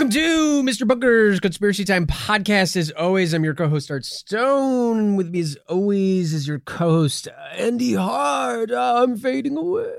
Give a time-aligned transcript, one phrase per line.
[0.00, 0.88] Welcome to Mr.
[0.88, 2.74] Bunker's Conspiracy Time podcast.
[2.74, 5.16] As always, I'm your co-host Art Stone.
[5.16, 8.72] With me, as always, is your co-host Andy Hard.
[8.72, 9.92] I'm fading away.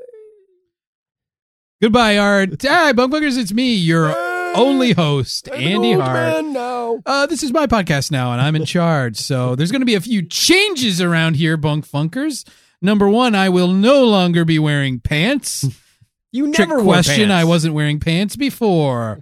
[1.83, 2.59] Goodbye, Art.
[2.63, 3.37] Hi, Bunk Bunkers.
[3.37, 4.09] It's me, your
[4.55, 6.13] only host, I'm an Andy Hart.
[6.15, 7.03] man now.
[7.05, 9.17] Uh, this is my podcast now, and I'm in charge.
[9.17, 12.43] So there's going to be a few changes around here, Bunk Funkers.
[12.81, 15.63] Number one, I will no longer be wearing pants.
[16.31, 17.27] You Trick never wore question.
[17.27, 17.33] pants.
[17.33, 19.21] I wasn't wearing pants before.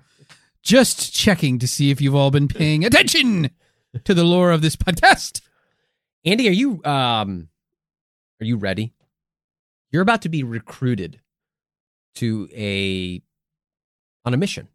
[0.63, 3.49] Just checking to see if you've all been paying attention
[4.03, 5.41] to the lore of this podcast.
[6.25, 7.47] Andy, are you um,
[8.41, 8.93] are you ready?
[9.91, 11.21] You're about to be recruited
[12.15, 13.21] to a
[14.25, 14.67] on a mission.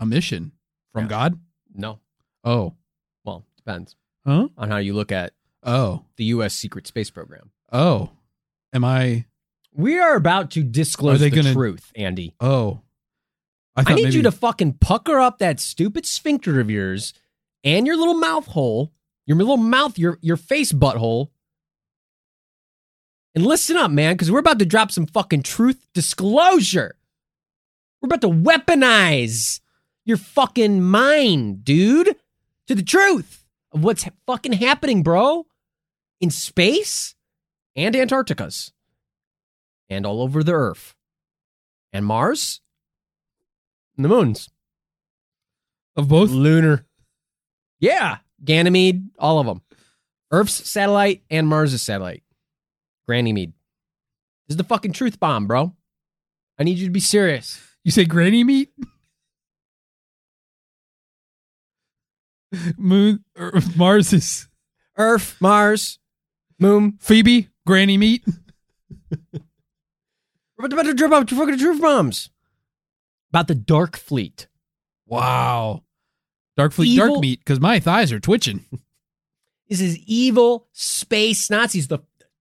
[0.00, 0.52] A mission
[0.92, 1.08] from Yeah.
[1.08, 1.40] God.
[1.74, 2.00] No,
[2.44, 2.74] Oh,
[3.24, 3.94] well, depends
[4.26, 4.48] huh?
[4.56, 6.54] on how you look at Oh, the U.S.
[6.54, 7.50] secret space program.
[7.72, 8.10] oh.
[8.74, 9.24] Am I?
[9.72, 12.34] We are about to disclose Are they the gonna- truth, Andy.
[12.38, 12.82] Oh,
[13.78, 17.14] I I need maybe you to fucking pucker up that stupid sphincter of yours
[17.62, 18.92] and your little mouth hole,
[19.24, 21.28] your little mouth, your your face butthole,
[23.36, 26.96] and listen up, man, because we're about to drop some fucking truth disclosure.
[28.00, 29.60] We're about to weaponize
[30.04, 32.16] your fucking mind, dude,
[32.66, 35.46] to the truth of what's fucking happening, bro,
[36.20, 37.14] in space
[37.76, 38.72] and Antarcticas
[39.88, 40.96] and all over the Earth
[41.92, 42.60] and Mars
[44.02, 44.48] the moons.
[45.96, 46.30] of both.
[46.30, 46.86] Lunar.
[47.80, 48.18] Yeah.
[48.44, 49.62] Ganymede, all of them.
[50.30, 52.22] Earth's satellite and Mars's satellite.
[53.08, 53.52] Ganymede.
[54.46, 55.74] This is the fucking truth bomb, bro.
[56.58, 57.60] I need you to be serious.
[57.84, 58.70] You say granny meat?
[62.76, 64.48] Moon or Mars is
[64.96, 65.98] Earth, Mars,
[66.58, 66.98] Moon.
[67.00, 68.24] Phoebe, granny meat.
[70.58, 72.30] We're about to drop out fucking truth bombs.
[73.30, 74.46] About the Dark Fleet.
[75.06, 75.82] Wow.
[76.56, 78.64] Dark fleet Evil- dark meat because my thighs are twitching.
[79.68, 81.98] This is evil space Nazis, the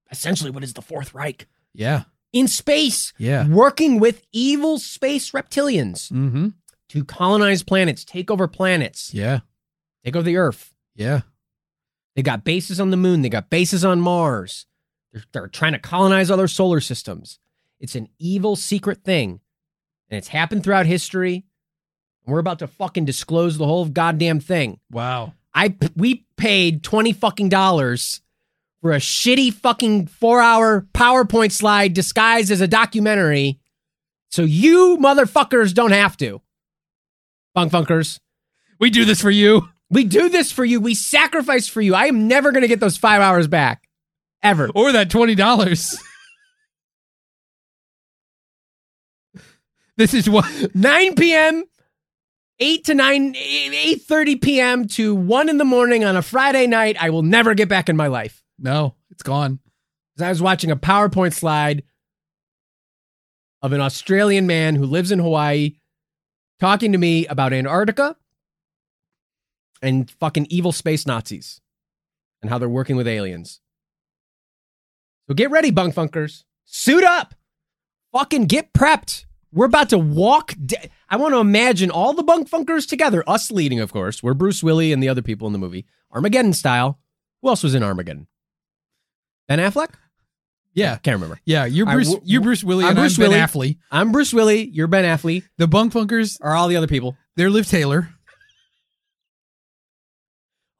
[0.09, 1.45] essentially what is the Fourth Reich.
[1.73, 2.03] Yeah.
[2.31, 3.45] In space, Yeah.
[3.49, 6.47] working with evil space reptilians Mm-hmm.
[6.87, 9.41] to colonize planets, take over planets, Yeah.
[10.05, 10.73] take over the Earth.
[10.95, 11.21] Yeah.
[12.15, 13.23] They got bases on the moon.
[13.23, 14.65] They got bases on Mars.
[15.11, 17.39] They're, they're trying to colonize other solar systems.
[17.77, 19.41] It's an evil secret thing
[20.09, 21.45] and it's happened throughout history.
[22.25, 24.79] We're about to fucking disclose the whole goddamn thing.
[24.91, 25.33] Wow.
[25.53, 28.21] I we paid 20 fucking dollars
[28.81, 33.59] for a shitty fucking 4-hour PowerPoint slide disguised as a documentary.
[34.29, 36.41] So you motherfuckers don't have to.
[37.55, 38.19] Funk funkers.
[38.79, 39.69] We do this for you.
[39.89, 40.81] We do this for you.
[40.81, 41.95] We sacrifice for you.
[41.95, 43.87] I am never going to get those 5 hours back
[44.43, 44.69] ever.
[44.75, 45.97] Or that $20.
[49.97, 51.65] This is what 9 p.m.,
[52.59, 54.87] 8 to 9, 8.30 p.m.
[54.87, 57.95] to 1 in the morning on a Friday night I will never get back in
[57.95, 58.41] my life.
[58.57, 59.59] No, it's gone.
[60.19, 61.83] I was watching a PowerPoint slide
[63.61, 65.75] of an Australian man who lives in Hawaii
[66.59, 68.15] talking to me about Antarctica
[69.81, 71.61] and fucking evil space Nazis
[72.41, 73.61] and how they're working with aliens.
[75.27, 76.43] So get ready, bunk funkers.
[76.65, 77.35] Suit up.
[78.13, 79.25] Fucking get prepped.
[79.53, 80.53] We're about to walk.
[80.65, 84.21] De- I want to imagine all the bunk funkers together, us leading, of course.
[84.21, 86.99] We're Bruce Willie and the other people in the movie, Armageddon style.
[87.41, 88.27] Who else was in Armageddon?
[89.47, 89.93] Ben Affleck?
[90.73, 90.97] Yeah.
[90.97, 91.39] Can't remember.
[91.45, 91.65] Yeah.
[91.65, 93.73] You're Bruce w- you're Bruce Willie I'm and Bruce I'm Ben Willie.
[93.73, 93.77] Affleck.
[93.91, 94.65] I'm Bruce Willie.
[94.67, 95.43] You're Ben Affleck.
[95.57, 97.15] The bunk funkers, Are all the other people?
[97.35, 98.09] they're Liv Taylor.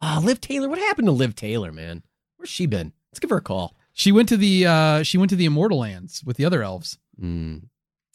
[0.01, 0.69] Ah, Liv Taylor.
[0.69, 2.03] What happened to Liv Taylor, man?
[2.35, 2.93] Where's she been?
[3.11, 3.75] Let's give her a call.
[3.93, 6.99] She went to the uh she went to the immortal lands with the other elves.
[7.19, 7.63] Mm.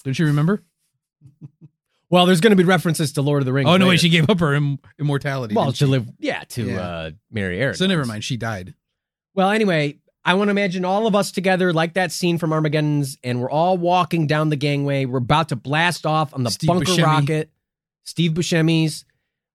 [0.04, 0.62] Don't you remember?
[2.10, 3.66] Well, there's going to be references to Lord of the Rings.
[3.66, 3.88] Oh no, later.
[3.88, 5.54] wait, she gave up her Im- immortality.
[5.54, 5.90] well didn't to she?
[5.90, 6.81] live, yeah, to Yeah.
[6.82, 7.75] uh, marry Aaron.
[7.75, 8.75] So never mind, she died.
[9.34, 13.16] Well, anyway, I want to imagine all of us together, like that scene from Armageddon's,
[13.25, 15.06] and we're all walking down the gangway.
[15.06, 17.02] We're about to blast off on the Steve bunker Buscemi.
[17.02, 17.50] rocket.
[18.05, 19.06] Steve Buscemi's.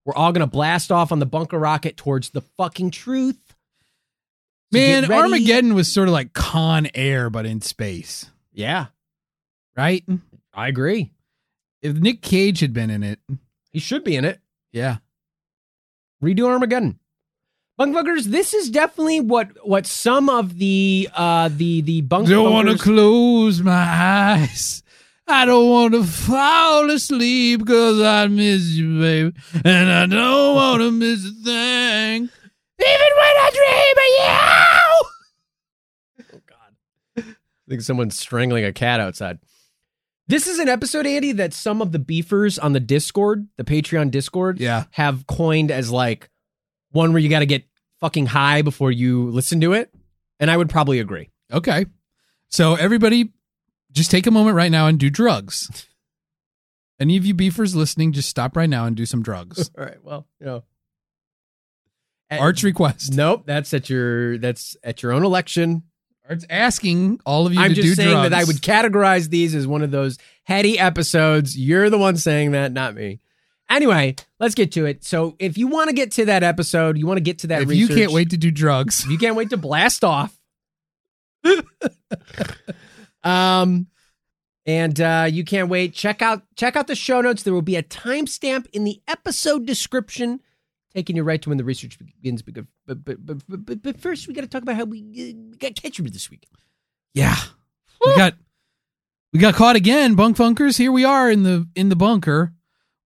[0.04, 3.38] We're all going to blast off on the bunker rocket towards the fucking truth.
[4.72, 5.14] So Man, ready.
[5.14, 8.86] Armageddon was sort of like Con Air, but in space, Yeah,
[9.76, 10.04] right?
[10.54, 11.12] I agree.
[11.82, 13.20] If Nick Cage had been in it,
[13.72, 14.40] He should be in it.
[14.72, 14.96] yeah,
[16.22, 16.98] redo Armageddon.
[17.78, 22.68] Bunkfuckers, this is definitely what what some of the uh the the bunk don't want
[22.68, 24.82] to close my eyes.
[25.28, 29.32] I don't want to fall asleep because I miss you, baby,
[29.64, 32.30] and I don't want to miss a thing, even
[32.80, 34.08] when I dream of
[36.32, 36.34] you.
[36.34, 36.72] Oh God.
[37.18, 37.22] I
[37.68, 39.38] think someone's strangling a cat outside.
[40.28, 44.10] This is an episode, Andy, that some of the beefers on the Discord, the Patreon
[44.10, 46.28] Discord, Yeah, have coined as like
[46.90, 47.64] one where you got to get
[48.00, 49.92] fucking high before you listen to it.
[50.38, 51.30] And I would probably agree.
[51.52, 51.86] okay.
[52.50, 53.32] So everybody,
[53.92, 55.86] just take a moment right now and do drugs.
[57.00, 59.70] Any of you beefers listening, just stop right now and do some drugs.
[59.78, 60.02] All right.
[60.02, 60.64] Well, you know.
[62.30, 63.14] Art's request.
[63.14, 65.84] Nope, that's at your that's at your own election.
[66.28, 68.30] Art's asking all of you I'm just saying drugs.
[68.30, 71.56] that I would categorize these as one of those heady episodes.
[71.56, 73.20] You're the one saying that, not me.
[73.70, 75.04] Anyway, let's get to it.
[75.04, 77.62] So, if you want to get to that episode, you want to get to that.
[77.62, 80.38] if you can't wait to do drugs, you can't wait to blast off.
[83.24, 83.86] um,
[84.64, 85.94] and uh, you can't wait.
[85.94, 87.42] Check out check out the show notes.
[87.42, 90.40] There will be a timestamp in the episode description,
[90.94, 92.42] taking you right to when the research begins.
[92.88, 95.50] But but but but, but, but first, we got to talk about how we, uh,
[95.50, 96.48] we got Ketchup this week.
[97.12, 97.36] yeah,
[98.04, 98.34] we got
[99.32, 100.78] we got caught again, bunk funkers.
[100.78, 102.54] Here we are in the in the bunker,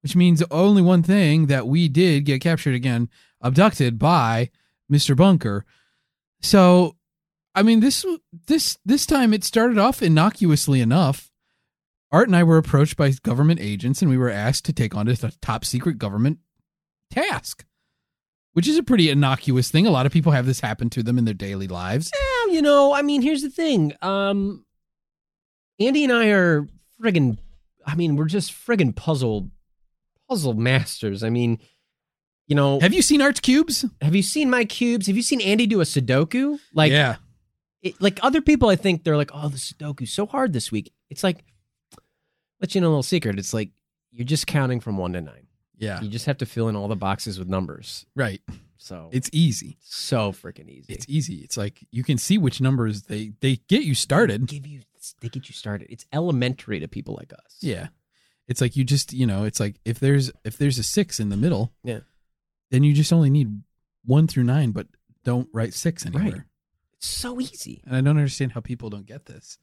[0.02, 3.08] which means only one thing that we did get captured again,
[3.40, 4.50] abducted by
[4.88, 5.64] Mister Bunker.
[6.40, 6.96] So,
[7.54, 8.04] I mean this
[8.46, 11.30] this this time it started off innocuously enough.
[12.12, 15.08] Art and I were approached by government agents, and we were asked to take on
[15.08, 16.38] a top secret government
[17.10, 17.64] task,
[18.52, 19.86] which is a pretty innocuous thing.
[19.86, 22.10] A lot of people have this happen to them in their daily lives.
[22.14, 23.94] Well, you know, I mean, here's the thing.
[24.02, 24.64] Um,
[25.80, 26.66] Andy and I are
[27.02, 27.38] friggin'.
[27.86, 29.50] I mean, we're just friggin' puzzle,
[30.28, 31.22] puzzle masters.
[31.22, 31.58] I mean,
[32.46, 33.84] you know, have, Have you seen Art's cubes?
[34.00, 35.06] Have you seen my cubes?
[35.06, 36.58] Have you seen Andy do a Sudoku?
[36.74, 37.16] Like, yeah,
[37.82, 40.92] it, like other people, I think they're like, "Oh, the Sudoku's so hard this week."
[41.10, 41.44] It's like,
[42.60, 43.38] let you know a little secret.
[43.38, 43.70] It's like
[44.10, 45.46] you're just counting from one to nine.
[45.82, 48.06] Yeah, You just have to fill in all the boxes with numbers.
[48.14, 48.40] right.
[48.78, 49.78] So It's easy.
[49.82, 50.92] so freaking easy.
[50.92, 51.36] It's easy.
[51.36, 54.46] It's like you can see which numbers they they get you started.
[54.46, 54.80] give you
[55.20, 55.86] they get you started.
[55.90, 57.58] It's elementary to people like us.
[57.60, 57.88] Yeah,
[58.48, 61.28] it's like you just you know it's like if there's if there's a six in
[61.28, 62.00] the middle, Yeah.
[62.70, 63.62] then you just only need
[64.04, 64.88] one through nine, but
[65.24, 66.24] don't write six anywhere.
[66.24, 66.42] Right.
[66.94, 67.82] It's so easy.
[67.86, 69.58] And I don't understand how people don't get this.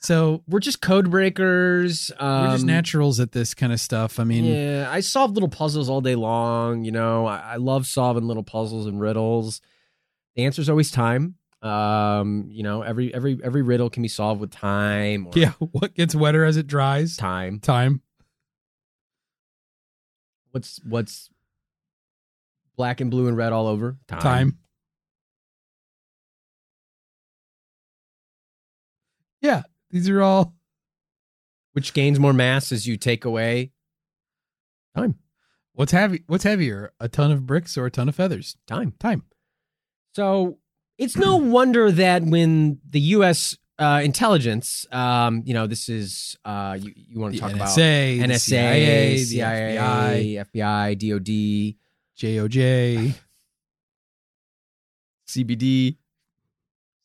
[0.00, 2.12] So We're just code breakers.
[2.18, 4.20] Um, we're just naturals at this kind of stuff.
[4.20, 6.84] I mean, yeah, I solve little puzzles all day long.
[6.84, 9.60] You know, I, I love solving little puzzles and riddles.
[10.36, 11.36] The answer is always time.
[11.62, 15.26] Um, you know, every every every riddle can be solved with time.
[15.26, 15.52] Or yeah.
[15.58, 17.16] What gets wetter as it dries?
[17.16, 17.58] time.
[17.60, 18.02] Time.
[20.52, 21.30] What's what's
[22.76, 23.96] black and blue and red all over?
[24.06, 24.20] Time.
[24.20, 24.58] Time.
[29.40, 29.62] Yeah,
[29.96, 30.54] these are all
[31.72, 33.72] Which gains more mass as you take away
[34.96, 35.16] time.
[35.72, 36.22] What's heavy?
[36.26, 38.56] What's heavier, a ton of bricks or a ton of feathers?
[38.66, 38.94] Time.
[38.98, 39.24] Time.
[40.14, 40.58] So
[40.98, 43.56] it's no wonder that when the U.S.
[43.78, 48.18] Uh, intelligence, um, you know, this is uh, you, you want to talk about NSA,
[48.18, 51.76] the NSA, CIA, the CIA, FBI, DOD,
[52.18, 53.14] JOJ,
[55.28, 55.96] CBD,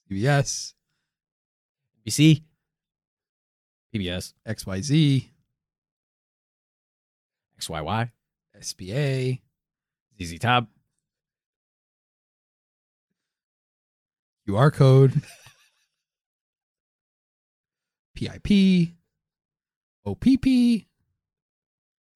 [0.10, 0.74] CBS,
[2.07, 2.43] BC,
[3.93, 5.29] PBS, XYZ,
[7.60, 8.12] XYY,
[8.60, 9.41] SBA,
[10.21, 10.67] ZZ Top,
[14.48, 15.21] QR code,
[18.15, 18.89] PIP,
[20.05, 20.43] OPP,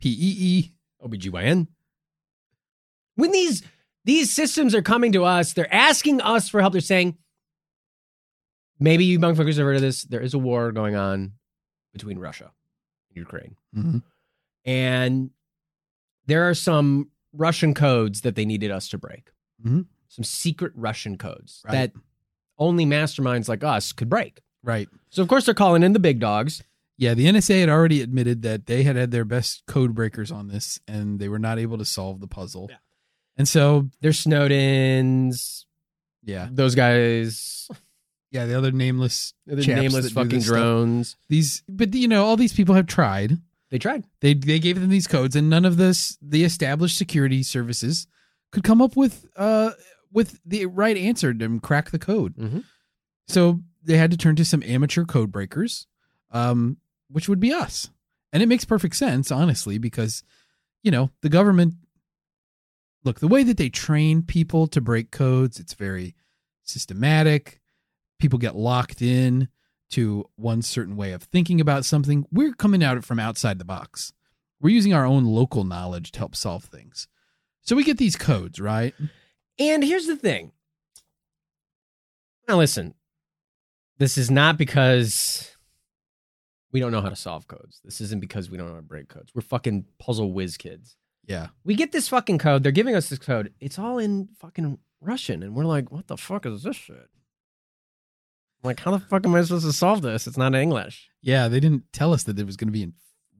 [0.01, 0.75] PEE.
[1.05, 1.67] OBGYN.
[3.15, 3.63] When these
[4.03, 6.73] these systems are coming to us, they're asking us for help.
[6.73, 7.17] They're saying,
[8.79, 10.03] maybe you motherfuckers have heard of this.
[10.03, 11.33] There is a war going on
[11.95, 12.51] between Russia
[13.09, 13.55] and Ukraine.
[13.73, 14.03] Mhm.
[14.65, 15.31] And
[16.25, 19.31] there are some Russian codes that they needed us to break.
[19.65, 19.85] Mhm.
[20.09, 21.71] Some secret Russian codes Right.
[21.71, 21.93] that
[22.57, 24.41] only masterminds like us could break.
[24.61, 24.89] Right.
[25.09, 26.61] So of course they're calling in the big dogs.
[26.97, 30.47] Yeah, the NSA had already admitted that they had had their best code breakers on
[30.47, 32.67] this, and they were not able to solve the puzzle.
[32.69, 32.77] Yeah.
[33.37, 35.65] And so, There's Snowden's,
[36.23, 37.67] yeah, those guys,
[38.35, 40.55] yeah, the other nameless, the chaps nameless that do fucking this stuff.
[40.57, 41.15] drones.
[41.29, 43.37] These, but you know, all these people have tried.
[43.71, 44.05] They tried.
[44.21, 48.05] They they gave them these codes, and none of this the established security services
[48.51, 49.71] could come up with uh
[50.11, 52.35] with the right answer to crack the code.
[52.37, 52.63] Mhm.
[53.27, 55.87] So they had to turn to some amateur code breakers,
[56.31, 56.77] um,
[57.09, 57.89] which would be us,
[58.31, 60.23] and it makes perfect sense, honestly, because
[60.83, 61.73] you know the government.
[63.03, 66.15] Look, the way that they train people to break codes, it's very
[66.63, 67.61] systematic.
[68.19, 69.49] People get locked in
[69.91, 72.25] to one certain way of thinking about something.
[72.31, 74.13] We're coming at it from outside the box.
[74.61, 77.07] We're using our own local knowledge to help solve things.
[77.61, 78.93] So we get these codes, right?
[79.59, 80.51] And here's the thing.
[82.47, 82.93] Now, listen,
[83.97, 85.55] this is not because
[86.71, 87.81] we don't know how to solve codes.
[87.83, 89.31] This isn't because we don't know how to break codes.
[89.33, 90.95] We're fucking puzzle whiz kids.
[91.25, 91.47] Yeah.
[91.63, 92.63] We get this fucking code.
[92.63, 93.53] They're giving us this code.
[93.59, 95.41] It's all in fucking Russian.
[95.41, 97.09] And we're like, what the fuck is this shit?
[98.65, 100.27] Like, how the fuck am I supposed to solve this?
[100.27, 101.09] It's not in English.
[101.21, 102.93] Yeah, they didn't tell us that it was going to be in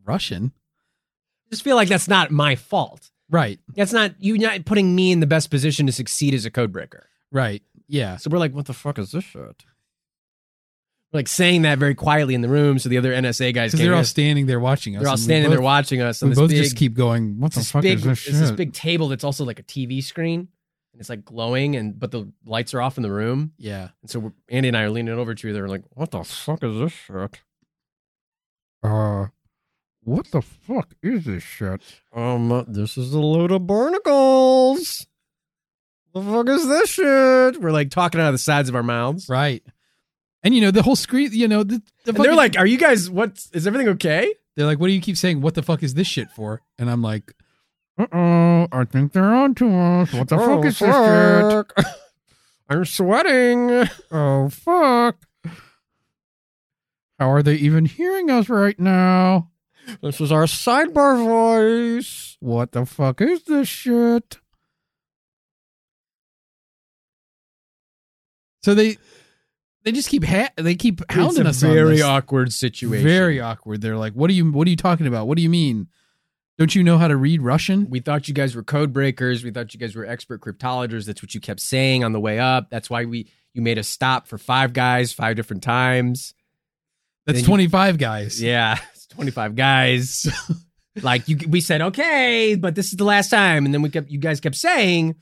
[0.05, 0.51] Russian.
[0.55, 3.11] I just feel like that's not my fault.
[3.29, 3.59] Right.
[3.75, 6.71] That's not you not putting me in the best position to succeed as a code
[6.71, 7.09] breaker.
[7.31, 7.63] Right.
[7.87, 8.17] Yeah.
[8.17, 9.65] So we're like, what the fuck is this shit?
[11.11, 13.71] We're like saying that very quietly in the room, so the other NSA guys.
[13.71, 14.09] Because they're all us.
[14.09, 15.01] standing there watching us.
[15.01, 16.21] They're all and standing there watching us.
[16.21, 17.39] On We both big, just keep going.
[17.39, 20.03] What the fuck big, is this it's this big table that's also like a TV
[20.03, 20.49] screen,
[20.95, 23.89] and it's like glowing, and but the lights are off in the room, yeah.
[24.01, 26.23] and so we're, Andy and I are leaning over to each other, like, what the
[26.23, 27.41] fuck is this shit?
[28.81, 29.27] Uh,
[30.01, 31.81] what the fuck is this shit?
[32.13, 35.05] Um, this is a load of barnacles.
[36.13, 37.61] The fuck is this shit?
[37.61, 39.27] We're like talking out of the sides of our mouths.
[39.27, 39.63] Right.
[40.43, 41.29] And you know the whole screen.
[41.33, 43.09] You know the, the And they're like, "Are you guys?
[43.09, 45.41] What is everything okay?" they're like, what do you keep saying?
[45.41, 46.61] What the fuck is this shit for?
[46.79, 47.33] And I'm like,
[47.97, 50.13] uh oh, I think they're on to us.
[50.13, 51.85] What the fuck is this shit?
[52.69, 53.87] I'm sweating.
[54.11, 55.17] Oh fuck.
[57.19, 59.51] How are they even hearing us right now?
[60.01, 62.37] This is our sidebar voice.
[62.39, 64.39] What the fuck is this shit?
[68.63, 68.97] So they
[69.83, 73.07] they just keep ha- they keep hounding it's us a on very awkward situation.
[73.07, 73.81] Very awkward.
[73.81, 75.27] They're like, "What are you what are you talking about?
[75.27, 75.87] What do you mean?
[76.57, 79.43] Don't you know how to read Russian?" We thought you guys were code breakers.
[79.43, 81.05] We thought you guys were expert cryptologists.
[81.05, 82.69] That's what you kept saying on the way up.
[82.69, 86.33] That's why we you made us stop for five guys five different times.
[87.25, 88.41] That's you- 25 guys.
[88.41, 90.27] Yeah, it's 25 guys.
[91.01, 94.09] like you we said okay, but this is the last time and then we kept
[94.09, 95.15] you guys kept saying,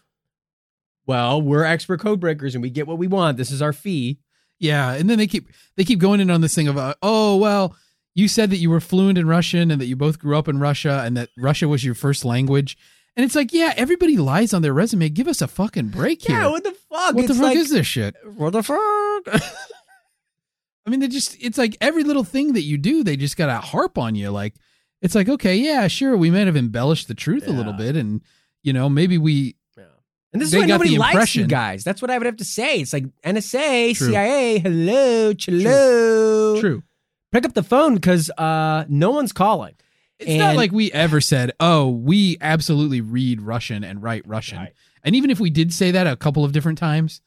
[1.08, 3.38] "Well, we're expert code breakers and we get what we want.
[3.38, 4.20] This is our fee."
[4.60, 7.38] Yeah, and then they keep they keep going in on this thing of uh, oh
[7.38, 7.76] well,
[8.16, 10.60] you said that you were fluent in Russian and that you both grew up in
[10.60, 12.78] Russia and that Russia was your first language.
[13.16, 15.10] And it's like, yeah, everybody lies on their resume.
[15.10, 16.42] Give us a fucking break here.
[16.42, 17.16] Yeah, what the fuck?
[17.16, 18.16] what the fuck like- is this shit?
[18.36, 18.80] What the fuck?
[20.86, 23.56] I mean, they just it's like every little thing that you do, they just gotta
[23.56, 24.32] harp on you.
[24.32, 24.56] Like
[25.02, 28.22] it's like, okay, yeah, sure, we might have embellished the truth a little bit, and
[28.64, 29.56] you know, maybe we
[30.34, 31.84] And this is why got nobody likes you guys.
[31.84, 32.82] That's what I would have to say.
[32.82, 34.08] It's like NSA, True.
[34.10, 36.60] CIA, hello, hello.
[36.60, 36.84] true.
[37.34, 39.74] Pick up the phone because uh, no one's calling.
[40.20, 44.74] It's not like we ever said, "Oh, we absolutely read Russian and write Russian." Right.
[45.04, 47.22] And even if we did say that a couple of different times,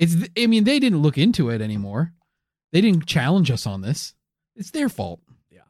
[0.00, 2.12] it's I mean, they didn't look into it anymore.
[2.72, 4.14] They didn't challenge us on this.
[4.56, 5.20] It's their fault.
[5.48, 5.60] Yeah.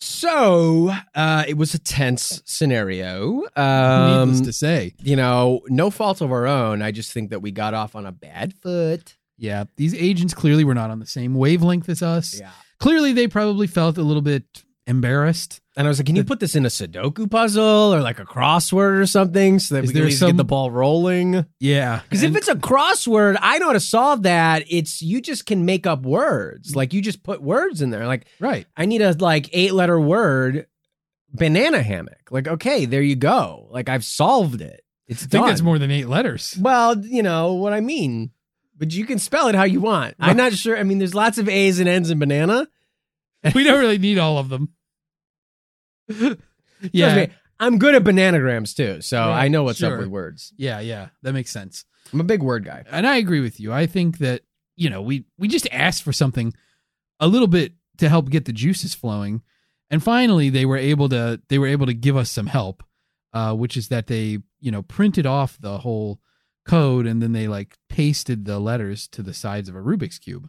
[0.00, 3.42] So uh, it was a tense scenario.
[3.56, 4.94] Um, Needless to say.
[5.02, 6.80] you know, no fault of our own.
[6.80, 9.16] I just think that we got off on a bad foot.
[9.36, 12.38] Yeah, these agents clearly were not on the same wavelength as us.
[12.38, 12.50] Yeah.
[12.78, 14.44] Clearly they probably felt a little bit
[14.86, 15.60] embarrassed.
[15.76, 18.24] And I was like, can you put this in a Sudoku puzzle or like a
[18.24, 20.70] crossword or something so that Is we can there at least some- get the ball
[20.70, 21.46] rolling?
[21.58, 22.00] Yeah.
[22.02, 24.64] Because if it's a crossword, I know how to solve that.
[24.68, 26.76] It's you just can make up words.
[26.76, 28.06] Like you just put words in there.
[28.06, 28.66] Like right.
[28.76, 30.66] I need a like eight letter word,
[31.32, 32.30] banana hammock.
[32.30, 33.66] Like okay, there you go.
[33.70, 34.82] Like I've solved it.
[35.08, 35.48] It's I think done.
[35.48, 36.56] that's more than eight letters.
[36.60, 38.30] Well, you know what I mean.
[38.76, 40.14] But you can spell it how you want.
[40.18, 40.76] I'm not sure.
[40.76, 42.66] I mean, there's lots of A's and N's in banana.
[43.54, 44.70] we don't really need all of them.
[46.92, 47.16] Yeah.
[47.16, 47.28] me,
[47.60, 49.94] I'm good at bananagrams too, so Right, I know what's sure.
[49.94, 50.52] up with words.
[50.58, 51.08] Yeah, yeah.
[51.22, 51.84] That makes sense.
[52.12, 52.84] I'm a big word guy.
[52.90, 53.72] and I agree with you.
[53.72, 54.42] I think that
[54.76, 56.52] you know we we just asked for something
[57.20, 59.40] a little bit to help get the juices flowing,
[59.90, 62.82] and finally they were able to they were able to give us some help,
[63.32, 66.20] uh, which is that they you know printed off the whole
[66.66, 70.48] code and then they like pasted the letters to the sides of a Rubik's cube.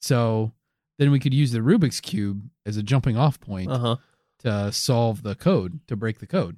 [0.00, 0.52] So
[0.98, 3.96] then we could use the Rubik's cube as a jumping off point Uh huh.
[4.40, 6.56] to solve the code to break the code.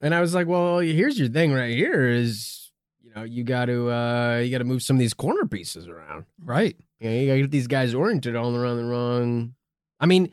[0.00, 2.70] And I was like, well, here's your thing right here is,
[3.02, 5.88] you know, you got to uh you got to move some of these corner pieces
[5.88, 6.24] around.
[6.42, 6.76] Right.
[7.00, 9.54] You, know, you got to get these guys oriented all around the wrong.
[10.00, 10.30] I mean,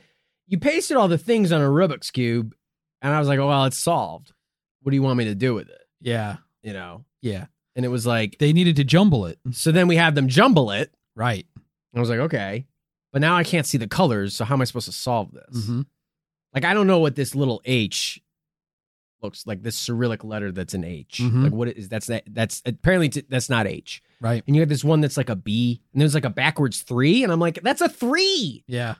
[0.48, 2.54] you pasted all the things on a Rubik's cube,
[3.02, 4.32] and I was like, oh, well, it's solved.
[4.82, 5.82] What do you want me to do with it?
[6.02, 6.38] Yeah.
[6.62, 7.46] You know, Yeah.
[7.76, 9.40] And it was like, They needed to jumble it.
[9.52, 10.94] so then we had them jumble it.
[11.16, 11.46] Right.
[11.96, 12.66] I was like, okay,
[13.12, 14.36] but now I can't see the colors.
[14.36, 15.66] So how am I supposed to solve this?
[15.70, 15.86] Mhm.
[16.54, 18.20] Like, I don't know what this little H
[19.22, 19.62] looks like.
[19.64, 21.20] This Cyrillic letter that's an H.
[21.22, 21.44] Mhm.
[21.44, 22.24] Like, what is that's that?
[22.28, 24.02] That's apparently t- that's not H.
[24.20, 24.44] Right.
[24.48, 27.24] And you have this one that's like a B, and there's like a backwards three,
[27.24, 28.64] and I'm like, that's a three.
[28.68, 28.96] Yeah.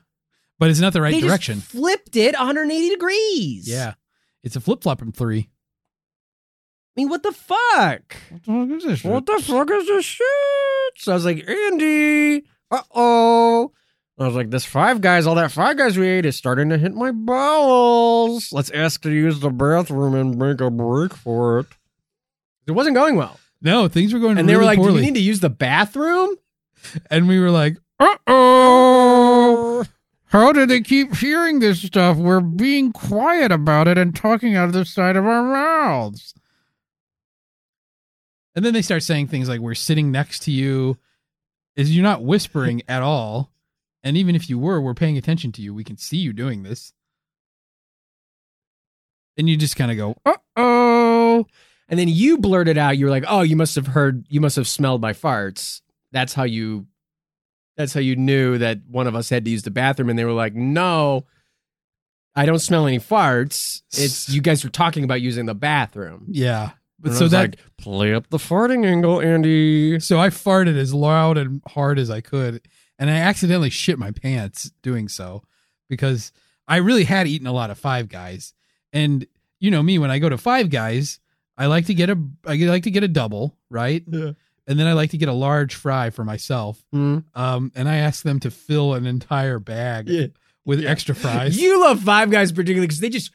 [0.58, 1.60] But it's not the right They direction.
[1.60, 3.68] flipped it 180 degrees.
[3.68, 3.94] Yeah.
[4.44, 5.50] It's a flip flop in three.
[6.96, 8.16] I mean, what the fuck?
[8.30, 9.10] What the fuck is this shit?
[9.10, 10.26] What the fuck is this shit?
[10.96, 13.72] So I was like, Andy, uh oh.
[14.16, 16.78] I was like, this Five Guys, all that Five Guys we ate is starting to
[16.78, 18.52] hit my bowels.
[18.52, 21.66] Let's ask to use the bathroom and make a break for it.
[22.68, 23.40] It wasn't going well.
[23.60, 24.92] No, things were going And really they were like, poorly.
[24.92, 26.36] do you need to use the bathroom?
[27.10, 29.84] and we were like, uh oh.
[30.26, 32.16] How do they keep hearing this stuff?
[32.16, 36.34] We're being quiet about it and talking out of the side of our mouths.
[38.54, 40.98] And then they start saying things like, We're sitting next to you.
[41.76, 43.50] Is you're not whispering at all.
[44.02, 45.72] And even if you were, we're paying attention to you.
[45.72, 46.92] We can see you doing this.
[49.36, 51.46] And you just kind of go, uh oh.
[51.88, 54.56] And then you blurted out, you were like, oh, you must have heard, you must
[54.56, 55.80] have smelled my farts.
[56.12, 56.86] That's how you,
[57.76, 60.08] that's how you knew that one of us had to use the bathroom.
[60.08, 61.24] And they were like, no,
[62.36, 63.82] I don't smell any farts.
[63.92, 66.26] It's you guys were talking about using the bathroom.
[66.28, 66.72] Yeah.
[67.04, 70.00] But And so that like, play up the farting angle, Andy.
[70.00, 72.66] So I farted as loud and hard as I could,
[72.98, 75.42] and I accidentally shit my pants doing so
[75.88, 76.32] because
[76.66, 78.54] I really had eaten a lot of Five Guys,
[78.92, 79.26] and
[79.60, 81.20] you know me when I go to Five Guys,
[81.58, 84.02] I like to get a I like to get a double, right?
[84.06, 84.30] Yeah.
[84.66, 86.82] And then I like to get a large fry for myself.
[86.94, 87.24] Mm.
[87.34, 90.28] Um, and I asked them to fill an entire bag Yeah.
[90.64, 90.88] with Yeah.
[90.88, 91.60] extra fries.
[91.60, 93.30] You love Five Guys particularly because they just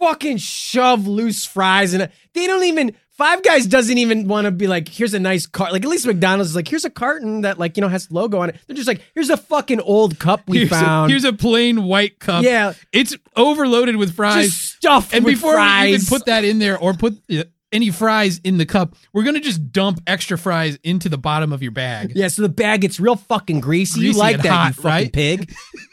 [0.00, 2.96] fucking shove loose fries and they don't even.
[3.12, 5.72] Five Guys doesn't even want to be like, here's a nice cart.
[5.72, 8.38] Like at least McDonald's is like, here's a carton that like you know has logo
[8.38, 8.56] on it.
[8.66, 11.10] They're just like, here's a fucking old cup we here's, found.
[11.10, 12.42] A, here's a plain white cup.
[12.44, 14.46] yeah, It's overloaded with fries.
[14.46, 15.84] just stuffed and with before fries.
[15.88, 19.22] we even put that in there or put uh, any fries in the cup, we're
[19.24, 22.12] gonna just dump extra fries into the bottom of your bag.
[22.14, 24.00] yeah, so the bag gets real fucking greasy.
[24.00, 25.12] you like that, you fucking right?
[25.12, 25.52] pig.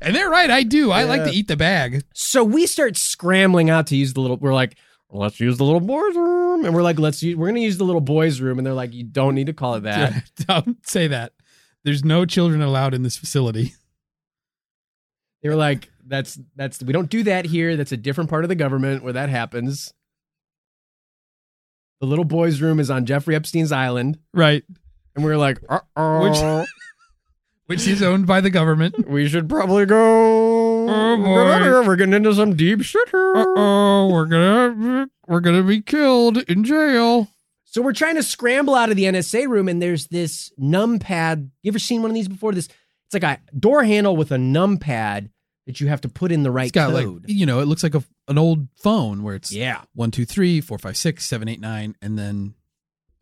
[0.00, 0.90] And they're right, I do.
[0.90, 2.04] I like to eat the bag.
[2.14, 4.36] So we start scrambling out to use the little.
[4.36, 4.76] We're like,
[5.10, 7.36] let's use the little boys' room, and we're like, let's use.
[7.36, 9.74] We're gonna use the little boys' room, and they're like, you don't need to call
[9.74, 10.30] it that.
[10.46, 11.32] Don't say that.
[11.84, 13.74] There's no children allowed in this facility.
[15.42, 17.76] They were like, that's that's we don't do that here.
[17.76, 19.92] That's a different part of the government where that happens.
[22.00, 24.64] The little boys' room is on Jeffrey Epstein's island, Right.
[25.14, 26.64] and we were like, uh oh,
[27.68, 29.08] Which is owned by the government.
[29.08, 30.88] we should probably go.
[30.88, 31.38] Oh, Get boy.
[31.40, 31.82] out of here.
[31.82, 33.32] We're getting into some deep shit here.
[33.36, 37.28] oh, we're gonna we're gonna be killed in jail.
[37.64, 41.50] So we're trying to scramble out of the NSA room, and there's this numpad.
[41.62, 42.52] You ever seen one of these before?
[42.52, 42.68] This
[43.04, 45.28] it's like a door handle with a numpad
[45.66, 47.24] that you have to put in the right It's got code.
[47.24, 49.82] like you know, it looks like a, an old phone where it's yeah.
[49.94, 52.54] one, two, three, four, five, six, seven, eight, nine, and then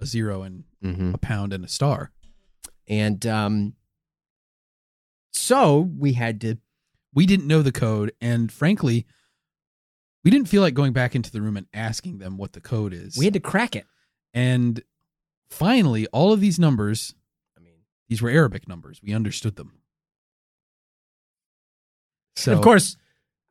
[0.01, 1.15] a zero and Mm-hmm.
[1.15, 2.13] a pound and a star.
[2.87, 3.73] And um,
[5.37, 6.57] so we had to.
[7.15, 9.07] We didn't know the code, and frankly,
[10.25, 12.93] we didn't feel like going back into the room and asking them what the code
[12.93, 13.17] is.
[13.17, 13.87] We had to crack it.
[14.35, 14.83] and
[15.49, 17.15] finally, all of these numbers,
[17.57, 17.77] I mean,
[18.09, 19.01] these were Arabic numbers.
[19.03, 19.79] We understood them.
[22.35, 22.97] So of course,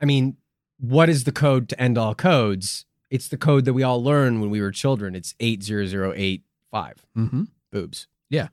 [0.01, 0.37] I mean,
[0.77, 2.85] what is the code to end all codes?
[3.09, 5.15] It's the code that we all learned when we were children.
[5.15, 7.05] It's eight zero zero eight five.
[7.17, 7.47] Mhm.
[7.71, 8.07] boobs.
[8.29, 8.49] Yeah.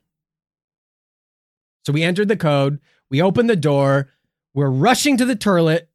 [1.85, 2.79] So we entered the code.
[3.13, 4.09] We opened the door.
[4.55, 5.87] We're rushing to the toilet.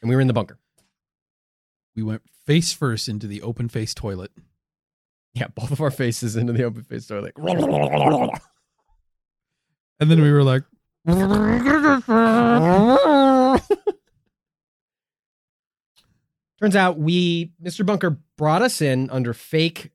[0.00, 0.56] And we were in the bunker.
[1.96, 4.30] we went face first into the open face toilet.
[5.34, 7.32] Yeah, both of our faces into the open face toilet.
[10.00, 10.62] And then we were like,
[16.60, 17.84] Turns out we, Mr.
[17.84, 19.90] Bunker brought us in under fake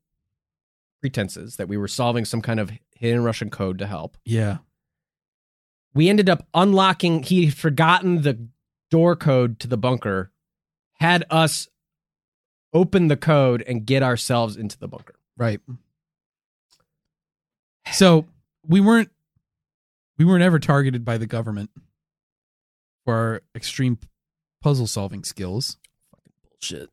[1.00, 2.70] pretenses that we were solving some kind of
[3.04, 4.18] hidden Russian code to help.
[4.26, 4.58] yeah.
[5.94, 8.48] we ended up unlocking he had forgotten the
[8.90, 10.32] door code to the bunker
[11.00, 11.68] had us
[12.74, 15.60] open the code and get ourselves into the bunker Right.
[17.92, 18.26] So
[18.66, 19.10] we weren't
[20.18, 21.72] We were never targeted by the government
[23.04, 23.98] for our extreme
[24.62, 25.78] puzzle solving skills.
[26.12, 26.90] Fucking bullshit.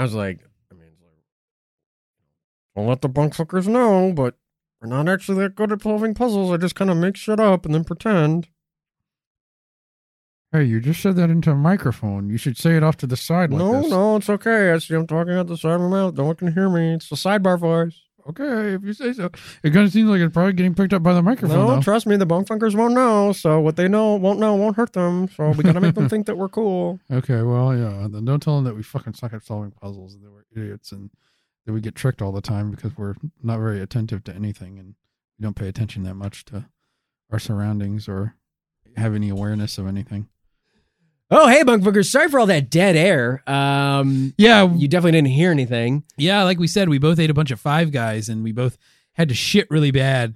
[0.00, 0.40] I was like,
[0.72, 1.10] I mean, it's like,
[2.74, 4.34] don't let the bunk fuckers know, but
[4.80, 6.50] we're not actually that good at solving puzzles.
[6.50, 8.48] I just kind of make shit up and then pretend.
[10.52, 12.30] Hey, you just said that into a microphone.
[12.30, 13.90] You should say it off to the side like no, this.
[13.90, 14.70] no, it's okay.
[14.72, 16.14] I see I'm talking out the side of my mouth.
[16.14, 16.94] No one can hear me.
[16.94, 18.00] It's the sidebar voice.
[18.30, 19.30] Okay, if you say so.
[19.62, 21.56] It kind of seems like it's probably getting picked up by the microphone.
[21.56, 21.80] No, though.
[21.80, 23.32] trust me, the bone funkers won't know.
[23.32, 25.28] So what they know won't know won't hurt them.
[25.28, 26.98] So we gotta make them think that we're cool.
[27.10, 28.06] Okay, well, yeah.
[28.08, 30.92] Then don't tell them that we fucking suck at solving puzzles and that we're idiots
[30.92, 31.10] and
[31.66, 34.94] that we get tricked all the time because we're not very attentive to anything and
[35.38, 36.66] we don't pay attention that much to
[37.30, 38.36] our surroundings or
[38.96, 40.28] have any awareness of anything.
[41.30, 42.06] Oh, hey, bunk funkers.
[42.10, 43.42] Sorry for all that dead air.
[43.46, 46.02] Um, Yeah, you definitely didn't hear anything.
[46.16, 46.42] yeah.
[46.42, 48.76] Like we said, we both ate a bunch of Five Guys, and we both
[49.12, 50.34] had to shit really bad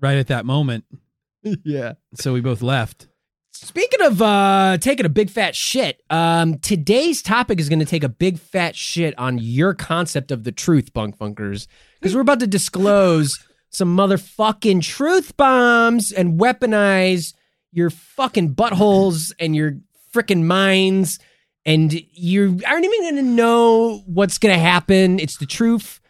[0.00, 0.84] right at that moment.
[1.64, 1.94] yeah.
[2.14, 3.08] So we both left.
[3.52, 8.04] Speaking of uh, taking a big fat shit, um, today's topic is going to take
[8.04, 11.66] a big fat shit on your concept of the truth, bunk funkers,
[12.00, 17.34] because we're about to disclose some motherfucking truth bombs and weaponize
[17.72, 19.78] your fucking buttholes and your
[20.18, 21.18] freaking minds,
[21.64, 25.20] and you aren't even going to know what's going to happen.
[25.20, 26.00] It's the truth.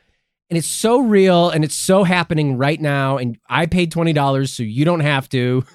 [0.51, 3.19] And it's so real and it's so happening right now.
[3.19, 5.63] And I paid $20, so you don't have to.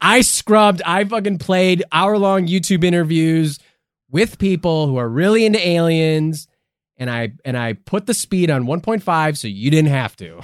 [0.00, 3.58] I scrubbed, I fucking played hour long YouTube interviews
[4.10, 6.48] with people who are really into aliens
[6.96, 10.40] and I and I put the speed on 1.5 so you didn't have to.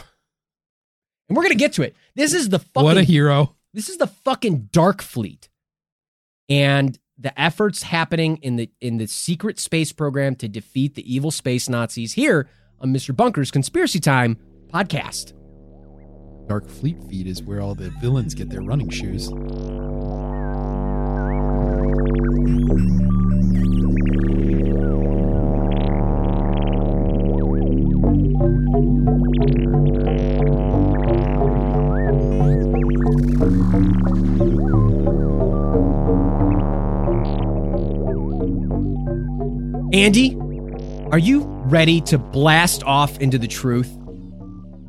[1.29, 1.95] And we're going to get to it.
[2.15, 3.55] This is the fucking what a hero!
[3.75, 5.49] This is the fucking Dark Fleet.
[6.49, 11.31] And the efforts happening in the in the secret space program to defeat the evil
[11.31, 12.49] space Nazis here
[12.81, 13.15] on Mr.
[13.15, 14.37] Bunker's Conspiracy Time
[14.69, 15.33] podcast.
[16.49, 19.31] Dark Fleet feed is where all the villains get their running shoes.
[39.95, 40.37] Andy,
[41.13, 43.89] are you ready to blast off into the truth?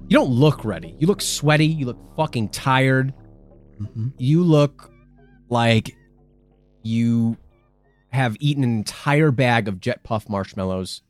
[0.08, 0.96] You don't look ready.
[0.98, 1.68] You look sweaty.
[1.68, 3.13] You look fucking tired.
[3.80, 4.13] Mhm.
[4.18, 4.91] You look
[5.48, 5.96] like
[6.82, 7.38] you
[8.10, 11.04] have eaten an entire bag of Jet Puff marshmallows.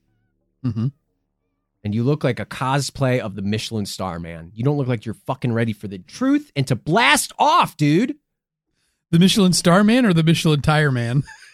[0.66, 0.92] Mhm.
[1.86, 4.52] And you look like a cosplay of the Michelin star, man.
[4.54, 8.18] You don't look like you're fucking ready for the truth and to blast off, dude.
[9.12, 11.24] The Michelin Star Man or the Michelin Tire Man?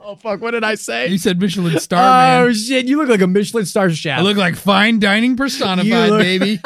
[0.00, 0.40] Oh, fuck.
[0.40, 1.08] What did I say?
[1.08, 2.00] You said Michelin Star
[2.42, 2.54] oh, Man.
[2.54, 2.86] shit.
[2.86, 4.18] You look like a Michelin star chef.
[4.18, 6.60] I look like fine dining personified, look- baby.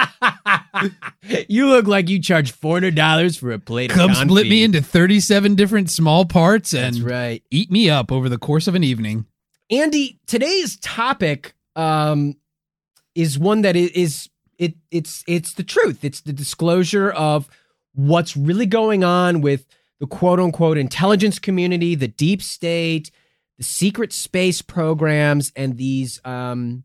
[1.49, 4.81] you look like you charge four hundred dollars for a plate Come split me into
[4.83, 8.85] 37 different small parts and That's right, eat me up over the course of an
[8.85, 9.27] evening.
[9.71, 10.19] Andy.
[10.27, 12.37] Today's topic um,
[13.15, 14.75] is one that is it.
[14.91, 16.05] It's it's the truth.
[16.05, 17.49] It's the disclosure of
[17.95, 19.67] what's really going on with
[20.01, 23.11] the quote unquote intelligence community, the deep state,
[23.61, 26.83] the secret space programs, and these um,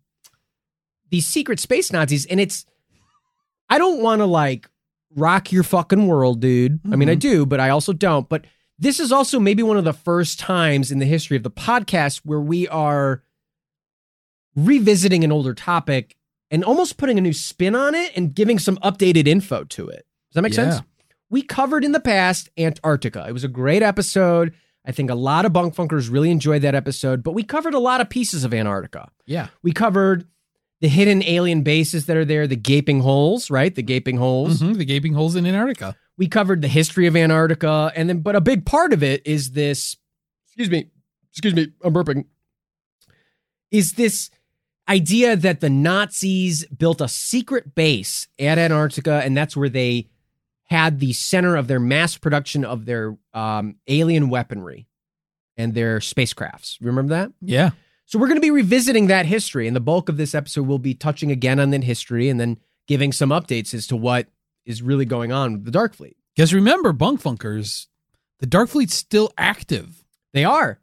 [1.09, 2.25] these secret space Nazis.
[2.25, 2.65] And it's
[3.69, 4.69] I don't want to like
[5.15, 6.81] rock your fucking world, dude.
[6.91, 7.19] I mean, I Mhm.
[7.19, 8.27] do, but I also don't.
[8.27, 8.43] But
[8.77, 12.17] this is also maybe one of the first times in the history of the podcast
[12.25, 13.23] where we are
[14.55, 16.17] revisiting an older topic
[16.51, 20.05] and almost putting a new spin on it and giving some updated info to it.
[20.29, 20.71] Does that make Yeah.
[20.71, 20.85] sense?
[21.29, 23.25] We covered in the past Antarctica.
[23.27, 24.53] It was a great episode.
[24.85, 27.79] I think a lot of bunk funkers really enjoyed that episode, but we covered a
[27.79, 29.09] lot of pieces of Antarctica.
[29.25, 29.47] Yeah.
[29.63, 30.27] We covered
[30.81, 33.73] the hidden alien bases that are there, the gaping holes, right?
[33.73, 34.61] The gaping holes.
[34.61, 35.95] Mhm, The gaping holes in Antarctica.
[36.17, 39.51] We covered the history of Antarctica, and then, but a big part of it is
[39.51, 39.97] this.
[40.47, 40.89] Excuse me,
[41.31, 42.25] excuse me, I'm burping.
[43.71, 44.29] Is this
[44.87, 50.07] idea that the Nazis built a secret base at Antarctica, and that's where they
[50.65, 54.87] had the center of their mass production of their um, alien weaponry
[55.57, 56.77] and their spacecrafts.
[56.81, 57.31] Remember that?
[57.41, 57.71] Yeah.
[58.05, 60.79] So we're going to be revisiting that history, and the bulk of this episode will
[60.79, 64.27] be touching again on that history, and then giving some updates as to what
[64.65, 66.15] is really going on with the Dark Fleet.
[66.35, 67.87] Because remember, Bunk Funkers,
[68.39, 70.03] the Dark Fleet's still active.
[70.33, 70.79] They are.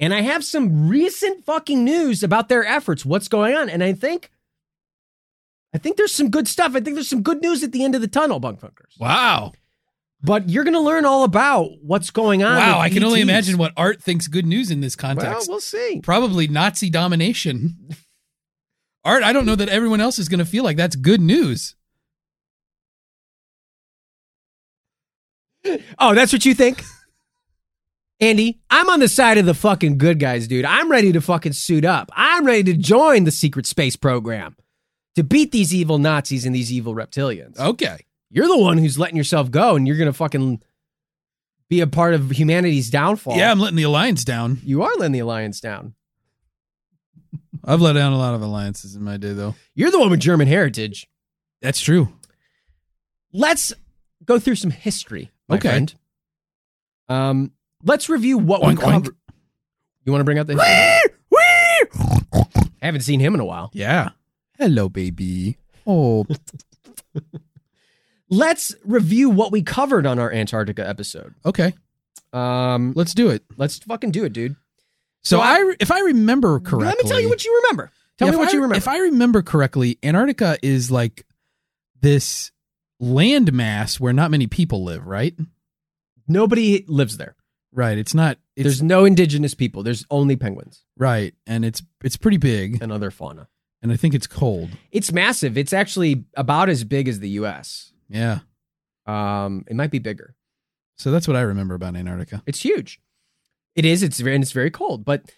[0.00, 3.68] And I have some recent fucking news about their efforts, what's going on.
[3.68, 4.30] And I think
[5.74, 6.76] I think there's some good stuff.
[6.76, 8.98] I think there's some good news at the end of the tunnel, Bunk Funkers.
[9.00, 9.52] Wow.
[10.22, 12.56] But you're going to learn all about what's going on.
[12.56, 15.48] Wow, I can only imagine what Art thinks good news in this context.
[15.48, 16.00] Well, we'll see.
[16.02, 17.88] Probably Nazi domination.
[19.04, 21.74] Art, I don't know that everyone else is going to feel like that's good news.
[25.98, 26.82] Oh, that's what you think?
[28.20, 30.64] Andy, I'm on the side of the fucking good guys, dude.
[30.64, 32.10] I'm ready to fucking suit up.
[32.14, 34.56] I'm ready to join the secret space program
[35.16, 37.58] to beat these evil Nazis and these evil reptilians.
[37.58, 37.98] Okay.
[38.30, 40.60] You're the one who's letting yourself go and you're going to fucking
[41.68, 43.36] be a part of humanity's downfall.
[43.36, 44.58] Yeah, I'm letting the alliance down.
[44.64, 45.94] You are letting the alliance down.
[47.64, 49.54] I've let down a lot of alliances in my day, though.
[49.74, 51.06] You're the one with German heritage.
[51.62, 52.08] That's true.
[53.32, 53.72] Let's
[54.24, 55.68] go through some history, my Okay.
[55.68, 55.94] friend.
[57.08, 57.52] Um,
[57.84, 58.90] let's review what we Oink, oink.
[58.90, 59.16] covered.
[60.04, 61.02] You want to bring out the I
[62.86, 63.70] haven't seen him in a while.
[63.72, 64.10] Yeah.
[64.58, 65.58] Hello, baby.
[65.86, 66.26] Oh,
[68.30, 71.34] Let's review what we covered on our Antarctica episode.
[71.44, 71.74] okay.
[72.32, 73.44] Um, Let's do it.
[73.56, 74.56] let's fucking do it, dude.
[75.22, 77.92] So So I, if I remember correctly, Let me tell you what you remember.
[78.18, 78.76] Tell me what I- you remember.
[78.76, 81.24] If I remember correctly, Antarctica is like
[82.00, 82.50] this
[83.00, 85.34] landmass where not many people live, right?
[86.26, 87.36] Nobody lives there.
[87.72, 87.98] Right.
[87.98, 88.38] It's not.
[88.56, 89.82] It's There's no indigenous people.
[89.82, 93.48] There's only penguins right, and it's it's pretty big, and other fauna.
[93.84, 94.70] And I think it's cold.
[94.90, 95.56] It's massive.
[95.56, 97.92] It's actually about as big as the U.S.
[98.08, 98.40] Yeah.
[99.06, 100.34] Um, it might be bigger.
[100.96, 102.42] So that's what I remember about Antarctica.
[102.46, 102.98] It's huge.
[103.76, 104.02] It is.
[104.02, 105.04] It's very, and it's very cold.
[105.04, 105.30] But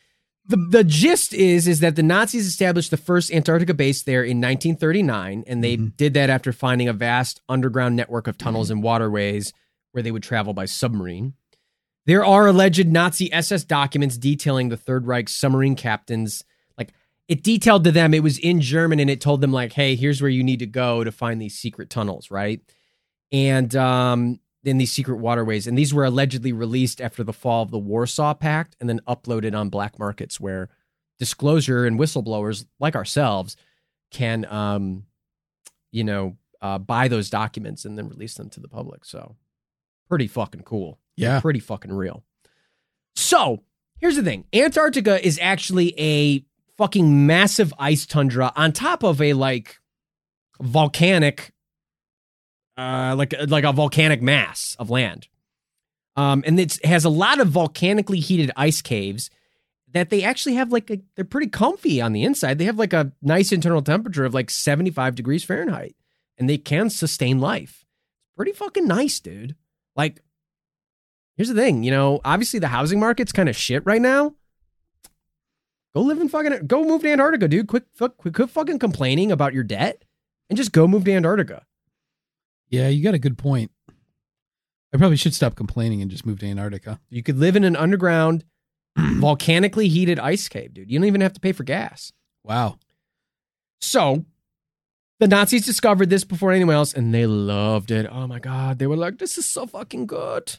[0.46, 4.38] the the gist is is that the Nazis established the first Antarctica base there in
[4.40, 5.96] 1939, and they Mhm.
[5.96, 9.52] did that after finding a vast underground network of tunnels and waterways
[9.92, 11.34] where they would travel by submarine.
[12.04, 16.44] There are alleged Nazi SS documents detailing the Third Reich submarine captains.
[17.28, 20.22] It detailed to them, it was in German, and it told them like, "Hey, here's
[20.22, 22.60] where you need to go to find these secret tunnels." Right,
[23.32, 25.66] and um, in these secret waterways.
[25.66, 29.56] And these were allegedly released after the fall of the Warsaw Pact and then uploaded
[29.56, 30.68] on black markets where
[31.18, 33.56] disclosure and whistleblowers like ourselves
[34.10, 35.04] can, um,
[35.92, 39.04] you know, uh, buy those documents and then release them to the public.
[39.04, 39.36] So
[40.08, 40.98] pretty fucking cool.
[41.16, 41.40] Yeah.
[41.40, 42.24] Pretty fucking real.
[43.14, 43.62] So
[44.00, 46.44] here's the thing Antarctica is actually a
[46.76, 49.78] fucking massive ice tundra on top of a like
[50.60, 51.52] volcanic
[52.76, 55.28] uh like like a volcanic mass of land.
[56.16, 59.30] Um and it has a lot of volcanically heated ice caves
[59.92, 62.58] that they actually have like a, they're pretty comfy on the inside.
[62.58, 65.94] They have like a nice internal temperature of like 75 degrees fahrenheit
[66.36, 67.86] and they can sustain life.
[68.24, 69.56] It's pretty fucking nice dude.
[69.94, 70.22] Like
[71.36, 74.34] here's the thing you know obviously the housing market's kind of shit right now
[75.96, 79.32] go live in fucking go move to antarctica dude quick fuck quit, quit fucking complaining
[79.32, 80.04] about your debt
[80.50, 81.64] and just go move to antarctica
[82.68, 83.70] Yeah, you got a good point.
[84.92, 87.00] I probably should stop complaining and just move to Antarctica.
[87.10, 88.44] You could live in an underground,
[88.96, 90.90] volcanically heated ice cave, dude.
[90.90, 92.12] You don't even have to pay for gas.
[92.44, 92.78] Wow.
[93.80, 94.24] So,
[95.20, 98.06] the Nazis discovered this before anyone else, and they loved it.
[98.10, 100.56] Oh my god, they were like, "This is so fucking good."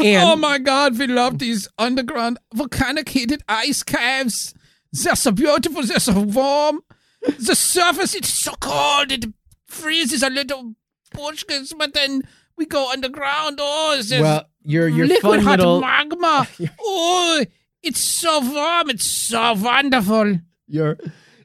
[0.00, 4.54] And oh my God, we love these underground volcanic heated ice caves.
[4.92, 5.82] They're so beautiful.
[5.82, 6.80] They're so warm.
[7.20, 9.12] The surface is so cold.
[9.12, 9.26] It
[9.66, 10.74] freezes a little
[11.12, 12.22] bushkins, but then
[12.56, 13.58] we go underground.
[13.60, 16.48] Oh, there's well, your your liquid fun hot little magma.
[16.80, 17.44] oh,
[17.82, 18.90] it's so warm.
[18.90, 20.38] It's so wonderful.
[20.66, 20.98] your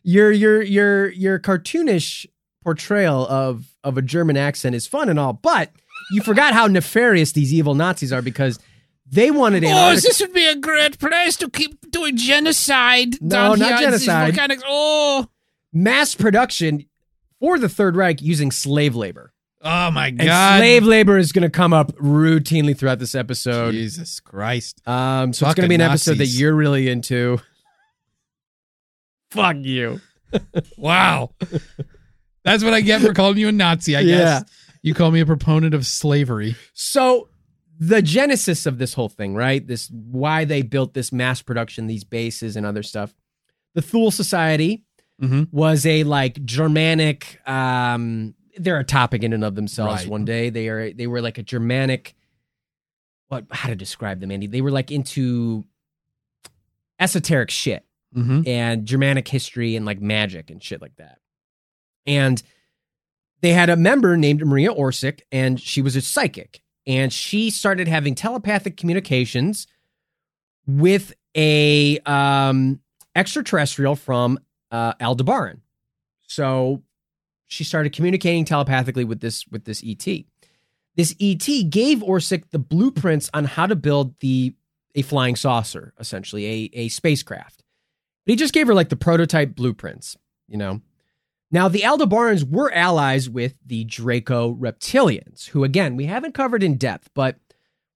[0.04, 2.26] your your your your cartoonish
[2.64, 5.72] portrayal of of a German accent is fun and all, but
[6.12, 8.60] you forgot how nefarious these evil Nazis are because
[9.12, 10.02] they wanted Oh, Antarctica.
[10.08, 13.22] this would be a great place to keep doing genocide.
[13.22, 13.88] No, down not here.
[13.88, 14.34] Genocide.
[14.36, 15.28] volcanic- Oh,
[15.74, 16.86] mass production
[17.40, 19.34] for the Third Reich using slave labor.
[19.62, 20.58] oh my And God.
[20.60, 23.72] slave labor is going to come up routinely throughout this episode.
[23.72, 24.82] Jesus Christ.
[24.88, 26.40] Um, so it's going to Fucking be an episode that Nazis.
[26.40, 27.40] you're really into.
[29.32, 30.02] Fuck you.
[30.78, 31.32] Wow.
[32.44, 34.18] That's what I get for calling you a Nazi, I Yeah.
[34.18, 34.44] guess.
[34.82, 36.56] You call me a proponent of slavery.
[36.74, 37.30] So
[37.80, 39.66] the genesis of this whole thing, right?
[39.66, 43.14] This why they built this mass production, these bases and other stuff.
[43.76, 44.84] The Thule Society
[45.22, 45.44] Mm-hmm.
[45.52, 47.42] was a like Germanic.
[47.46, 50.04] Um, they're a topic in and of themselves.
[50.04, 50.08] Right.
[50.10, 52.16] One day they are they were like a Germanic.
[53.28, 53.44] What?
[53.52, 54.48] How to describe them, Andy?
[54.48, 55.66] They were like into
[57.00, 58.42] esoteric shit Mm-hmm.
[58.48, 61.20] and Germanic history and like magic and shit like that.
[62.08, 62.42] And
[63.42, 66.62] they had a member named Maria Orsic, and she was a psychic.
[66.86, 69.68] And she started having telepathic communications
[70.66, 72.80] with a um,
[73.16, 74.40] extraterrestrial from
[74.72, 75.62] uh, Aldebaran.
[76.28, 76.84] So
[77.48, 80.06] she started communicating telepathically with this with this ET.
[80.96, 84.54] This ET gave Orsic the blueprints on how to build the
[84.96, 87.64] a flying saucer, essentially a a spacecraft.
[88.26, 90.82] But he just gave her like the prototype blueprints, you know.
[91.52, 96.78] Now the Aldebarans were allies with the Draco reptilians, who again we haven't covered in
[96.78, 97.38] depth, but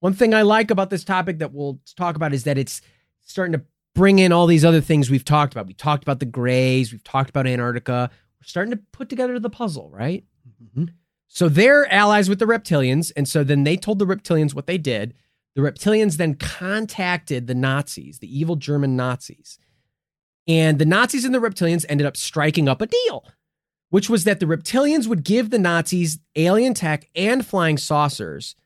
[0.00, 2.82] one thing I like about this topic that we'll talk about is that it's
[3.22, 3.62] starting to
[3.94, 5.66] bring in all these other things we've talked about.
[5.66, 8.10] We talked about the Greys, we've talked about Antarctica.
[8.40, 10.24] We're starting to put together the puzzle, right?
[10.76, 10.90] Mhm.
[11.28, 13.12] So they're allies with the reptilians.
[13.16, 15.14] And so then they told the reptilians what they did.
[15.54, 19.58] The reptilians then contacted the Nazis, the evil German Nazis.
[20.46, 23.24] And the Nazis and the reptilians ended up striking up a deal,
[23.94, 28.56] which was that the reptilians would give the Nazis alien tech and flying saucers.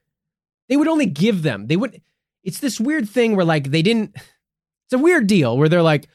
[0.70, 1.66] They would only give them.
[1.66, 2.00] They would
[2.42, 6.08] it's this weird thing where like they didn't it's a weird deal where they're like,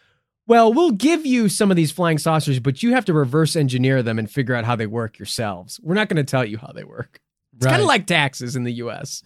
[0.48, 4.02] well, we'll give you some of these flying saucers, but you have to reverse engineer
[4.02, 5.80] them and figure out how they work yourselves.
[5.84, 7.20] We're not going to tell you how they work.
[7.56, 9.22] It's kind of like taxes in the US.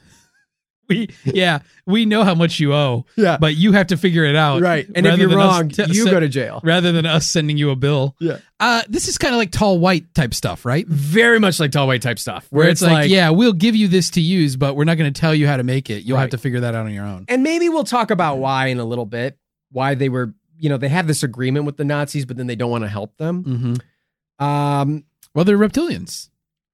[0.90, 3.38] we yeah we know how much you owe, Yeah.
[3.38, 4.62] but you have to figure it out.
[4.62, 4.88] Right.
[4.96, 6.60] And if you're wrong, t- you se- go to jail.
[6.64, 8.16] rather than us sending you a bill.
[8.20, 8.40] Yeah.
[8.60, 10.88] Uh, this is kind of like tall white type stuff, right?
[10.88, 14.10] Very much like tall white type stuff, Where it's, like, yeah, we'll give you this
[14.12, 16.04] to use, but we're not going to tell you how to make it.
[16.04, 17.26] You'll have to figure that out on your own.
[17.28, 19.38] And maybe we'll talk about why in a little bit,
[19.72, 22.56] why they were, you know, they have this agreement with the Nazis, but then they
[22.56, 23.44] don't want to help them.
[23.44, 24.44] Mm-hmm.
[24.46, 26.30] Um, Well, they're reptilians,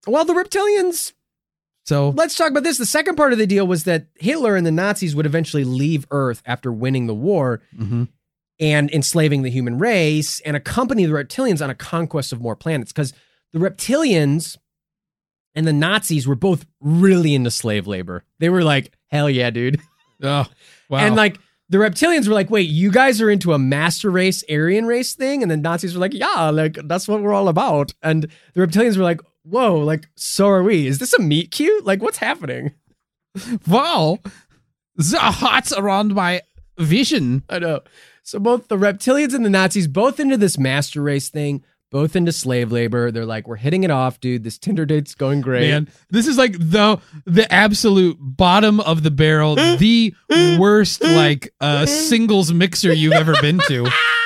[0.08, 1.13] well, the reptilians
[1.84, 2.78] so let's talk about this.
[2.78, 6.06] The second part of the deal was that Hitler and the Nazis would eventually leave
[6.12, 8.08] Earth after winning the war Mhm.
[8.60, 12.91] and enslaving the human race and accompany the reptilians on a conquest of more planets
[12.93, 13.13] because
[13.52, 14.58] the reptilians
[15.56, 18.24] and the Nazis were both really into slave labor.
[18.39, 19.80] They were like, hell yeah, dude.
[20.24, 20.46] oh
[20.89, 21.38] wow, And like
[21.69, 25.41] the reptilians were like, wait, you guys are into a master race, Aryan race thing?
[25.41, 27.93] And the Nazis were like, yeah, like that's what we're all about.
[28.02, 30.88] And the reptilians were like, whoa, like, so are we.
[30.88, 31.86] Is this a meet cute?
[31.86, 32.74] Like, what's happening?
[33.68, 34.20] wow,
[34.96, 36.42] the hearts around my
[36.78, 37.44] vision.
[37.50, 37.82] I know.
[38.24, 42.32] So both the reptilians and the Nazis, both into this master race thing, both into
[42.32, 43.12] slave labor.
[43.12, 44.44] They're like, we're hitting it off, dude.
[44.44, 45.70] This Tinder date's going great.
[45.70, 50.14] Man, this is like the the absolute bottom of the barrel, the
[50.60, 53.88] worst like uh singles mixer you've ever been to.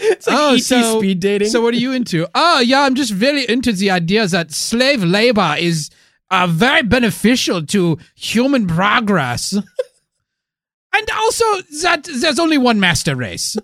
[0.00, 1.48] It's like Oh, ET so- speed dating.
[1.48, 2.26] So what are you into?
[2.34, 5.90] Oh yeah, I'm just very into the idea that slave labor is
[6.30, 9.52] uh, very beneficial to human progress.
[10.94, 11.44] and also
[11.82, 13.56] that there's only one master race.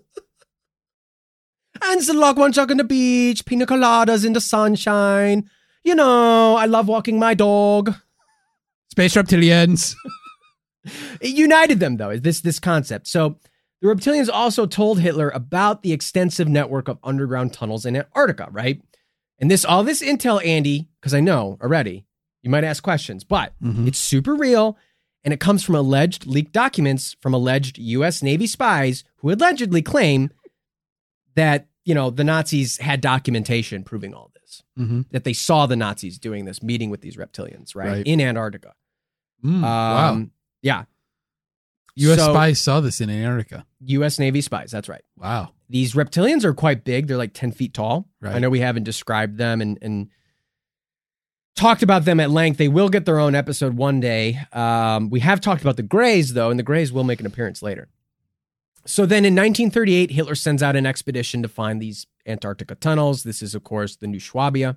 [1.83, 5.49] and the log one jog on the beach, pina coladas in the sunshine.
[5.85, 7.95] You know, I love walking my dog.
[8.91, 9.95] Space reptilians.
[11.21, 13.07] It united them though, is this this concept.
[13.07, 13.37] So
[13.85, 18.81] the reptilians also told Hitler about the extensive network of underground tunnels in Antarctica, right?
[19.39, 22.07] And this all this intel, Andy, because I know already,
[22.43, 23.87] you might ask questions, but Mhm.
[23.87, 24.79] it's super real,
[25.23, 28.23] and it comes from alleged leaked documents from alleged U.S.
[28.23, 30.31] Navy spies who allegedly claim
[31.35, 35.03] that you know the Nazis had documentation proving all this, Mm-hmm.
[35.11, 38.07] that they saw the Nazis doing this, meeting with these reptilians, right, Right.
[38.07, 38.73] in Antarctica.
[39.45, 40.13] Mm, wow.
[40.13, 40.31] Um,
[40.63, 40.85] Yeah.
[41.97, 42.19] U.S.
[42.19, 43.67] so- spies saw this in Antarctica.
[43.81, 44.19] U.S.
[44.19, 44.71] Navy spies.
[44.71, 45.03] That's right.
[45.17, 45.51] Wow.
[45.69, 47.07] These reptilians are quite big.
[47.07, 48.09] They're like 10 feet tall.
[48.21, 48.35] Right.
[48.35, 50.09] I know we haven't described them and, and
[51.57, 52.59] talked about them at length.
[52.59, 54.39] They will get their own episode one day.
[54.53, 57.63] Um, we have talked about the Greys, though, and the Greys will make an appearance
[57.63, 57.89] later.
[58.87, 63.23] So then in 1938, Hitler sends out an expedition to find these Antarctica tunnels.
[63.23, 64.77] This is, of course, the New Schwabia.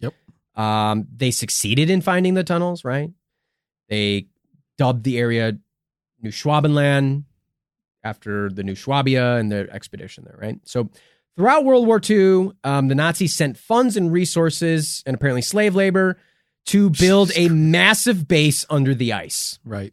[0.00, 0.14] Yep.
[0.56, 3.10] Um, they succeeded in finding the tunnels, right?
[3.88, 4.26] They
[4.78, 5.58] dubbed the area
[6.22, 7.24] New Schwabenland
[8.04, 10.58] after the New Schwabia and the expedition there, right?
[10.64, 10.90] So
[11.36, 16.16] throughout World War II, um, the Nazis sent funds and resources and apparently slave labor
[16.66, 19.58] to build a massive base under the ice.
[19.64, 19.92] Right.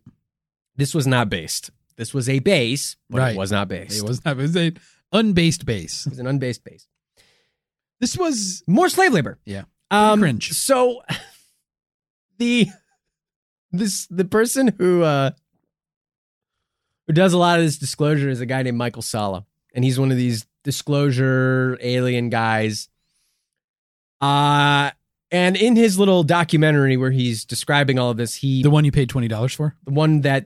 [0.76, 1.70] This was not based.
[1.98, 3.36] This was a base, but Right.
[3.36, 3.98] it was not based.
[3.98, 4.32] It was not.
[4.40, 4.78] It was an
[5.12, 6.06] unbased base.
[6.08, 6.88] It was an unbased base.
[8.00, 9.38] This was More slave labor.
[9.46, 9.64] Yeah.
[9.92, 10.52] Um, cringe.
[10.54, 11.04] So
[12.40, 12.68] the
[13.72, 15.32] this the person who uh
[17.08, 20.00] who does a lot of this disclosure is a guy named Michael Salla, and he's
[20.00, 22.90] one of these disclosure alien guys.
[24.22, 24.92] Uh
[25.32, 28.92] and in his little documentary where he's describing all of this, he the one you
[28.92, 29.76] paid twenty dollars for.
[29.86, 30.46] the one that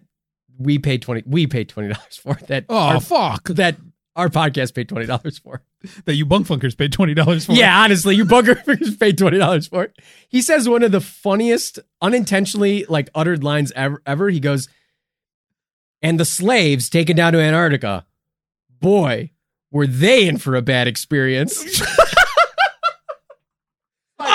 [0.58, 3.50] we paid twenty we paid twenty dollars for that Oh our, fuck!
[3.50, 3.78] that
[4.16, 5.62] our podcast paid twenty dollars for.
[6.06, 7.52] That you bunk funkers paid twenty dollars for.
[7.52, 9.96] Yeah, honestly, you bugger paid twenty dollars for it.
[10.30, 14.02] He says one of the funniest, unintentionally like uttered lines ever.
[14.08, 14.30] ever.
[14.30, 14.70] He goes,
[16.02, 18.06] "And the slaves taken down to Antarctica,
[18.80, 19.32] boy,
[19.72, 21.82] were they in for a bad experience."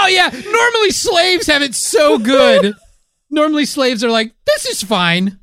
[0.03, 0.31] Oh yeah.
[0.31, 2.75] Normally slaves have it so good.
[3.31, 5.39] Normally slaves are like, this is fine.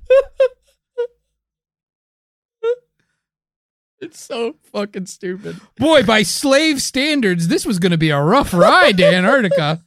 [4.02, 5.60] It's so fucking stupid.
[5.78, 9.82] Boy, by slave standards, this was going to be a rough ride to Antarctica.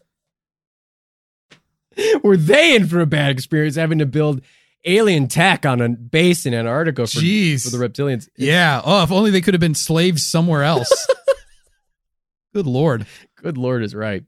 [2.22, 4.42] Were they in for a bad experience having to build
[4.84, 7.64] alien tech on a base in Antarctica for, Jeez.
[7.64, 8.28] for the reptilians?
[8.36, 8.80] Yeah.
[8.84, 10.90] Oh, if only they could have been slaves somewhere else.
[12.54, 13.06] Good lord.
[13.36, 14.24] Good Lord is right.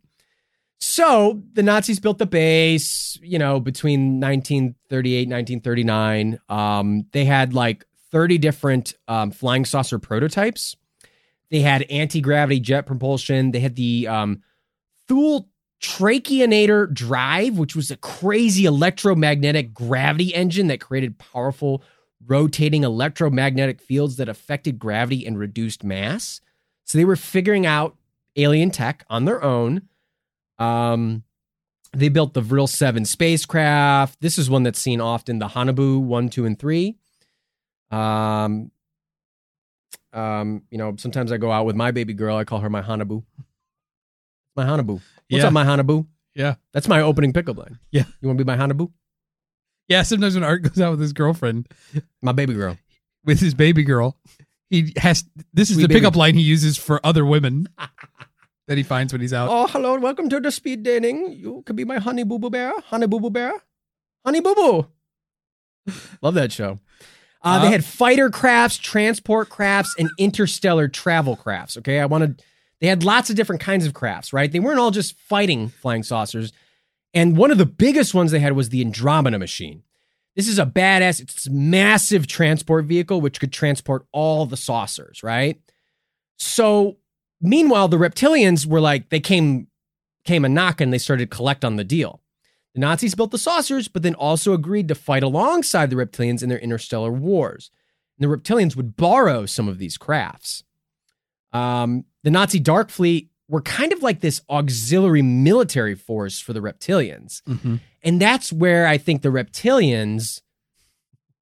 [0.81, 6.39] So the Nazis built the base, you know, between 1938 1939.
[6.49, 10.77] Um, they had like 30 different um, flying saucer prototypes.
[11.51, 13.53] They had anti gravity jet propulsion.
[13.53, 14.43] They had the um,
[15.07, 15.49] Thule
[15.85, 21.83] Tachyonator drive, which was a crazy electromagnetic gravity engine that created powerful
[22.27, 26.41] rotating electromagnetic fields that affected gravity and reduced mass.
[26.85, 27.97] So they were figuring out
[28.37, 29.83] alien tech on their own.
[30.59, 31.23] Um,
[31.93, 34.21] they built the Vril 7 spacecraft.
[34.21, 36.97] This is one that's seen often the Haunebu 1, 2, and 3.
[37.91, 38.71] Um,
[40.13, 42.37] um, you know, sometimes I go out with my baby girl.
[42.37, 43.23] I call her my Haunebu.
[44.57, 45.01] My Haunebu.
[45.29, 45.47] What's Yeah.
[45.49, 46.07] up, my Haunebu?
[46.35, 46.55] Yeah.
[46.73, 47.79] That's my opening pickup line.
[47.91, 48.05] Yeah.
[48.21, 48.91] You want to be my Haunebu?
[49.89, 50.03] Yeah.
[50.03, 51.69] Sometimes when Art goes out with his girlfriend,
[52.23, 52.77] My baby girl.
[53.25, 54.17] with his baby girl,
[54.71, 56.01] he has this is Sweet the baby.
[56.01, 57.69] pickup line he uses for other women
[58.69, 59.49] that he finds when he's out.
[59.51, 59.95] Oh, hello.
[59.95, 61.33] And welcome to the speed dating.
[61.33, 62.73] You could be my honey boo boo bear.
[62.87, 63.53] Honey boo boo bear.
[64.25, 64.87] Honey boo boo.
[66.23, 66.81] Love that show.
[67.43, 71.77] Uh, they Uh, had fighter crafts, transport crafts, and interstellar travel crafts.
[71.77, 72.01] Okay.
[72.01, 72.43] I wanted,
[72.85, 74.53] they had lots of different kinds of crafts, right?
[74.53, 76.53] They weren't all just fighting flying saucers.
[77.15, 79.85] And one of the biggest ones they had was the Andromeda machine.
[80.37, 85.59] This is a badass, it's massive transport vehicle which could transport all the saucers, right?
[86.37, 86.99] So
[87.41, 89.69] meanwhile, the reptilians were like, they came
[90.27, 92.21] came a knock and they started collect on the deal.
[92.75, 96.51] The Nazis built the saucers, but then also agreed to fight alongside the reptilians in
[96.51, 97.71] their interstellar wars.
[98.19, 100.65] And the reptilians would borrow some of these crafts.
[101.51, 106.61] Um, the Nazi Dark Fleet were kind of like this auxiliary military force for the
[106.61, 107.43] reptilians.
[107.43, 107.79] Mhm.
[108.03, 110.41] And that's where I think the reptilians,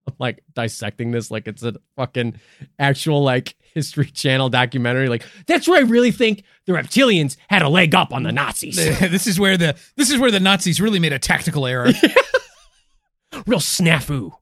[0.06, 2.40] I'm like dissecting this like it's a fucking
[2.78, 5.08] actual like History Channel documentary.
[5.08, 8.76] Like, that's where I really think the reptilians had a leg up on the Nazis.
[9.00, 11.86] this is where the this is where the Nazis really made a tactical error.
[13.46, 14.32] Real snafu.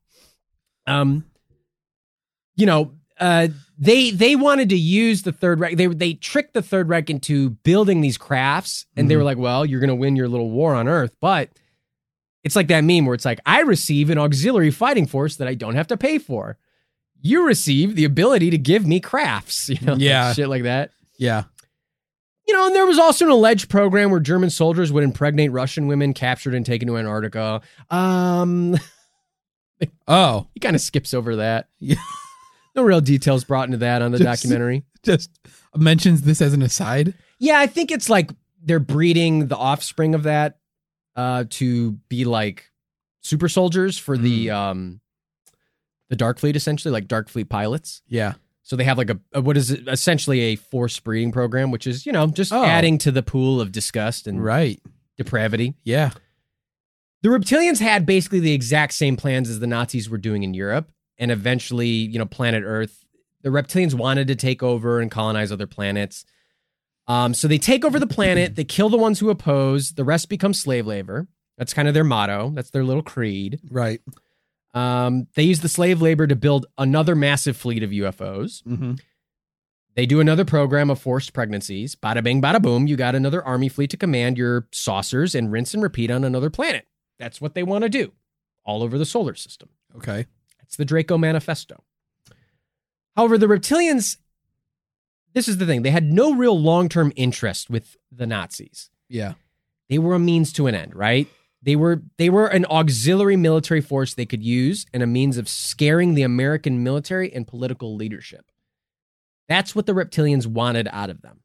[0.86, 1.24] Um,
[2.56, 3.48] you know, uh,
[3.78, 5.76] they they wanted to use the Third Reich.
[5.76, 9.64] They they tricked the Third Reich into building these crafts, and they were like, "Well,
[9.64, 11.50] you're gonna win your little war on Earth," but
[12.42, 15.54] it's like that meme where it's like, "I receive an auxiliary fighting force that I
[15.54, 16.56] don't have to pay for."
[17.22, 20.32] You receive the ability to give me crafts, you know, Yeah.
[20.32, 20.90] shit like that.
[21.18, 21.44] yeah.
[22.48, 25.86] You know, and there was also an alleged program where German soldiers would impregnate Russian
[25.86, 27.60] women captured and taken to Antarctica.
[27.90, 28.76] Um,
[30.08, 31.68] Oh, he kind of skips over that.
[31.78, 31.96] Yeah.
[32.80, 34.84] no real details brought into that on the Just- documentary.
[35.02, 35.30] just
[35.76, 37.14] mentions this as an aside.
[37.38, 38.30] Yeah, I think it's like
[38.62, 40.58] they're breeding the offspring of that
[41.16, 42.70] uh, to be like
[43.22, 45.00] super soldiers for the um,
[46.08, 48.02] the Dark Fleet, essentially, like Dark Fleet pilots.
[48.08, 48.34] Yeah.
[48.62, 51.86] So they have like a, a what is it, essentially a forced breeding program, which
[51.86, 52.62] is you know just Oh.
[52.64, 54.80] adding to the pool of disgust and Right.
[55.16, 55.74] depravity.
[55.84, 56.10] Yeah.
[57.22, 60.90] The reptilians had basically the exact same plans as the Nazis were doing in Europe
[61.20, 63.04] and eventually, you know, planet Earth.
[63.42, 66.24] The reptilians wanted to take over and colonize other planets.
[67.06, 70.28] Um, so they take over the planet, they kill the ones who oppose, the rest
[70.28, 71.28] become slave labor.
[71.56, 72.50] That's kind of their motto.
[72.54, 73.60] That's their little creed.
[73.70, 74.00] Right.
[74.72, 78.62] Um, they use the slave labor to build another massive fleet of UFOs.
[78.62, 78.94] Mm-hmm.
[79.96, 81.96] They do another program of forced pregnancies.
[81.96, 82.86] Bada bing, bada boom.
[82.86, 86.48] You got another army fleet to command your saucers and rinse and repeat on another
[86.48, 86.86] planet.
[87.18, 88.12] That's what they want to do
[88.64, 89.70] all over the solar system.
[89.96, 90.26] Okay.
[90.70, 91.82] That's the Draco Manifesto.
[93.16, 94.18] However, the reptilians,
[95.34, 98.88] this is the thing, they had no real long term interest with the Nazis.
[99.08, 99.32] Yeah.
[99.88, 101.26] They were a means to an end, right?
[101.60, 105.48] They were they were an auxiliary military force they could use and a means of
[105.48, 108.46] scaring the American military and political leadership.
[109.48, 111.40] That's what the reptilians wanted out of them.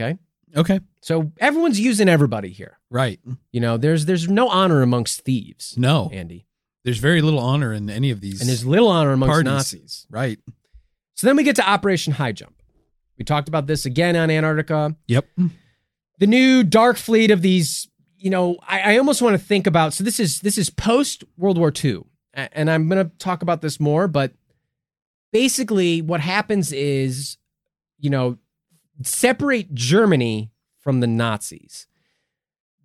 [0.00, 0.18] Okay?
[0.56, 0.80] Okay.
[1.02, 2.80] So everyone's using everybody here.
[2.90, 3.20] Right.
[3.52, 6.10] You know, there's there's no honor amongst thieves, No.
[6.12, 6.45] Andy,
[6.86, 8.40] There's very little honor in any of these.
[8.40, 9.44] and there's little honor amongst Parties.
[9.44, 10.06] Nazis.
[10.08, 10.38] right.
[11.14, 12.54] So then we get to Operation High Jump.
[13.18, 14.94] We talked about this again on Antarctica.
[15.08, 15.26] Yep.
[16.20, 19.94] The new dark fleet of these, you know, I, I almost want to think about.
[19.94, 23.62] So this is this is post World War II, and I'm going to talk about
[23.62, 24.06] this more.
[24.06, 24.34] But
[25.32, 27.36] basically, what happens is,
[27.98, 28.38] you know,
[29.02, 31.88] separate Germany from the Nazis.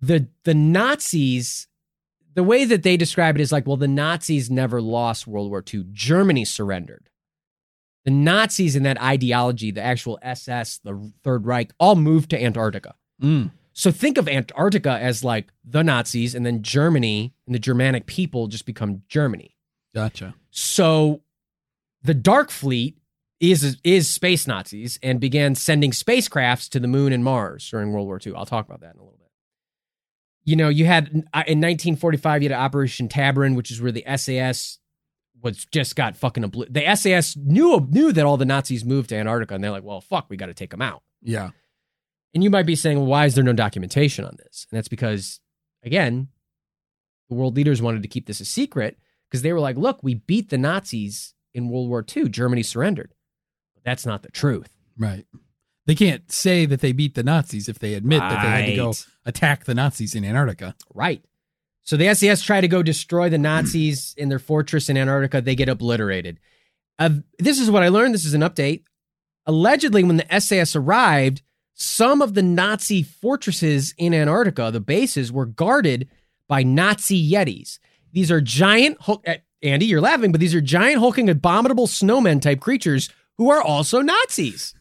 [0.00, 1.68] The the Nazis,
[2.34, 5.62] the way that they describe it is like, well, the Nazis never lost World War
[5.72, 5.84] II.
[5.92, 7.08] Germany surrendered.
[8.04, 12.94] The Nazis in that ideology, the actual SS, the Third Reich, all moved to Antarctica.
[13.22, 13.52] Mm.
[13.72, 18.48] So think of Antarctica as like the Nazis, and then Germany and the Germanic people
[18.48, 19.56] just become Germany.
[19.94, 20.34] Gotcha.
[20.50, 21.22] So
[22.02, 22.98] the Dark Fleet
[23.40, 28.06] is is space Nazis and began sending spacecrafts to the moon and Mars during World
[28.06, 28.34] War II.
[28.34, 29.21] I'll talk about that in a little bit.
[30.44, 34.04] You know, you had uh, in 1945 you had Operation Tabarin, which is where the
[34.16, 34.78] SAS
[35.42, 39.16] was just got fucking obli- the SAS knew knew that all the Nazis moved to
[39.16, 41.02] Antarctica, and they're like, well, fuck, we got to take them out.
[41.20, 41.50] Yeah.
[42.34, 44.66] And you might be saying, well, why is there no documentation on this?
[44.70, 45.40] And that's because,
[45.82, 46.28] again,
[47.28, 50.14] the world leaders wanted to keep this a secret because they were like, look, we
[50.14, 52.28] beat the Nazis in World War II.
[52.28, 53.14] Germany surrendered.
[53.74, 54.70] But that's not the truth.
[54.98, 55.26] Right.
[55.86, 58.76] They can't say that they beat the Nazis if they admit that they had to
[58.76, 59.06] go Right.
[59.26, 60.76] attack the Nazis in Antarctica.
[60.94, 61.24] Right.
[61.82, 65.40] So the SAS try to go destroy the Nazis in their fortress in Antarctica.
[65.40, 66.38] They get obliterated.
[66.98, 68.14] Uh, this is what I learned.
[68.14, 68.82] This is an update.
[69.46, 71.42] Allegedly, when the SAS arrived,
[71.74, 76.08] some of the Nazi fortresses in Antarctica, the bases, were guarded
[76.46, 77.80] by Nazi Yetis.
[78.12, 79.16] These are giant, uh,
[79.62, 83.08] Andy, you're laughing, but these are giant, hulking, abominable snowmen type creatures
[83.38, 84.74] who are also Nazis.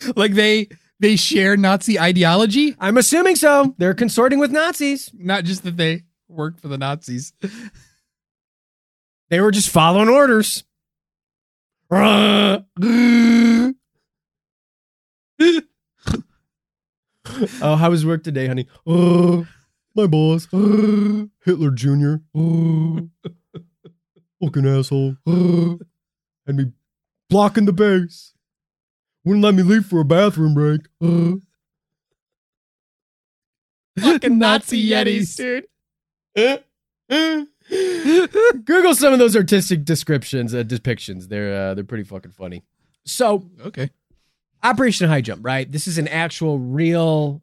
[0.16, 3.74] Like they they share Nazi ideology, I'm assuming so.
[3.78, 5.10] They're consorting with Nazis.
[5.14, 7.32] not just that they work for the Nazis.
[9.30, 10.64] They were just following orders.
[11.90, 12.64] oh,
[17.60, 18.66] how was work today, honey?
[18.86, 19.46] Oh,
[19.94, 20.46] my boss,
[21.44, 22.14] Hitler Jr.
[22.34, 23.08] Oh,
[24.42, 25.16] fucking asshole.
[25.26, 26.72] Had me
[27.28, 28.34] blocking the base.
[29.30, 30.80] Wouldn't let me leave for a bathroom break.
[34.00, 35.36] Fucking Nazi Yetis.
[36.34, 36.64] dude.
[38.64, 41.28] Google some of those artistic descriptions, uh, depictions.
[41.28, 42.64] They're uh, they're pretty fucking funny.
[43.04, 43.90] So, Okay.
[44.64, 45.70] Operation High Jump, right?
[45.70, 47.40] This is an actual real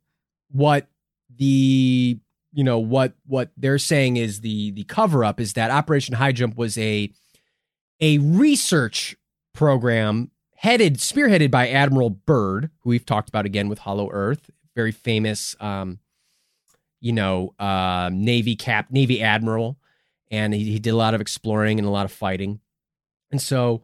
[0.51, 0.87] what
[1.37, 2.19] the
[2.51, 6.33] you know what what they're saying is the the cover up is that Operation High
[6.33, 7.09] Jump was a
[8.01, 9.15] a research
[9.53, 14.91] program headed spearheaded by Admiral Byrd, who we've talked about again with Hollow Earth, very
[14.91, 15.99] famous um
[16.99, 19.77] you know, uh, Navy cap, Navy admiral,
[20.31, 22.59] and he, he did a lot of exploring and a lot of fighting.
[23.31, 23.83] And so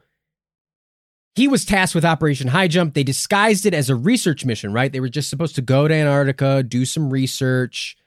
[1.35, 2.93] he was tasked with Operation High Jump.
[2.93, 4.91] They disguised it as a research mission, right?
[4.91, 7.97] They were just supposed to go to Antarctica, do some research.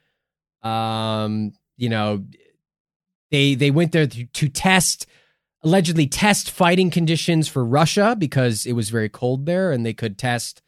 [0.63, 2.25] Um, you know,
[3.31, 5.07] they they went there to, to test,
[5.67, 10.17] allegedly test fighting conditions for Russia because it was very cold there, and they could
[10.17, 10.63] test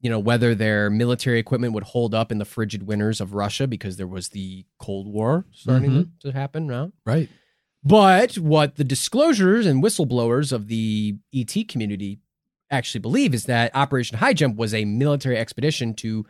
[0.00, 3.66] you know whether their military equipment would hold up in the frigid winters of Russia
[3.66, 6.28] because there was the Cold War starting mm-hmm.
[6.28, 6.92] to happen now.
[7.06, 7.30] Right.
[7.84, 12.18] But what the disclosures and whistleblowers of the ET community
[12.70, 16.26] actually believe is that Operation High Jump was a military expedition to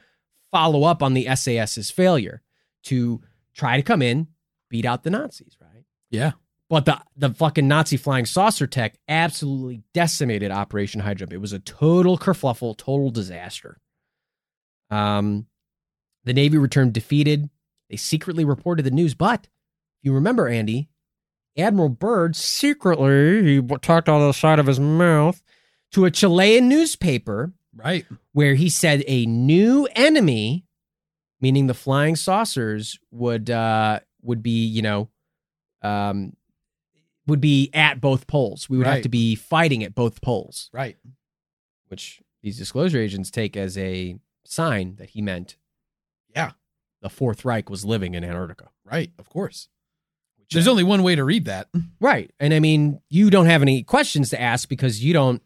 [0.53, 2.43] follow up on the SAS's failure
[2.85, 3.23] to
[3.55, 4.29] try to come in,
[4.69, 5.85] beat out the Nazis, right?
[6.11, 6.33] Yeah.
[6.71, 11.33] But the the fucking Nazi flying saucer tech absolutely decimated Operation High Jump.
[11.33, 13.79] It was a total kerfluffle, total disaster.
[14.91, 15.47] Um,
[16.25, 17.51] the Navy returned defeated.
[17.91, 19.51] They secretly reported the news, but if
[20.05, 20.89] you remember, Andy,
[21.57, 25.43] Admiral Byrd secretly he talked out of the side of his mouth
[25.93, 28.07] to a Chilean newspaper Right.
[28.33, 30.65] where he said a new enemy,
[31.41, 35.11] meaning the flying saucers, would uh, would be you know,
[35.83, 36.33] um,
[37.27, 38.69] would be at both poles.
[38.69, 40.97] We would have to be fighting at both poles, Right.
[41.89, 45.57] which these disclosure agents take as a sign that he meant,
[46.35, 46.53] Yeah.
[47.01, 48.69] the Fourth Reich was living in Antarctica.
[48.85, 49.13] Right.
[49.19, 49.69] Of course.
[50.51, 51.69] There's only one way to read that.
[52.01, 52.31] Right.
[52.39, 55.43] And I mean, you don't have any questions to ask because you don't,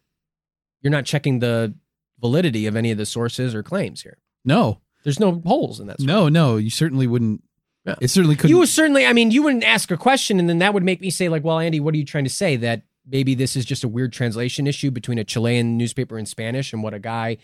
[0.82, 1.74] you're not checking the
[2.20, 4.18] validity of any of the sources or claims here.
[4.44, 4.80] No.
[5.04, 6.00] There's no holes in that.
[6.00, 6.06] story.
[6.08, 7.44] No, no, you certainly wouldn't.
[7.88, 7.94] Yeah.
[8.00, 8.50] It certainly couldn't.
[8.50, 11.00] You would certainly, I mean, you wouldn't ask a question and then that would make
[11.00, 12.56] me say, like, well, Andy, what are you trying to say?
[12.56, 16.72] That maybe this is just a weird translation issue between a Chilean newspaper in Spanish
[16.72, 17.38] and what a guy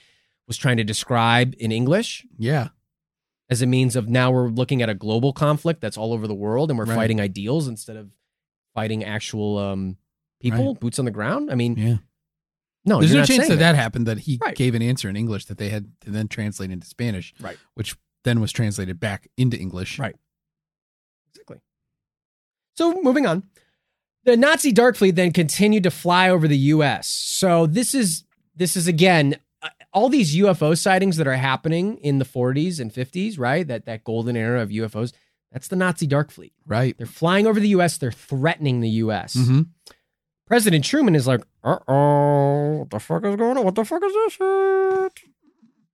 [0.46, 2.68] was trying to describe in English yeah.
[3.48, 6.34] as a means of now we're looking at a global conflict that's all over the
[6.34, 6.96] world and we're Right.
[6.96, 8.10] fighting ideals instead of
[8.74, 9.96] fighting actual um,
[10.40, 10.80] people, Right.
[10.80, 11.50] boots on the ground.
[11.50, 11.96] I mean, Yeah.
[12.84, 14.54] no, There's you're no not chance saying that that happened that he Right.
[14.54, 17.32] gave an answer in English that they had to then translate into Spanish.
[17.40, 17.56] Right.
[17.72, 19.98] Which then was translated back into English.
[19.98, 20.16] Right.
[21.34, 21.58] Exactly.
[22.76, 23.44] So moving on.
[24.24, 27.08] The Nazi Dark Fleet then continued to fly over the US.
[27.08, 28.24] So this is
[28.56, 32.92] this is again uh, all these UFO sightings that are happening in the 40s and
[32.92, 33.66] 50s, right?
[33.66, 35.12] That that golden era of UFOs,
[35.52, 36.52] that's the Nazi dark fleet.
[36.66, 36.96] Right.
[36.96, 39.34] They're flying over the US, they're threatening the US.
[39.34, 39.62] Mm-hmm.
[40.46, 43.64] President Truman is like, uh-oh, what the fuck is going on?
[43.64, 44.40] What the fuck is this shit?
[44.40, 45.12] What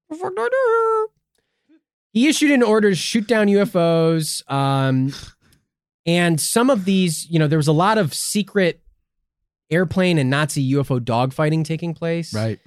[0.08, 1.19] the fuck do I do here?
[2.12, 4.42] He issued an order to shoot down UFOs.
[4.50, 5.12] Um,
[6.06, 8.82] and some of these, you know, there was a lot of secret
[9.70, 12.34] airplane and Nazi UFO dogfighting taking place.
[12.34, 12.58] Right.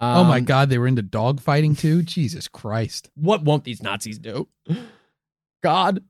[0.00, 2.02] oh my Um, God, they were into dogfighting too.
[2.02, 3.10] Jesus Christ.
[3.16, 4.46] What won't these Nazis do?
[5.62, 6.04] God,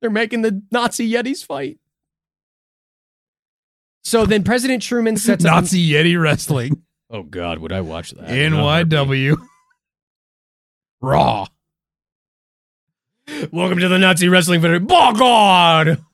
[0.00, 1.78] they're making the Nazi Yetis fight.
[4.02, 5.52] So then President Truman sets up.
[5.62, 6.82] Nazi Yeti wrestling.
[7.10, 8.28] oh God, would I watch that?
[8.28, 9.36] NYW.
[11.00, 11.46] Raw.
[13.52, 14.86] Welcome to the Nazi Wrestling Federation.
[14.86, 16.04] By God!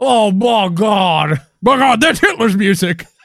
[0.00, 1.40] Oh, by God!
[1.60, 3.06] My God, that's Hitler's music.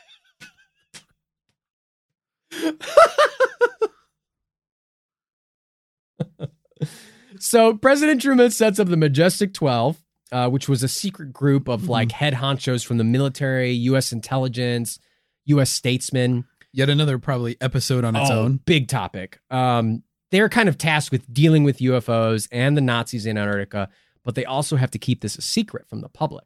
[7.40, 9.98] So President Truman sets up the Majestic 12,
[10.32, 14.12] uh, which was a secret group of like head honchos from the military, U.S.
[14.12, 15.00] intelligence,
[15.46, 15.72] U.S.
[15.72, 16.46] statesmen.
[16.72, 18.58] Yet another probably episode on its Oh, own.
[18.66, 19.40] Big topic.
[19.50, 23.90] Um, they're kind of tasked with dealing with UFOs and the Nazis in Antarctica,
[24.24, 26.46] but they also have to keep this a secret from the public.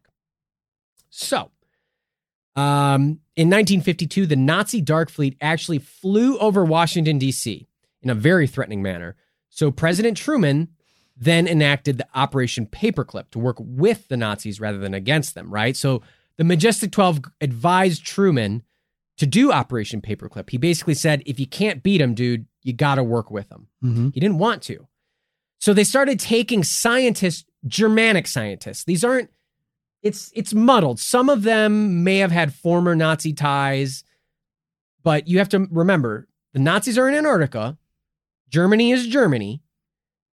[1.10, 1.52] So,
[2.56, 7.68] um, in 1952, the Nazi Dark Fleet actually flew over Washington, D.C.
[8.02, 9.16] in a very threatening manner.
[9.50, 10.70] So, President Truman
[11.18, 15.76] then enacted the Operation Paperclip to work with the Nazis rather than against them, right?
[15.78, 16.02] So,
[16.38, 18.64] the Majestic 12 advised Truman
[19.18, 20.50] to do Operation Paperclip.
[20.50, 23.68] He basically said, if you can't beat him, dude, you got to work with them.
[23.84, 24.10] Mm-hmm.
[24.14, 24.88] He didn't want to.
[25.60, 28.84] So they started taking scientists, Germanic scientists.
[28.84, 29.30] These aren't
[30.04, 31.00] it's it's muddled.
[31.00, 34.04] Some of them may have had former Nazi ties,
[35.04, 37.78] but you have to remember the Nazis are in Antarctica.
[38.50, 39.62] Germany is Germany.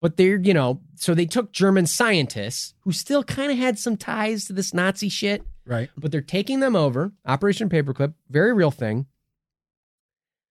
[0.00, 3.96] But they're, you know, so they took German scientists who still kind of had some
[3.96, 5.90] ties to this Nazi shit Right.
[5.96, 7.10] but they're taking them over.
[7.26, 9.06] Operation Paperclip, very real thing.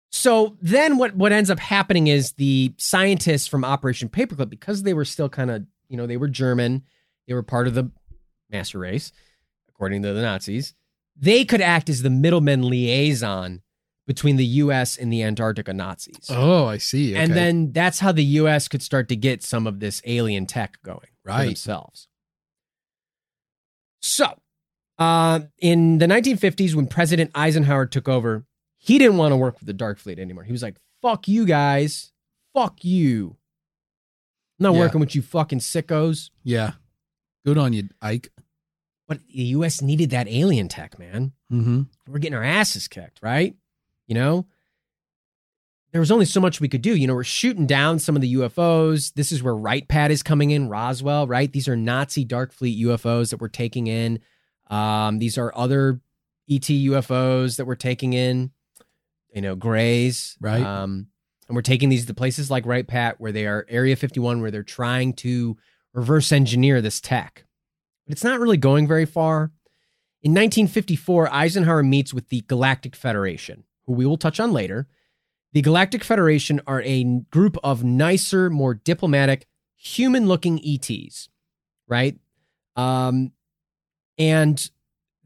[0.09, 4.93] So then what what ends up happening is the scientists from Operation Paperclip, because they
[4.93, 6.83] were still kind of, you know, they were German,
[7.27, 7.91] they were part of the
[8.49, 9.11] master race,
[9.69, 10.73] according to the Nazis,
[11.17, 13.61] they could act as the middleman liaison
[14.05, 16.27] between the US and the Antarctica Nazis.
[16.29, 17.13] Oh, I see.
[17.13, 20.77] And then that's how the US could start to get some of this alien tech
[20.83, 21.45] going for Right.
[21.47, 22.07] themselves.
[24.01, 24.39] So,
[24.97, 28.45] uh, in the 1950s, when President Eisenhower took over,
[28.87, 30.43] he didn't want to work with the Dark Fleet anymore.
[30.43, 32.11] He was like, fuck you guys.
[32.53, 33.35] Fuck you.
[34.59, 34.79] I'm not Yeah.
[34.79, 36.29] working with you fucking sickos.
[36.43, 36.71] yeah.
[37.45, 38.29] Good on you, Ike.
[39.07, 41.31] But the US needed that alien tech, man.
[41.51, 41.83] Mm-hmm.
[42.11, 43.55] we're getting our asses kicked, right?
[44.07, 44.47] You know,
[45.93, 46.93] there was only so much we could do.
[46.95, 49.13] You know, we're shooting down some of the UFOs.
[49.13, 51.49] This is where Wright Pat is coming in, Roswell, right?
[51.51, 54.19] These are Nazi Dark Fleet UFOs that we're taking in.
[54.69, 56.01] Um, these are other
[56.49, 58.51] ET UFOs that we're taking in,
[59.33, 60.63] you know, Grays, Right.
[60.63, 61.07] Um,
[61.47, 64.51] and we're taking these to places like Wright Pat, where they are Area 51, where
[64.51, 65.57] they're trying to
[65.93, 67.45] reverse engineer this tech.
[68.05, 69.51] But it's not really going very far.
[70.21, 74.87] In 1954, Eisenhower meets with the Galactic Federation, who we will touch on later.
[75.53, 79.47] The Galactic Federation are a group of nicer, more diplomatic,
[79.77, 81.29] human looking ETs,
[81.87, 82.17] right?
[82.75, 83.31] Um,
[84.17, 84.69] and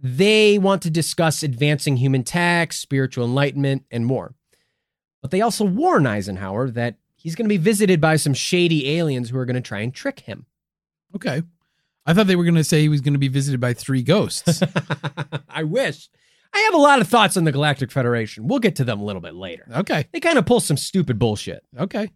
[0.02, 4.34] they want to discuss advancing human tech, spiritual enlightenment, and more.
[5.22, 9.30] But they also warn Eisenhower that he's going to be visited by some shady aliens
[9.30, 10.48] who are going to try and trick him.
[11.16, 11.44] Okay.
[12.06, 14.02] I thought they were going to say he was going to be visited by three
[14.02, 14.64] ghosts.
[15.50, 16.10] I wish.
[16.54, 18.48] I have a lot of thoughts on the Galactic Federation.
[18.48, 19.68] We'll get to them a little bit later.
[19.72, 20.08] okay.
[20.12, 21.64] They kind of pull some stupid bullshit.
[21.78, 22.10] Okay.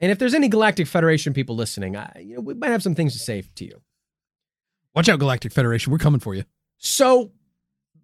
[0.00, 2.94] And if there's any Galactic Federation people listening, I, you know, we might have some
[2.94, 3.80] things to say to you.
[4.94, 5.90] Watch out, Galactic Federation.
[5.90, 6.44] We're coming for you.
[6.84, 7.32] So,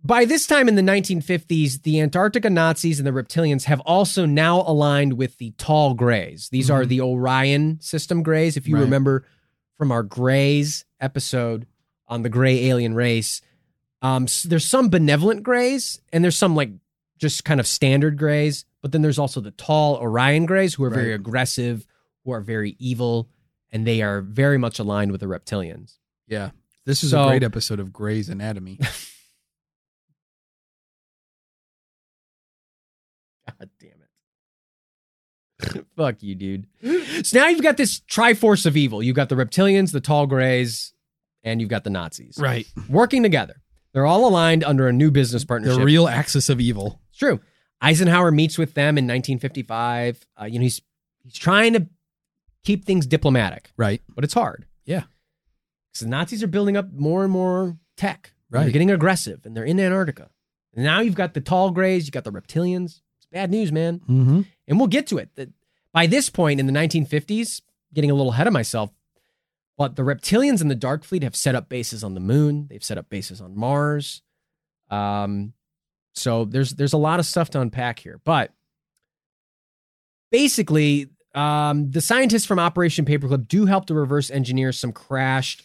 [0.03, 4.63] by this time in the 1950s, the Antarctica Nazis and the reptilians have also now
[4.63, 6.49] aligned with the tall grays.
[6.51, 6.89] These are Mhm.
[6.89, 8.57] the Orion system grays.
[8.57, 8.81] If you Right.
[8.85, 9.27] remember
[9.77, 11.67] from our grays episode
[12.09, 13.43] on the gray alien race,
[14.01, 16.71] um, s- there's some benevolent grays and there's some like
[17.19, 18.65] just kind of standard grays.
[18.81, 21.87] But then there's also the tall Orion grays who are very aggressive,
[22.25, 23.29] who are very evil,
[23.71, 25.99] and they are very much aligned with the reptilians.
[26.27, 26.53] Yeah.
[26.91, 28.77] This is So- a great episode of Grey's Anatomy.
[33.47, 33.91] God damn
[35.79, 35.87] it.
[35.97, 36.67] Fuck you, dude.
[37.25, 39.05] So now you've got this triforce of evil.
[39.05, 40.93] You've got the reptilians, the tall grays,
[41.45, 42.67] and you've got the Nazis right.
[42.89, 43.63] working together.
[43.93, 45.79] They're all aligned under a new business partnership.
[45.79, 47.01] The real axis of evil.
[47.11, 47.39] it's true.
[47.81, 50.27] Eisenhower meets with them in 1955.
[50.41, 50.83] Uh, you know, he's
[51.23, 51.87] he's trying to
[52.65, 54.03] keep things diplomatic, Right.
[54.13, 54.67] but it's hard.
[54.85, 55.05] Yeah.
[55.93, 58.33] Because the Nazis are building up more and more tech.
[58.51, 60.31] They're getting aggressive, and they're in Antarctica.
[60.75, 63.01] And now you've got the tall grays, you've got the reptilians.
[63.19, 64.01] It's bad news, man.
[64.01, 64.41] Mm-hmm.
[64.69, 65.31] And we'll get to it.
[65.35, 65.53] The-
[65.93, 67.63] by this point in the 1950s,
[67.93, 68.91] getting a little ahead of myself,
[69.77, 72.67] but the reptilians and the Dark Fleet have set up bases on the moon.
[72.69, 74.23] They've set up bases on Mars.
[74.91, 75.53] Um,
[76.15, 78.21] so there's there's a lot of stuff to unpack here.
[78.25, 78.53] But
[80.31, 85.63] basically, um, the scientists from Operation Paperclip do help to reverse engineer some crashed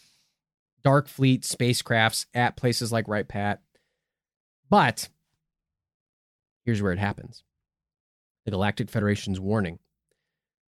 [0.85, 3.61] Dark Fleet spacecrafts at places like Wright Pat.
[4.69, 5.09] But
[6.63, 7.43] here's where it happens
[8.45, 9.79] the Galactic Federation's warning.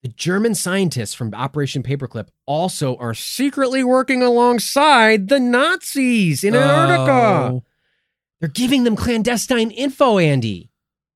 [0.04, 7.12] The German scientists from Operation Paperclip also are secretly working alongside the Nazis in Antarctica.
[7.12, 7.64] Oh,
[8.40, 10.72] They're giving them clandestine info, Andy.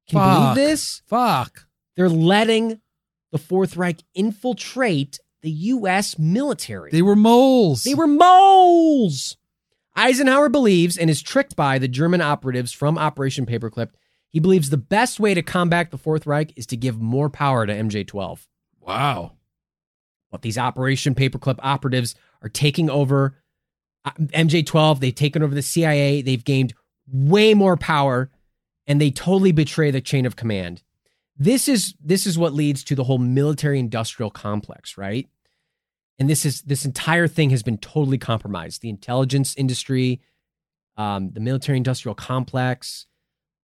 [0.08, 1.02] Can you believe this?
[1.08, 1.68] fuck.
[1.98, 2.80] They're letting
[3.32, 6.18] the Fourth Reich infiltrate the U.S.
[6.18, 6.90] military.
[6.90, 7.84] They were moles.
[7.84, 9.38] They were moles.
[9.96, 13.92] Eisenhower believes and is tricked by the German operatives from Operation Paperclip.
[14.28, 17.68] He believes the best way to combat the Fourth Reich is to give more power
[17.68, 18.48] to MJ 12.
[18.82, 19.34] Wow.
[20.32, 23.38] But these Operation Paperclip operatives are taking over
[24.04, 25.00] uh, MJ 12.
[25.00, 26.24] They've taken over the CIA.
[26.24, 26.74] They've gained
[27.08, 28.32] way more power
[28.88, 30.82] and they totally betray the chain of command.
[31.38, 35.28] This is this is what leads to the whole military industrial complex, right?
[36.18, 38.82] And this is this entire thing has been totally compromised.
[38.82, 40.22] The intelligence industry,
[40.98, 43.06] um, the military industrial complex,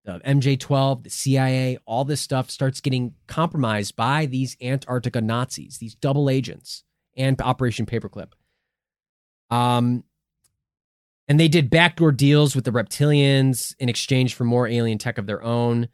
[0.04, 5.95] the MJ12, the CIA, all this stuff starts getting compromised by these Antarctica Nazis, these
[5.95, 6.84] double agents,
[7.16, 8.32] and Operation Paperclip.
[9.49, 10.04] Um,
[11.28, 15.28] and they did backdoor deals with the reptilians in exchange for more alien tech of
[15.28, 15.88] their own.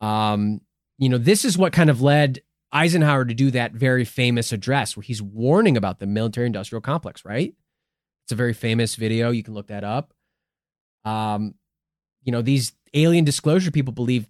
[0.00, 0.60] Um,
[0.98, 2.40] you know, this is what kind of led
[2.72, 7.24] Eisenhower to do that very famous address where he's warning about the military industrial complex,
[7.24, 7.54] right?
[8.24, 9.30] It's a very famous video.
[9.30, 10.12] You can look that up.
[11.04, 11.54] Um,
[12.22, 14.28] you know, these alien disclosure people believe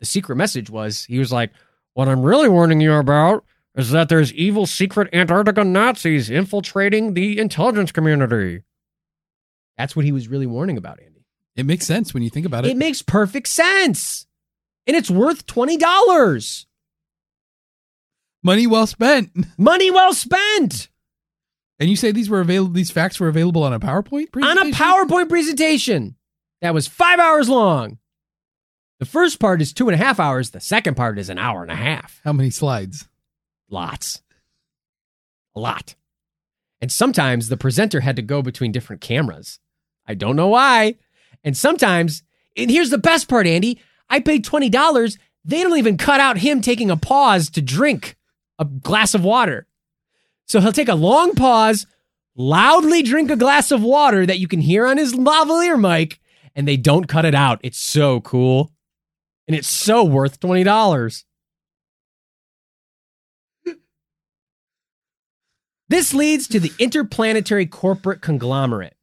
[0.00, 1.50] the secret message was he was like,
[1.94, 3.44] What I'm really warning you about
[3.76, 8.62] is that there's evil secret Antarctica Nazis infiltrating the intelligence community.
[9.76, 11.26] That's what he was really warning about, Andy.
[11.56, 12.70] It makes sense when you think about it.
[12.70, 14.26] It makes perfect sense.
[14.86, 16.66] And it's worth $20.
[18.44, 19.30] Money well spent.
[19.58, 20.90] Money well spent
[21.80, 22.74] And you say these were available.
[22.74, 24.70] These facts were available on a PowerPoint on a?
[24.70, 26.16] PowerPoint presentation
[26.60, 27.98] that was five hours long.
[29.00, 30.50] The first part is two and a half hours.
[30.50, 32.20] The second part is an hour and a half.
[32.22, 33.08] How many slides?
[33.68, 34.22] Lots.
[35.56, 35.94] A lot.
[36.80, 39.58] And sometimes the presenter had to go between different cameras.
[40.06, 40.96] I don't know why.
[41.42, 42.22] And sometimes,
[42.56, 43.80] and here's the best part, Andy
[44.10, 45.18] I paid $20.
[45.44, 48.16] They don't even cut out him taking a pause to drink
[48.58, 49.66] a glass of water.
[50.46, 51.86] So he'll take a long pause,
[52.36, 56.20] loudly drink a glass of water that you can hear on his lavalier mic,
[56.54, 57.60] and they don't cut it out.
[57.62, 58.70] It's so cool.
[59.46, 61.24] And it's so worth $20.
[65.88, 68.96] This leads to the Interplanetary Corporate Conglomerate.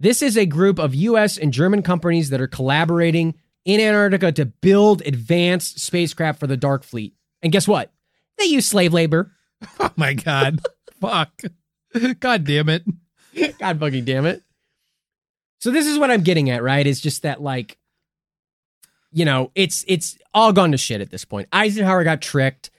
[0.00, 4.46] This is a group of US and German companies that are collaborating in Antarctica to
[4.46, 7.14] build advanced spacecraft for the Dark Fleet.
[7.42, 7.92] And guess what?
[8.38, 9.32] They use slave labor.
[9.80, 10.60] Oh my god!
[11.00, 11.42] Fuck!
[12.20, 12.84] God damn it!
[13.58, 14.42] God fucking damn it.
[15.58, 16.86] So this is what I'm getting at, right?
[16.86, 17.76] Is just that like
[19.10, 21.48] you know, it's it's all gone to shit at this point.
[21.52, 22.70] Eisenhower got tricked.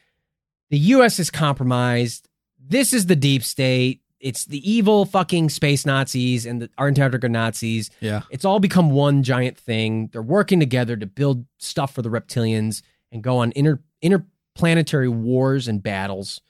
[0.70, 2.28] The US is compromised.
[2.66, 4.02] This is the deep state.
[4.20, 7.90] It's the evil fucking space Nazis and the Antarctica Nazis.
[8.02, 8.22] Yeah.
[8.30, 10.10] It's all become one giant thing.
[10.12, 12.82] They're working together to build stuff for the reptilians
[13.12, 14.26] and go on inter inter
[14.60, 16.42] interplanetary wars and battles.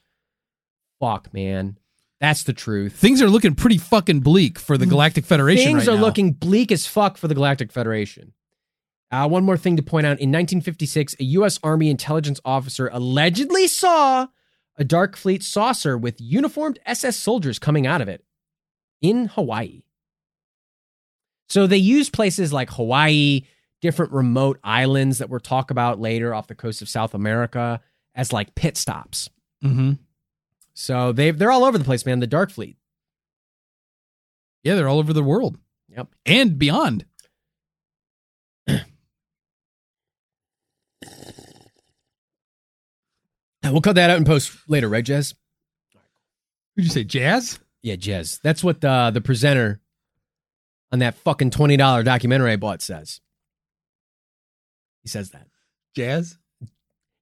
[0.98, 1.78] Fuck, man.
[2.20, 2.94] That's the truth.
[2.94, 5.64] Things are looking pretty fucking bleak for the Galactic Federation.
[5.64, 6.02] Things right are now.
[6.02, 8.34] looking bleak as fuck for the Galactic Federation.
[9.10, 10.20] Uh, one more thing to point out.
[10.20, 11.58] In 1956, a U.S.
[11.62, 14.26] Army intelligence officer allegedly saw
[14.76, 18.22] a Dark Fleet saucer with uniformed SS soldiers coming out of it
[19.00, 19.82] in Hawaii.
[21.48, 23.42] So they use places like Hawaii,
[23.80, 27.80] different remote islands that we'll talk about later off the coast of South America
[28.14, 29.28] as like pit stops.
[29.64, 29.98] Mhm.
[30.74, 32.20] So they they're all over the place, man.
[32.20, 32.76] The Dark Fleet.
[34.62, 35.58] Yeah, they're all over the world.
[35.88, 36.08] Yep.
[36.26, 37.04] And beyond.
[43.62, 45.34] We'll cut that out and post later, right, Jazz?
[46.74, 47.58] Who'd you say, Jazz?
[47.82, 48.40] Yeah, jazz.
[48.42, 49.80] That's what uh, the presenter
[50.92, 53.20] on that fucking twenty dollar documentary I bought says.
[55.02, 55.46] He says that.
[55.94, 56.36] Jazz.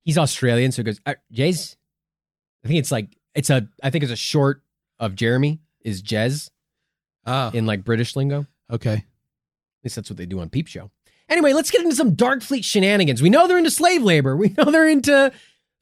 [0.08, 1.76] He's Australian, so he goes, uh, Jez.
[2.64, 3.68] I think it's like it's a.
[3.82, 4.62] I think it's a short
[4.98, 6.48] of Jeremy is Jez
[7.26, 8.46] Oh, in like British lingo.
[8.72, 8.94] Okay.
[8.94, 9.04] At
[9.84, 10.90] least that's what they do on Peep Show.
[11.28, 13.20] Anyway, let's get into some Dark Fleet shenanigans.
[13.20, 14.34] We know they're into slave labor.
[14.34, 15.30] We know they're into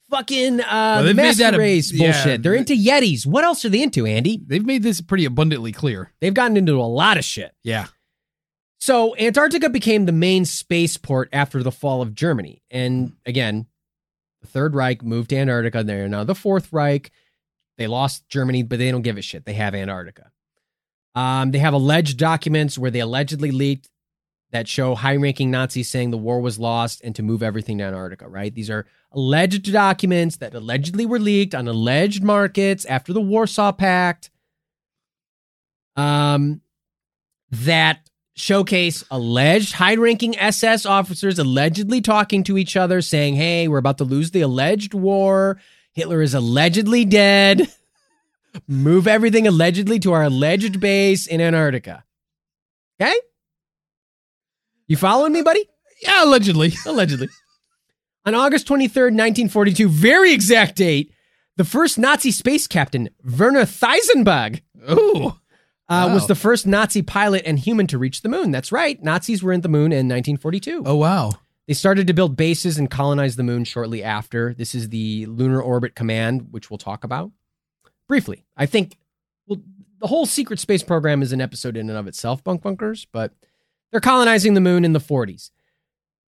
[0.09, 2.11] fucking uh, made master a- race yeah.
[2.11, 2.43] bullshit.
[2.43, 3.25] They're into Yetis.
[3.25, 4.41] What else are they into, Andy?
[4.45, 6.11] They've made this pretty abundantly clear.
[6.19, 7.53] They've gotten into a lot of shit.
[7.63, 7.85] Yeah.
[8.79, 12.61] So Antarctica became the main spaceport after the fall of Germany.
[12.69, 13.67] And again,
[14.41, 15.83] the Third Reich moved to Antarctica.
[15.83, 17.11] They're now the Fourth Reich.
[17.77, 19.45] They lost Germany, but they don't give a shit.
[19.45, 20.31] They have Antarctica.
[21.15, 23.89] Um, they have alleged documents where they allegedly leaked
[24.51, 28.27] that show high-ranking Nazis saying the war was lost and to move everything to Antarctica.
[28.27, 28.53] Right?
[28.53, 34.31] These are alleged documents that allegedly were leaked on alleged markets after the Warsaw Pact.
[35.95, 36.61] Um,
[37.49, 43.97] that showcase alleged high-ranking SS officers allegedly talking to each other, saying, "Hey, we're about
[43.97, 45.59] to lose the alleged war.
[45.93, 47.67] Hitler is allegedly dead.
[48.67, 52.03] Move everything allegedly to our alleged base in Antarctica."
[53.01, 53.15] Okay,
[54.87, 55.67] you following me, buddy?
[56.01, 56.73] Yeah, allegedly.
[56.85, 57.27] Allegedly.
[58.25, 61.11] On August 23rd, 1942, very exact date,
[61.55, 64.61] the first Nazi space captain, Werner Theisenberg,
[64.91, 65.33] Ooh.
[65.89, 66.13] Uh, Wow.
[66.13, 68.51] was the first Nazi pilot and human to reach the moon.
[68.51, 69.01] That's right.
[69.01, 70.83] Nazis were in the moon in 1942.
[70.85, 71.31] Oh, wow.
[71.67, 74.53] They started to build bases and colonize the moon shortly after.
[74.53, 77.31] This is the Lunar Orbit Command, which we'll talk about
[78.07, 78.45] briefly.
[78.55, 78.97] I think
[79.47, 79.59] well,
[79.99, 83.33] the whole secret space program is an episode in and of itself, bunk bunkers, but
[83.91, 85.51] they're colonizing the moon in the 40s.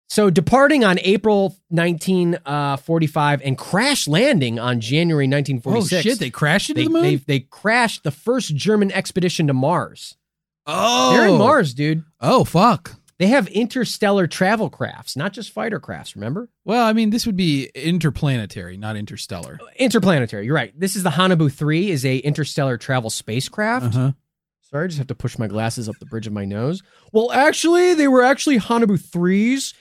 [0.07, 5.65] So, departing on April 1945 and crash landing on January 1946.
[5.65, 6.03] Oh, 1946.
[6.03, 6.19] shit.
[6.19, 7.03] They crashed into they, the moon?
[7.03, 10.15] they, they crashed the first German expedition to Mars.
[10.67, 11.13] oh.
[11.13, 12.03] They're in Mars, dude.
[12.21, 12.97] Oh, fuck.
[13.17, 16.49] They have interstellar travel crafts, not just fighter crafts, remember?
[16.65, 19.57] Well, I mean, this would be interplanetary, not interstellar.
[19.77, 20.77] Interplanetary, you're right.
[20.77, 23.95] This is the Haunebu 3 is a interstellar travel spacecraft.
[23.95, 24.11] Uh-huh.
[24.69, 26.83] Sorry, I just have to push my glasses up the bridge of my nose.
[27.13, 29.73] Well, actually, they were actually Haunebu 3s.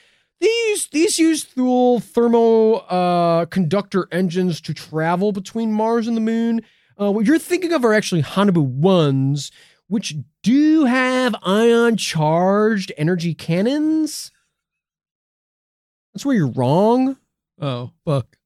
[0.44, 6.60] These these use dual thermo uh, conductor engines to travel between Mars and the Moon.
[7.00, 9.50] Uh, what you're thinking of are actually Haunebu 1s,
[9.88, 14.30] which do have ion charged energy cannons.
[16.12, 17.16] That's where you're wrong.
[17.58, 18.36] Oh, fuck.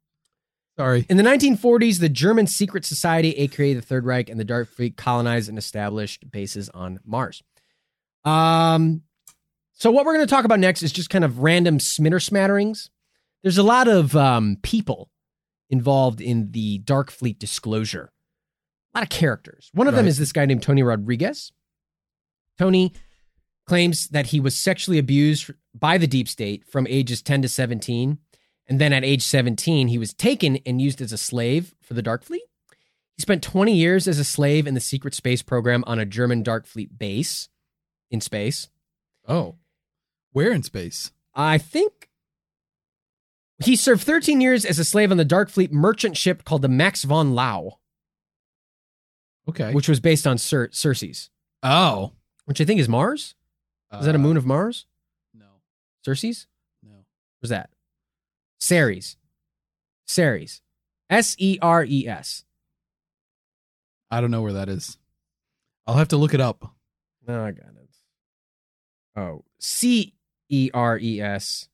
[0.76, 1.04] Sorry.
[1.10, 4.96] In the 1940s, the German secret society, aka the Third Reich, and the Dark Fleet
[4.96, 7.42] colonized and established bases on Mars.
[8.24, 9.02] Um,
[9.78, 12.90] so what we're going to talk about next is just kind of random smitter smatterings.
[13.42, 15.10] There's a lot of um, people
[15.70, 18.10] involved in the Dark Fleet disclosure.
[18.92, 19.70] A lot of characters.
[19.72, 21.52] One of them is this guy named Tony Rodriguez.
[22.58, 22.92] Tony
[23.66, 28.18] claims that he was sexually abused by the deep state from ages 10 to 17.
[28.66, 32.02] And then at age 17, he was taken and used as a slave for the
[32.02, 32.42] Dark Fleet.
[33.16, 36.42] He spent 20 years as a slave in the secret space program on a German
[36.42, 37.48] Dark Fleet base
[38.10, 38.68] in space.
[39.28, 39.56] Oh.
[40.38, 41.10] Where in space?
[41.34, 42.08] I think
[43.58, 46.68] he served 13 years as a slave on the Dark Fleet merchant ship called the
[46.68, 47.72] Max von Laue,
[49.48, 49.72] Okay.
[49.72, 51.30] which was based on Cer- Circe's,
[51.64, 52.12] oh.
[52.44, 53.34] which I think is Mars.
[53.92, 54.86] Is that a Uh, moon of Mars?
[55.34, 55.46] No.
[56.04, 56.46] Circe's?
[56.84, 57.04] No.
[57.40, 57.70] What's that?
[58.60, 59.16] Ceres.
[60.06, 60.62] Ceres.
[61.10, 62.44] S E R E S.
[64.08, 64.98] I don't know where that is.
[65.84, 66.76] I'll have to look it up.
[67.26, 67.74] No, I got it.
[69.16, 70.14] Oh, C
[70.48, 71.68] E R E S.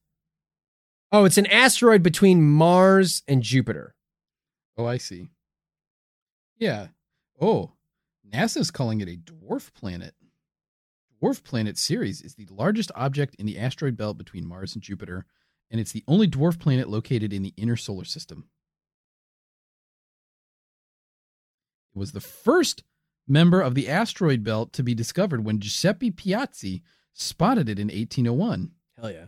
[1.13, 3.95] Oh, it's an asteroid between Mars and Jupiter.
[4.77, 5.29] Oh, I see.
[6.59, 6.89] Yeah.
[7.41, 7.73] Oh,
[8.29, 10.15] NASA's calling it a dwarf planet.
[11.23, 15.25] Dwarf planet Ceres is the largest object in the asteroid belt between Mars and Jupiter,
[15.71, 18.47] and it's the only dwarf planet located in the inner solar system.
[21.95, 22.83] It was the first
[23.29, 26.83] member of the asteroid belt to be discovered when Giuseppe Piazzi
[27.15, 28.71] spotted it in 1801.
[29.01, 29.25] Hell yeah.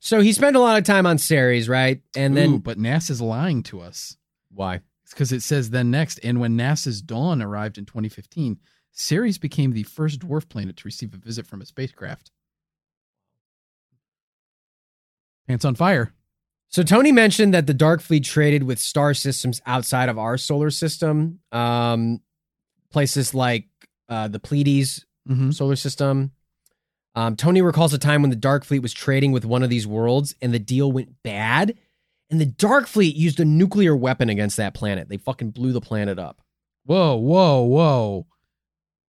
[0.00, 2.02] So he spent a lot of time on Ceres, right?
[2.14, 4.16] And then Ooh, but NASA's lying to us.
[4.52, 4.80] why?
[5.04, 8.58] It's because it says then next, and when NASA's Dawn arrived in 2015,
[8.92, 12.30] Ceres became the first dwarf planet to receive a visit from a spacecraft.
[15.48, 16.12] Pants on fire.
[16.68, 20.70] So Tony mentioned that the Dark Fleet traded with star systems outside of our solar
[20.70, 22.20] system, um,
[22.92, 23.66] places like
[24.08, 25.50] uh, the Pleiades Mm-hmm.
[25.50, 26.32] solar system.
[27.14, 29.86] Um, Tony recalls a time when the Dark Fleet was trading with one of these
[29.86, 31.76] worlds, and the deal went bad.
[32.30, 35.08] And the Dark Fleet used a nuclear weapon against that planet.
[35.08, 36.40] They fucking blew the planet up.
[36.84, 38.26] Whoa, whoa, whoa.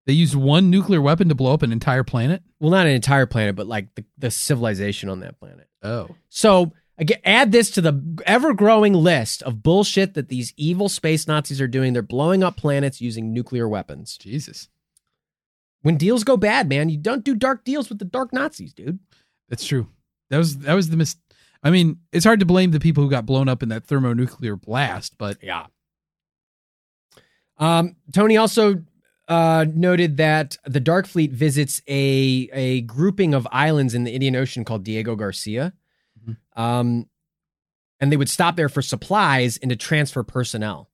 [0.07, 2.41] They used one nuclear weapon to blow up an entire planet?
[2.59, 5.67] Well, not an entire planet, but like the, the civilization on that planet.
[5.83, 6.09] Oh.
[6.29, 11.27] So again, add this to the ever growing list of bullshit that these evil space
[11.27, 11.93] Nazis are doing.
[11.93, 14.17] They're blowing up planets using nuclear weapons.
[14.17, 14.69] Jesus.
[15.81, 18.99] When deals go bad, man, you don't do dark deals with the dark Nazis, dude.
[19.49, 19.87] That's true.
[20.29, 21.15] That was that was the mis
[21.63, 24.55] I mean, it's hard to blame the people who got blown up in that thermonuclear
[24.55, 25.67] blast, but Yeah.
[27.57, 28.83] Um, Tony also
[29.27, 34.35] uh, noted that the Dark Fleet visits a a grouping of islands in the Indian
[34.35, 35.73] Ocean called Diego Garcia,
[36.27, 36.37] Mhm.
[36.55, 37.09] um,
[37.99, 40.89] and they would stop there for supplies and to transfer personnel.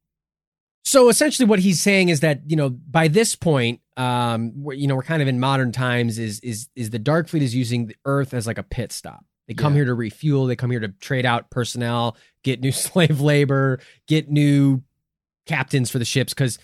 [0.87, 4.87] So essentially, what he's saying is that you know by this point, um, we're, you
[4.87, 6.17] know we're kind of in modern times.
[6.17, 9.25] Is is is the Dark Fleet is using the Earth as like a pit stop.
[9.49, 9.79] They come Yeah.
[9.79, 10.45] here to refuel.
[10.45, 14.81] They come here to trade out personnel, get new slave labor, get new
[15.45, 16.33] captains for the ships.
[16.33, 16.57] Because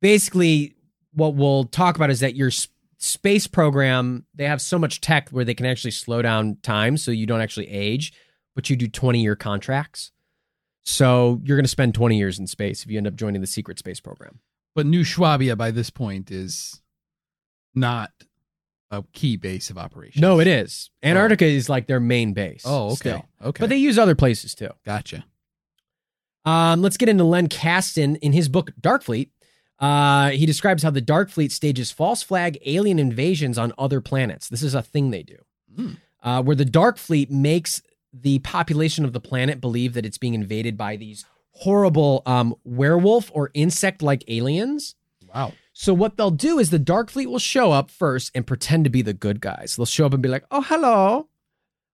[0.00, 0.74] basically,
[1.12, 2.66] what we'll talk about is that your s-
[2.98, 7.12] space program they have so much tech where they can actually slow down time, so
[7.12, 8.12] you don't actually age,
[8.56, 10.10] but you do twenty year contracts.
[10.84, 13.46] So you're going to spend 20 years in space if you end up joining the
[13.46, 14.40] secret space program.
[14.74, 16.80] but New Schwabia by this point is
[17.74, 18.10] not
[18.90, 20.20] a key base of operations.
[20.20, 20.90] No, it is.
[21.02, 22.62] Antarctica is like their main base.
[22.66, 22.94] Oh, okay.
[22.96, 23.24] still.
[23.42, 23.60] Okay.
[23.60, 24.70] But they use other places too.
[24.84, 25.24] gotcha.
[26.44, 29.30] Um, let's get into Len Kasten in his book Dark Fleet.
[29.78, 34.48] Uh, he describes how the Dark Fleet stages false flag alien invasions on other planets.
[34.48, 35.36] This is a thing they do,
[35.76, 35.96] Mm.
[36.22, 37.80] uh, where the Dark Fleet makes
[38.12, 43.30] the population of the planet believe that it's being invaded by these horrible um, werewolf
[43.34, 44.94] or insect-like aliens.
[45.34, 45.52] Wow.
[45.72, 48.90] So what they'll do is the Dark Fleet will show up first and pretend to
[48.90, 49.76] be the good guys.
[49.76, 51.28] They'll show up and be like, "Oh, hello.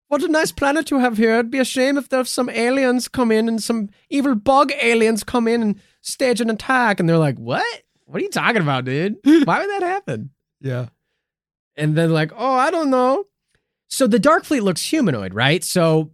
[0.09, 1.35] What a nice planet you have here.
[1.35, 5.23] It'd be a shame if there's some aliens come in and some evil bug aliens
[5.23, 7.83] come in and stage an attack." And they're like, "What?
[8.07, 9.19] What are you talking about, dude?
[9.25, 10.89] Why would that happen?" Yeah.
[11.77, 13.27] And then like, "Oh, I don't know."
[13.89, 15.65] So the Dark Fleet looks humanoid, right?
[15.65, 16.13] So,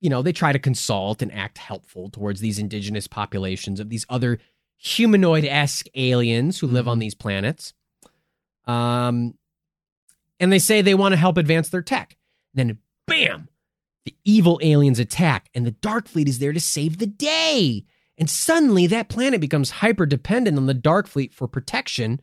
[0.00, 4.04] you know, they try to consult and act helpful towards these indigenous populations of these
[4.08, 4.38] other
[4.76, 7.72] humanoid-esque aliens who live on these planets.
[8.66, 9.34] Um
[10.40, 12.16] and they say they want to help advance their tech.
[12.52, 13.48] Then bam,
[14.04, 17.84] the evil aliens attack and the Dark Fleet is there to save the day.
[18.18, 22.20] And suddenly that planet becomes hyper dependent on the Dark Fleet for protection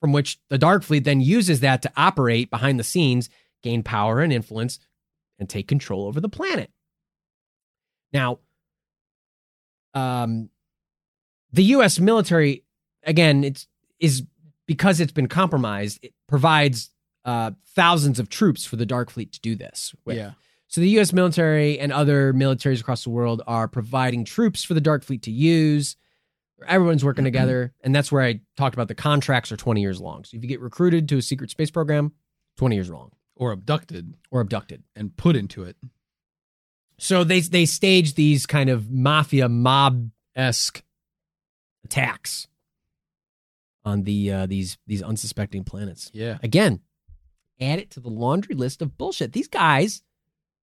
[0.00, 3.28] from which the Dark Fleet then uses that to operate behind the scenes,
[3.62, 4.78] gain power and influence,
[5.38, 6.70] and take control over the planet.
[8.12, 8.38] Now,
[9.94, 10.50] um,
[11.52, 11.98] the U.S.
[11.98, 12.64] military,
[13.04, 13.66] again, it's
[13.98, 14.22] is
[14.66, 15.98] because it's been compromised.
[16.02, 16.90] It provides
[17.24, 19.94] uh, thousands of troops for the Dark Fleet to do this.
[20.04, 20.16] with.
[20.16, 20.32] Yeah.
[20.68, 21.12] So the U.S.
[21.12, 25.32] military and other militaries across the world are providing troops for the Dark Fleet to
[25.32, 25.96] use.
[26.68, 30.24] Everyone's working together, and that's where I talked about the contracts are 20 years long.
[30.24, 32.12] So if you get recruited to a secret space program,
[32.58, 33.10] 20 years long,
[33.40, 34.84] Or abducted or abducted.
[34.94, 35.76] and put into it.
[36.98, 40.84] So they they stage these kind of mafia mob esque
[41.84, 42.46] attacks
[43.84, 46.10] on the uh, these these unsuspecting planets.
[46.12, 46.36] Yeah.
[46.42, 46.80] Again,
[47.60, 49.32] add it to the laundry list of bullshit.
[49.32, 50.02] These guys,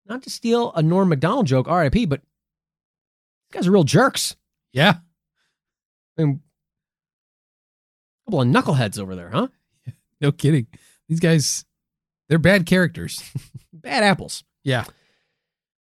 [0.05, 4.36] not to steal a Norm Macdonald joke, R.I.P., but these guys are real jerks.
[4.71, 4.97] Yeah.
[6.17, 6.41] I mean,
[8.28, 9.47] a couple of knuckleheads over there, huh?
[10.21, 10.67] No kidding.
[11.07, 11.63] These guys,
[12.30, 13.21] they're bad characters.
[13.73, 14.43] Bad apples.
[14.63, 14.86] Yeah.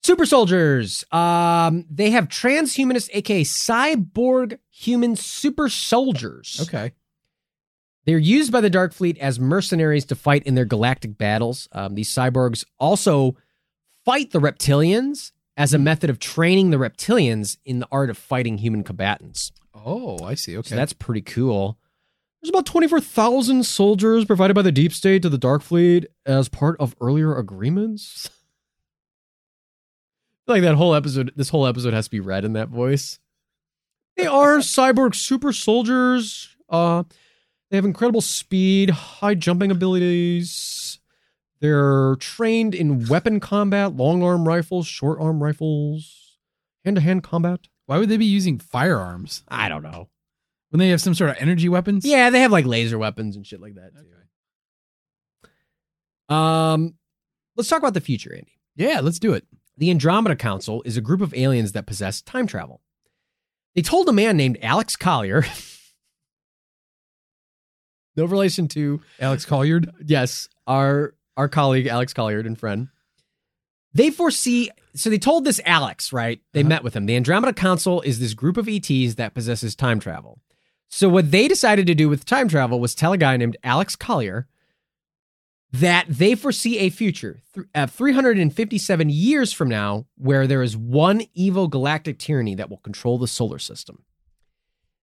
[0.03, 1.03] Super soldiers.
[1.11, 6.61] Um, they have transhumanist, aka cyborg human super soldiers.
[6.62, 6.92] Okay.
[8.05, 11.68] They're used by the Dark Fleet as mercenaries to fight in their galactic battles.
[11.72, 13.36] Um, these cyborgs also
[14.05, 18.59] fight the reptilians as a method of training the reptilians in the art of fighting
[18.59, 19.51] human combatants.
[19.74, 20.57] Oh, I see.
[20.57, 20.68] Okay.
[20.68, 21.78] So that's pretty cool.
[22.47, 26.76] There's about 24,000 soldiers provided by the Deep State to the Dark Fleet as part
[26.78, 28.30] of earlier agreements.
[30.47, 33.18] Like that whole episode, this whole episode has to be read in that voice.
[34.16, 36.57] They are cyborg super soldiers.
[36.68, 37.03] Uh,
[37.68, 41.01] they have incredible speed, high jumping abilities.
[41.59, 46.38] They're trained in weapon combat, long arm rifles, short arm rifles,
[46.84, 47.66] hand to hand combat.
[47.86, 50.11] Why would they be using firearms I don't know.
[50.76, 52.04] When they have some sort of energy weapons?
[52.04, 53.92] Yeah, they have like laser weapons and shit like that
[56.28, 56.34] too.
[56.34, 56.94] Um,
[57.56, 58.58] let's talk about the future, Andy.
[58.76, 59.46] Yeah, let's do it.
[59.78, 62.82] The Andromeda Council is a group of aliens that possess time travel.
[63.74, 65.44] They told a man named Alex Collier,
[68.16, 69.90] no relation to Alex Colliard.
[70.04, 72.88] yes, our our colleague Alex Colliard and friend.
[73.94, 76.40] They foresee so they told this Alex, right?
[76.52, 76.68] They Uh-huh.
[76.68, 77.06] met with him.
[77.06, 80.40] The Andromeda Council is this group of ETs that possesses time travel.
[80.89, 83.97] So what they decided to do with time travel was tell a guy named Alex
[83.97, 84.47] Collier
[85.72, 91.22] that they foresee a future th- uh, 357 years from now where there is one
[91.34, 94.05] evil galactic tyranny that will control the solar system.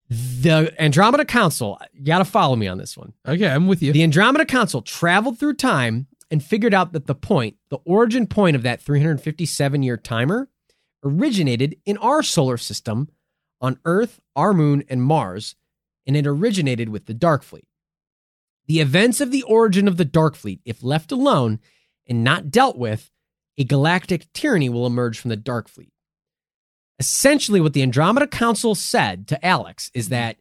[0.09, 3.13] The Andromeda Council, you got to follow me on this one.
[3.27, 3.93] Okay, I'm with you.
[3.93, 8.55] The Andromeda Council traveled through time and figured out that the point, the origin point
[8.55, 10.49] of that 357 year timer,
[11.03, 13.09] originated in our solar system
[13.61, 15.55] on Earth, our moon, and Mars,
[16.05, 17.67] and it originated with the Dark Fleet.
[18.67, 21.59] The events of the origin of the Dark Fleet, if left alone
[22.07, 23.11] and not dealt with,
[23.57, 25.91] a galactic tyranny will emerge from the Dark Fleet.
[26.99, 30.13] Essentially, what the Andromeda Council said to Alex is mm-hmm.
[30.15, 30.37] that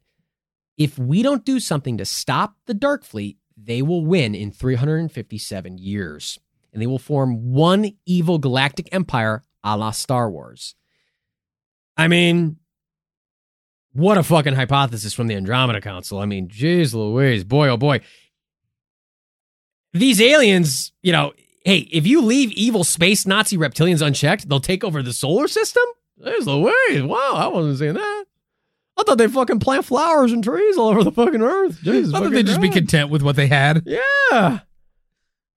[0.78, 5.78] if we don't do something to stop the Dark Fleet, they will win in 357
[5.78, 6.38] years.
[6.72, 10.74] And they will form one evil galactic empire a la Star Wars.
[11.96, 12.56] I mean,
[13.93, 16.18] what a fucking hypothesis from the Andromeda Council.
[16.18, 18.01] I mean, jeez Louise, boy, oh boy.
[19.93, 21.32] These aliens, you know,
[21.64, 25.84] hey, if you leave evil space Nazi reptilians unchecked, they'll take over the solar system?
[26.20, 27.03] Jeez Louise.
[27.03, 28.24] Wow, I wasn't seeing that.
[28.97, 31.80] I thought they fucking plant flowers and trees all over the fucking earth.
[31.82, 33.82] Jesus I thought they'd just be content with what they had.
[33.86, 34.61] Yeah.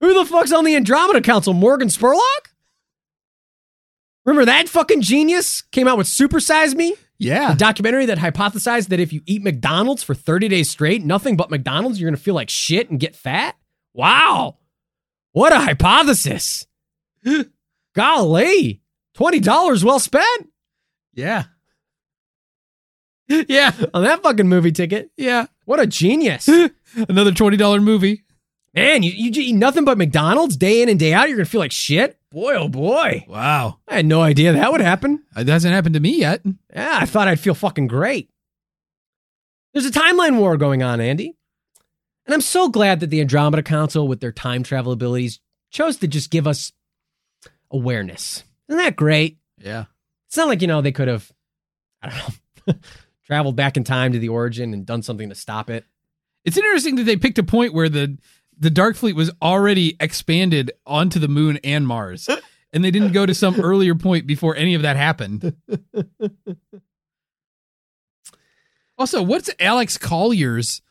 [0.02, 1.54] Who the fuck's on the Andromeda Council?
[1.54, 2.20] Morgan Spurlock?
[4.26, 6.96] Remember that fucking genius came out with Super Size Me?
[7.18, 7.54] Yeah.
[7.54, 11.50] A documentary that hypothesized that if you eat McDonald's for 30 days straight, nothing but
[11.50, 13.56] McDonald's, you're going to feel like shit and get fat?
[13.94, 14.58] Wow.
[15.32, 16.68] What a hypothesis.
[17.96, 18.82] Golly.
[19.18, 20.50] $20 well spent
[21.14, 21.46] Yeah.
[23.30, 23.72] yeah.
[23.94, 25.10] on that fucking movie ticket.
[25.16, 25.46] Yeah.
[25.64, 26.48] What a genius.
[27.10, 28.24] Another $20 movie.
[28.74, 31.30] Man, you, you eat nothing but McDonald's day in and day out.
[31.30, 32.20] You're going to feel like shit.
[32.36, 33.24] Boy, oh boy.
[33.30, 33.80] Wow.
[33.88, 35.24] I had no idea that would happen.
[35.38, 36.42] It hasn't happened to me yet.
[36.76, 38.30] Yeah, I thought I'd feel fucking great.
[39.72, 41.38] There's a timeline war going on, Andy.
[42.26, 45.40] And I'm so glad that the Andromeda Council, with their time travel abilities,
[45.72, 46.74] chose to just give us
[47.72, 48.44] awareness.
[48.68, 49.38] Isn't that great?
[49.58, 49.86] Yeah.
[50.28, 51.32] It's not like, you know, they could have,
[52.02, 52.18] I don't
[52.68, 52.74] know,
[53.26, 55.86] traveled back in time to the origin and done something to stop it.
[56.44, 58.18] It's interesting that they picked a point where the
[58.60, 62.30] the Dark Fleet was already expanded onto the moon and Mars.
[62.74, 65.56] And they didn't go to some earlier point before any of that happened.
[68.98, 70.82] Also, what's Alex Collier's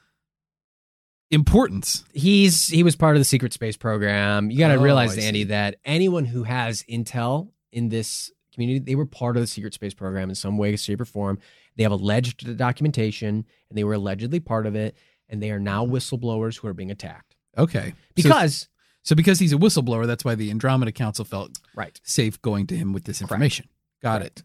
[1.31, 2.05] importance?
[2.13, 4.51] He's he was part of the secret space program.
[4.51, 5.45] You got to Oh, realize, I Andy, see.
[5.45, 9.95] that anyone who has intel in this community, they were part of the secret space
[9.95, 11.39] program in some way, shape, or form.
[11.77, 14.97] They have alleged documentation, and they were allegedly part of it,
[15.29, 17.95] and they are now whistleblowers who are being attacked Okay.
[18.15, 18.69] Because
[19.03, 22.01] so, because he's a whistleblower, that's why the Andromeda Council felt right.
[22.05, 23.69] safe going to him with this information.
[24.03, 24.27] Got Right.
[24.27, 24.43] it.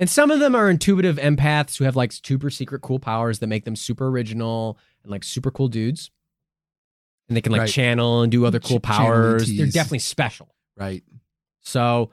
[0.00, 3.48] And some of them are intuitive empaths who have like super secret cool powers that
[3.48, 6.10] make them super original and like super cool dudes.
[7.28, 7.70] And they can like Right.
[7.70, 9.54] channel and do other cool Ch- powers.
[9.56, 10.54] They're definitely special.
[10.76, 11.02] Right.
[11.60, 12.12] So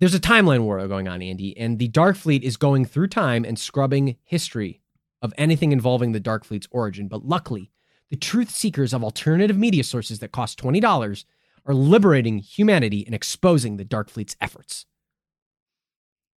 [0.00, 3.44] there's a timeline war going on, Andy, and the Dark Fleet is going through time
[3.44, 4.80] and scrubbing history
[5.20, 7.06] of anything involving the Dark Fleet's origin.
[7.08, 7.70] But luckily,
[8.10, 11.24] the truth seekers of alternative media sources that cost $20
[11.66, 14.86] are liberating humanity and exposing the Dark Fleet's efforts.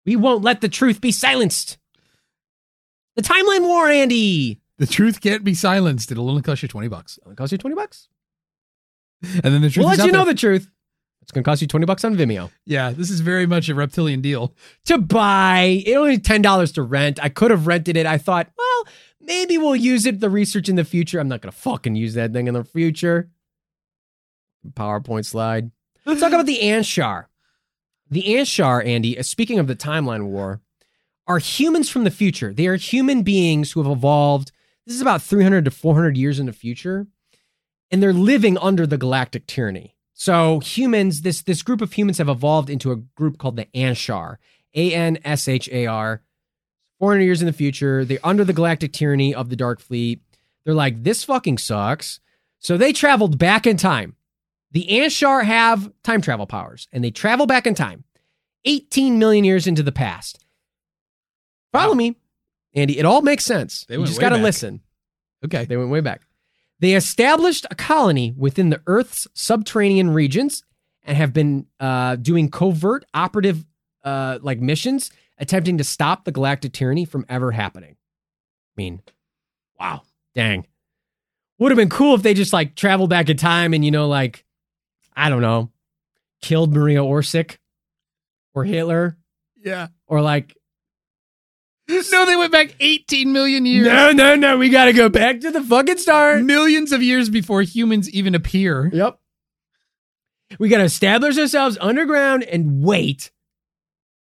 [0.05, 1.77] We won't let the truth be silenced.
[3.15, 4.59] The timeline war, Andy.
[4.77, 6.11] The truth can't be silenced.
[6.11, 7.17] It'll only cost you 20 bucks.
[7.19, 8.07] It'll only cost you 20 bucks.
[9.21, 10.33] And then the truth We'll let you know there.
[10.33, 10.69] the truth.
[11.21, 12.49] It's going to cost you 20 bucks on Vimeo.
[12.65, 14.55] Yeah, this is very much a reptilian deal.
[14.85, 15.83] to buy.
[15.85, 17.19] It only ten dollars to rent.
[17.21, 18.07] I could have rented it.
[18.07, 18.70] I thought, well,
[19.23, 21.19] maybe we'll use it the research in the future.
[21.19, 23.29] I'm not gonna fucking use that thing in the future.
[24.73, 25.71] PowerPoint slide.
[26.05, 27.25] Let's talk about the Anshar.
[28.09, 29.17] The Anshar, Andy.
[29.17, 30.61] uh, Speaking of the timeline war,
[31.27, 32.53] are humans from the future.
[32.53, 34.51] They are human beings who have evolved.
[34.85, 37.07] This is about 300 to 400 years in the future,
[37.89, 39.95] and they're living under the galactic tyranny.
[40.13, 44.37] So humans, this this group of humans have evolved into a group called the Anshar.
[44.75, 46.21] A N S H A R.
[47.01, 50.21] 400 years in the future, they're under the galactic tyranny of the Dark Fleet.
[50.63, 52.19] They're like, this fucking sucks.
[52.59, 54.15] So they traveled back in time.
[54.71, 58.03] The Anshar have time travel powers, and they travel back in time
[58.65, 60.45] 18 million years into the past.
[61.73, 61.95] Follow Wow.
[61.95, 62.15] me,
[62.75, 62.99] Andy.
[62.99, 63.83] It all makes sense.
[63.89, 64.81] They you just got to listen.
[65.43, 65.65] Okay.
[65.65, 66.21] They went way back.
[66.79, 70.63] They established a colony within the Earth's subterranean regions
[71.03, 73.65] and have been uh, doing covert operative
[74.03, 75.09] uh, like missions,
[75.41, 77.91] attempting to stop the galactic tyranny from ever happening.
[77.97, 79.01] I mean,
[79.79, 80.03] wow,
[80.35, 80.65] dang.
[81.59, 84.07] Would have been cool if they just like traveled back in time and you know,
[84.07, 84.45] like,
[85.15, 85.69] I don't know,
[86.41, 87.57] killed Maria Orsic
[88.55, 89.17] or Hitler
[89.61, 89.87] Yeah.
[90.07, 90.55] or like
[91.87, 93.85] No, they went back 18 million years.
[93.87, 96.41] no, no, no, we got to go back to the fucking start.
[96.43, 98.89] Millions of years before humans even appear.
[98.93, 99.19] Yep.
[100.59, 103.31] We got to establish ourselves underground and wait,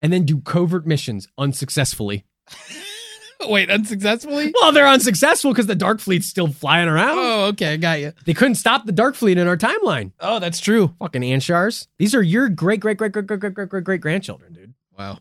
[0.03, 2.25] and then do covert missions unsuccessfully.
[3.47, 4.53] Wait, unsuccessfully?
[4.61, 7.19] Well, they're unsuccessful because the Dark Fleet's still flying around.
[7.19, 8.13] Oh, okay, got you.
[8.25, 10.13] They couldn't stop the Dark Fleet in our timeline.
[10.19, 10.95] Oh, that's true.
[10.99, 11.87] Fucking Anshars.
[11.99, 14.75] These are your great, great, great, great, great, great, great, great, great grandchildren, dude.
[14.99, 15.19] Wow.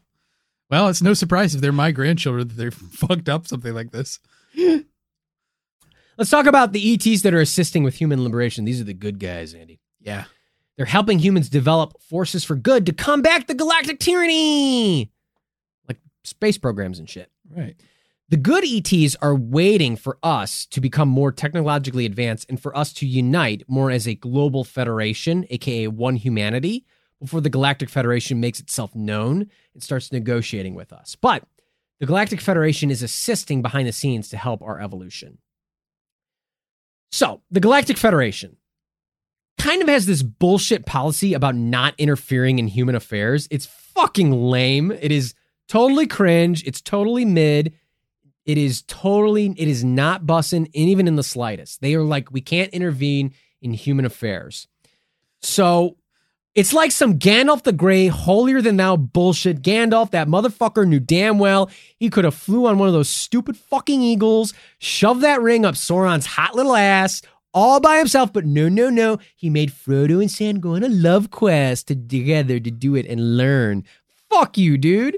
[0.70, 4.20] Well, it's no surprise if they're my grandchildren that they're fucked up something like this.
[6.18, 8.66] Let's talk about the ETs that are assisting with human liberation.
[8.66, 9.80] These are the good guys, Andy.
[10.00, 10.26] Yeah.
[10.78, 15.12] They're helping humans develop forces for good to combat the galactic tyranny,
[15.88, 17.32] like space programs and shit.
[17.50, 17.76] Right.
[18.30, 22.92] The good ETs are waiting for us to become more technologically advanced and for us
[22.94, 26.86] to unite more as a global federation, aka one humanity,
[27.22, 31.16] before the Galactic Federation makes itself known and starts negotiating with us.
[31.16, 31.44] But
[32.00, 35.40] the Galactic Federation is assisting behind the scenes to help our evolution.
[37.12, 38.58] So, the Galactic Federation
[39.58, 43.48] kind of has this bullshit policy about not interfering in human affairs.
[43.50, 44.92] It's fucking lame.
[44.92, 45.34] It is
[45.68, 46.64] totally cringe.
[46.66, 47.74] It's totally mid.
[48.46, 51.82] It is totally, it is not bussing, even in the slightest.
[51.82, 54.68] They are like, we can't intervene in human affairs.
[55.42, 55.98] So
[56.56, 59.62] it's like some Gandalf the Grey, holier than thou bullshit.
[59.62, 63.58] Gandalf, that motherfucker knew damn well he could have flew on one of those stupid
[63.58, 67.22] fucking eagles, shoved that ring up Sauron's hot little ass,
[67.58, 68.32] all by himself.
[68.32, 69.18] But no, no, no.
[69.36, 73.36] He made Frodo and Sam go on a love quest together to do it and
[73.36, 73.84] learn.
[74.30, 75.18] Fuck you, dude.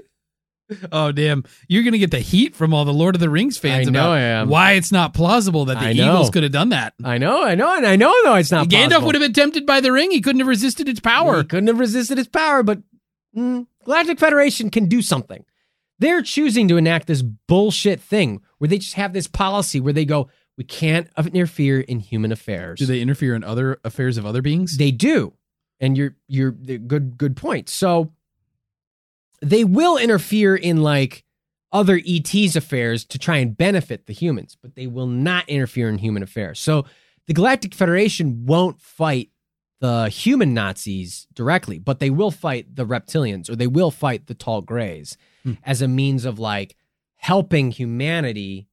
[0.92, 1.42] Oh damn!
[1.66, 4.00] You're gonna get the heat from all the Lord of the Rings fans I know
[4.00, 4.48] about I am.
[4.48, 6.12] why it's not plausible that the I know.
[6.12, 6.94] Eagles could have done that.
[7.02, 8.68] I know, I know, and I know, no, it's not.
[8.68, 9.06] Gandalf possible.
[9.06, 10.12] would have been tempted by the ring.
[10.12, 11.38] He couldn't have resisted its power.
[11.38, 12.78] He couldn't have resisted its power, but
[13.36, 15.44] mm, Galactic Federation can do something.
[15.98, 20.04] They're choosing to enact this bullshit thing where they just have this policy where they
[20.04, 20.30] go,
[20.60, 22.78] we can't interfere in human affairs.
[22.78, 24.76] Do they interfere in other affairs of other beings?
[24.76, 25.32] They do,
[25.80, 27.70] and you're you're good good point.
[27.70, 28.12] So
[29.40, 31.24] they will interfere in like
[31.72, 35.96] other ETs affairs to try and benefit the humans, but they will not interfere in
[35.96, 36.60] human affairs.
[36.60, 36.84] So
[37.26, 39.30] the Galactic Federation won't fight
[39.80, 44.34] the human Nazis directly, but they will fight the reptilians or they will fight the
[44.34, 45.54] tall grays Hmm.
[45.64, 46.76] as a means of like
[47.16, 48.68] helping humanity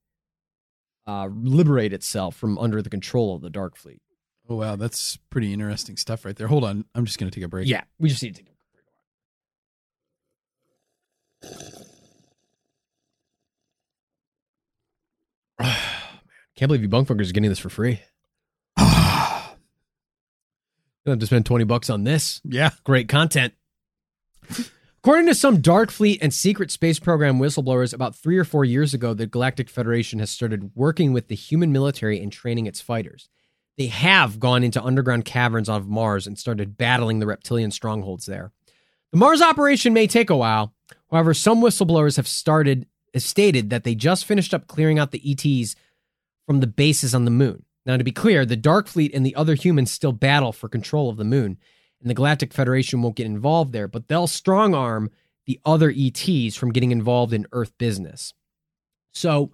[1.07, 4.01] uh, liberate itself from under the control of the Dark Fleet.
[4.49, 6.47] oh wow, that's pretty interesting stuff right there.
[6.47, 7.67] Hold on, I'm just gonna take a break.
[7.67, 8.57] Yeah, we just need to take a break.
[16.55, 18.01] Can't believe you bunkfuckers are getting this for free.
[18.79, 18.87] You'll
[21.13, 22.41] have to spend 20 bucks on this.
[22.43, 22.71] yeah.
[22.83, 23.53] Great content.
[24.99, 28.93] According to some Dark Fleet and Secret Space Program whistleblowers, about three or four years
[28.93, 33.29] ago, the Galactic Federation has started working with the human military and training its fighters.
[33.77, 38.51] They have gone into underground caverns of Mars and started battling the reptilian strongholds there.
[39.11, 40.73] The Mars operation may take a while.
[41.11, 45.75] However, some whistleblowers have started stated that they just finished up clearing out the ETs
[46.45, 47.65] from the bases on the moon.
[47.85, 51.09] Now, to be clear, the Dark Fleet and the other humans still battle for control
[51.09, 51.57] of the moon,
[52.01, 55.09] and the Galactic Federation won't get involved there, but they'll strong arm
[55.45, 58.33] the other ETs from getting involved in Earth business.
[59.13, 59.51] So,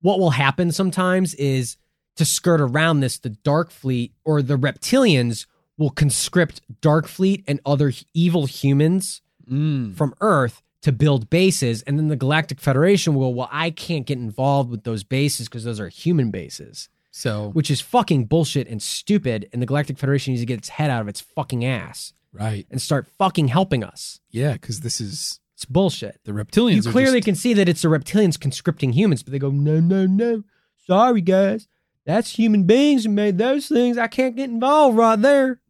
[0.00, 1.76] what will happen sometimes is
[2.16, 5.46] to skirt around this, the Dark Fleet or the reptilians
[5.76, 9.94] will conscript Dark Fleet and other evil humans Mm.
[9.96, 14.04] from Earth to build bases, and then the Galactic Federation will, go, well, I can't
[14.06, 18.68] get involved with those bases because those are human bases, So which is fucking bullshit
[18.68, 19.48] and stupid.
[19.52, 22.66] And the Galactic Federation needs to get its head out of its fucking ass right,
[22.70, 24.20] and start fucking helping us.
[24.30, 26.20] yeah, because this is It's bullshit.
[26.24, 26.84] the reptilians.
[26.84, 29.80] You clearly just- can see that it's the reptilians conscripting humans, but they go, no,
[29.80, 30.44] no, no.
[30.86, 31.66] Sorry, guys.
[32.06, 33.98] That's human beings who made those things.
[33.98, 35.60] I can't get involved right there.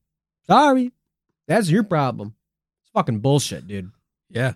[0.47, 0.93] Sorry.
[1.47, 2.35] That's your problem.
[2.83, 3.91] It's fucking bullshit, dude.
[4.29, 4.53] yeah,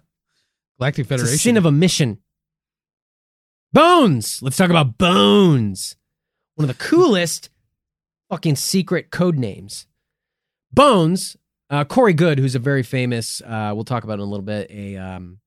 [0.78, 1.34] Galactic Federation.
[1.34, 2.18] a sin of omission.
[3.72, 4.40] Bones.
[4.42, 5.96] Let's talk about Bones.
[6.56, 7.50] One of the coolest
[8.30, 9.86] fucking secret code names.
[10.72, 11.36] Bones.
[11.70, 14.70] Uh, Corey Goode, who's a very famous, uh, we'll talk about in a little bit,
[14.70, 15.38] a um,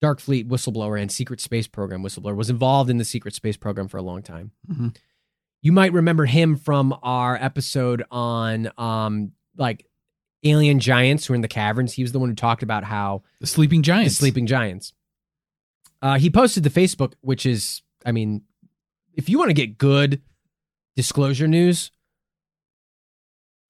[0.00, 3.86] Dark Fleet whistleblower and Secret Space Program whistleblower, was involved in the Secret Space Program
[3.86, 4.52] for a long time.
[4.70, 4.96] Mhm.
[5.60, 9.84] You might remember him from our episode on um, like
[10.42, 11.92] alien giants who are in the caverns.
[11.92, 14.20] He was the one who talked about how the sleeping giants, the.
[14.20, 14.94] Sleeping Giants.
[16.00, 18.40] Uh, he posted to Facebook, which is, I mean,
[19.20, 20.22] if you want to get good
[20.96, 21.92] disclosure news,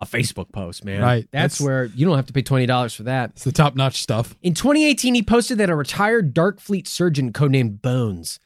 [0.01, 1.02] a Facebook post, man.
[1.02, 1.28] Right.
[1.32, 3.31] That's, That's- where you don't have to pay twenty dollars for that.
[3.31, 4.36] It's the top notch stuff.
[4.43, 8.40] In 2018, he posted that a retired Dark Fleet surgeon codenamed Bones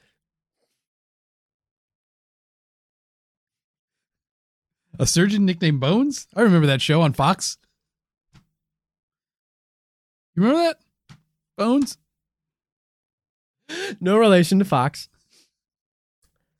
[4.99, 6.29] A surgeon nicknamed Bones.
[6.37, 7.59] I remember that show on Fox.
[10.37, 10.79] You remember that?
[11.57, 11.99] Bones?
[14.01, 15.09] no relation to Fox.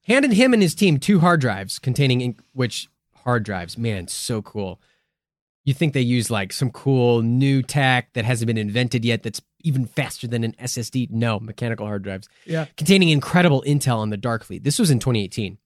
[0.07, 2.89] Handed him and his team two hard drives containing in- which
[3.25, 4.81] hard drives, man, so cool.
[5.65, 9.41] You think they use like some cool new tech that hasn't been invented yet that's
[9.63, 11.11] even faster than an SSD?
[11.11, 12.29] No, mechanical hard drives.
[12.45, 12.67] Yeah.
[12.77, 14.63] Containing incredible intel on the Dark Fleet.
[14.63, 15.57] This was in 2018.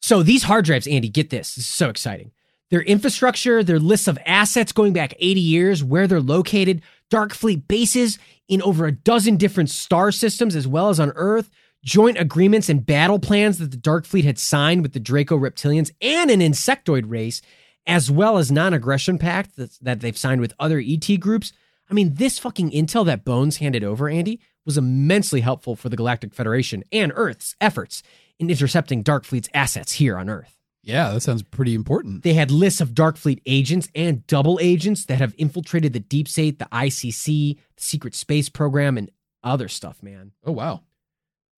[0.00, 1.56] So these hard drives, Andy, get this.
[1.56, 2.30] This is so exciting.
[2.70, 7.66] Their infrastructure, their lists of assets going back 80 years, where they're located, Dark Fleet
[7.66, 11.50] bases in over a dozen different star systems as well as on Earth,
[11.84, 15.90] joint agreements and battle plans that the Dark Fleet had signed with the Draco reptilians
[16.00, 17.40] and an insectoid race,
[17.86, 21.52] as well as non aggression pact that, that they've signed with other ET groups.
[21.90, 25.96] I mean, this fucking intel that Bones handed over, Andy, was immensely helpful for the
[25.96, 28.02] Galactic Federation and Earth's efforts
[28.38, 30.58] in intercepting Dark Fleet's assets here on Earth.
[30.82, 32.22] Yeah, that sounds pretty important.
[32.22, 36.28] They had lists of Dark Fleet agents and double agents that have infiltrated the Deep
[36.28, 39.10] State, the ICC, the Secret Space Program, and
[39.42, 40.32] other stuff, man.
[40.44, 40.82] Oh, wow.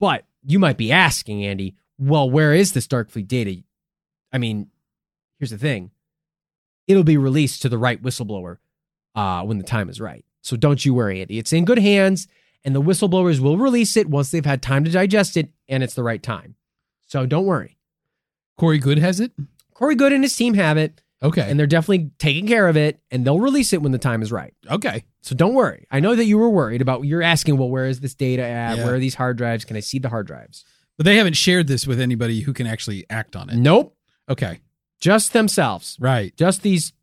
[0.01, 3.63] But you might be asking, Andy, well, where is this Dark Fleet data?
[4.33, 4.69] I mean,
[5.39, 5.93] here's the thing
[6.89, 8.57] it'll be released to the right whistleblower
[9.15, 10.25] uh, when the time is right.
[10.43, 11.39] So don't you worry, Andy.
[11.39, 12.27] It's in good hands,
[12.65, 15.95] and the whistleblowers will release it once they've had time to digest it and it's
[15.95, 16.57] the right time.
[17.07, 17.77] So don't worry.
[18.59, 19.33] Corey Goode has it?
[19.75, 21.43] Corey Goode and his team have it, Okay.
[21.49, 24.33] and they're definitely taking care of it, and they'll release it when the time is
[24.33, 24.55] right.
[24.71, 25.05] okay.
[25.23, 25.87] So don't worry.
[25.91, 28.79] I know that you were worried about, you're asking, well, where is this data at?
[28.79, 28.85] Yeah.
[28.87, 29.67] Where are these hard drives?
[29.67, 30.65] Can I see the hard drives?
[30.97, 33.57] But they haven't shared this with anybody who can actually act on it.
[33.57, 33.95] Nope.
[34.31, 34.61] Okay.
[34.99, 35.99] Just themselves.
[36.01, 36.35] Right.
[36.39, 36.95] Just these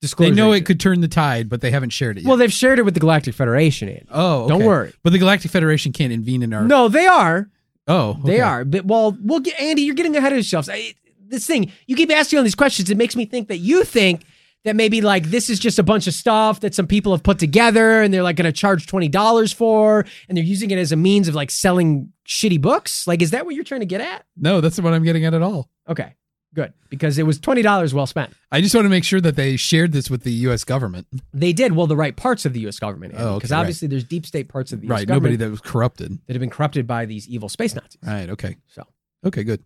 [0.00, 0.34] disclosures.
[0.36, 2.28] They know it could turn the tide, but they haven't shared it yet.
[2.28, 4.06] Well, they've shared it with the Galactic Federation, Andy.
[4.10, 4.48] oh, okay.
[4.48, 4.92] Don't worry.
[5.04, 6.64] But the Galactic Federation can't intervene in our.
[6.64, 7.48] No, they are.
[7.86, 8.64] Oh, They are.
[8.64, 9.82] But well, we'll get Andy.
[9.82, 10.68] You're getting ahead of yourselves.
[10.68, 10.94] I,
[11.28, 12.90] this thing you keep asking all these questions.
[12.90, 14.24] It makes me think that you think
[14.64, 17.38] that maybe like this is just a bunch of stuff that some people have put
[17.38, 20.90] together and they're like going to charge twenty dollars for, and they're using it as
[20.92, 23.06] a means of like selling shitty books.
[23.06, 24.24] Like, is that what you're trying to get at?
[24.36, 25.70] No, that's what I'm getting at at all.
[25.88, 26.14] Okay,
[26.54, 28.32] good because it was twenty dollars well spent.
[28.50, 30.64] I just want to make sure that they shared this with the U.S.
[30.64, 31.06] government.
[31.32, 32.78] They did well the right parts of the U.S.
[32.80, 33.60] government, Oh, okay, because right.
[33.60, 34.98] obviously there's deep state parts of the U.S.
[35.00, 35.06] Right.
[35.08, 36.18] government Nobody that was corrupted.
[36.26, 37.98] that have been corrupted by these evil space Nazis.
[38.04, 38.28] Right.
[38.28, 38.56] Okay.
[38.66, 38.82] So.
[39.24, 39.44] Okay.
[39.44, 39.62] Good.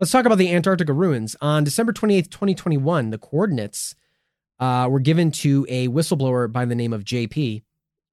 [0.00, 1.36] Let's talk about the Antarctica ruins.
[1.42, 3.94] On December 28th, 2021, the coordinates
[4.58, 7.62] uh, were given to a whistleblower by the name of JP,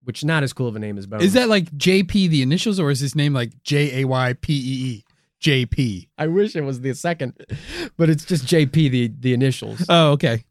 [0.04, 1.24] which is not as cool of a name as Bones.
[1.24, 4.54] Is that like JP the initials, or is his name like J A Y P
[4.54, 5.06] E E?
[5.42, 6.10] JP.
[6.18, 7.34] I wish it was the second,
[7.96, 9.86] but it's just JP, the, the initials.
[9.88, 10.44] Oh, okay.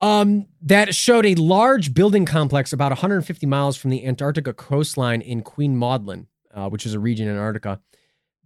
[0.00, 5.42] Um, that showed a large building complex about 150 miles from the Antarctica coastline in
[5.42, 7.80] Queen Maud Land, uh, which is a region in Antarctica.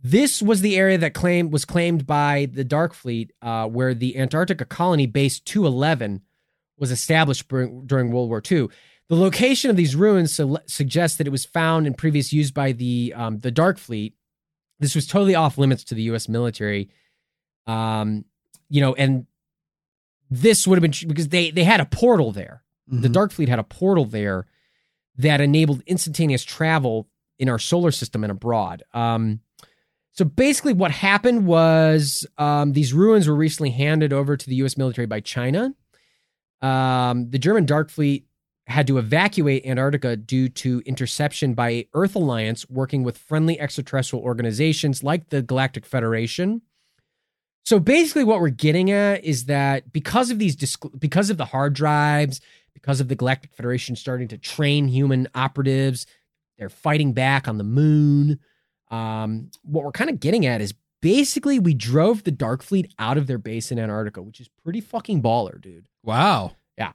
[0.02, 4.16] This was the area that claimed was claimed by the Dark Fleet, uh, where the
[4.16, 6.22] Antarctica colony base 211
[6.78, 8.68] was established during, during World War II.
[9.08, 12.72] The location of these ruins su- suggests that it was found and previous used by
[12.72, 14.14] the um, the Dark Fleet.
[14.78, 16.28] This was totally off limits to the U.S.
[16.28, 16.88] military,
[17.66, 18.24] um,
[18.70, 19.26] you know, and
[20.30, 22.62] this would have been because they they had a portal there.
[22.86, 23.12] The Mhm.
[23.12, 24.46] Dark Fleet had a portal there
[25.16, 27.08] that enabled instantaneous travel
[27.38, 28.82] in our solar system and abroad.
[28.94, 29.40] Um,
[30.20, 34.76] so basically, what happened was um, these ruins were recently handed over to the U.S.
[34.76, 35.74] military by China.
[36.60, 38.26] Um, the German Dark Fleet
[38.66, 45.02] had to evacuate Antarctica due to interception by Earth Alliance working with friendly extraterrestrial organizations
[45.02, 46.60] like the Galactic Federation.
[47.64, 51.46] So basically, what we're getting at is that because of these, disc- because of the
[51.46, 52.42] hard drives,
[52.74, 56.04] because of the Galactic Federation starting to train human operatives,
[56.58, 58.38] they're fighting back on the moon.
[58.90, 63.16] Um, what we're kind of getting at is basically we drove the Dark Fleet out
[63.16, 65.88] of their base in Antarctica, which is pretty fucking baller, dude.
[66.02, 66.56] Wow.
[66.76, 66.92] Yeah.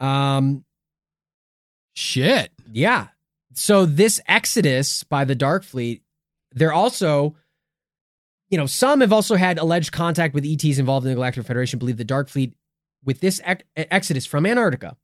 [0.00, 0.64] Um,
[1.94, 2.50] Shit.
[2.72, 3.08] Yeah.
[3.54, 6.02] So this exodus by the Dark Fleet,
[6.52, 7.36] they're also,
[8.48, 11.78] you know, some have also had alleged contact with ETs involved in the Galactic Federation.
[11.78, 12.54] Believe the Dark Fleet,
[13.04, 14.96] with this ex- exodus from Antarctica,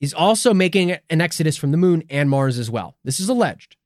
[0.00, 2.96] is also making an exodus from the Moon and Mars as well.
[3.04, 3.76] This is alleged.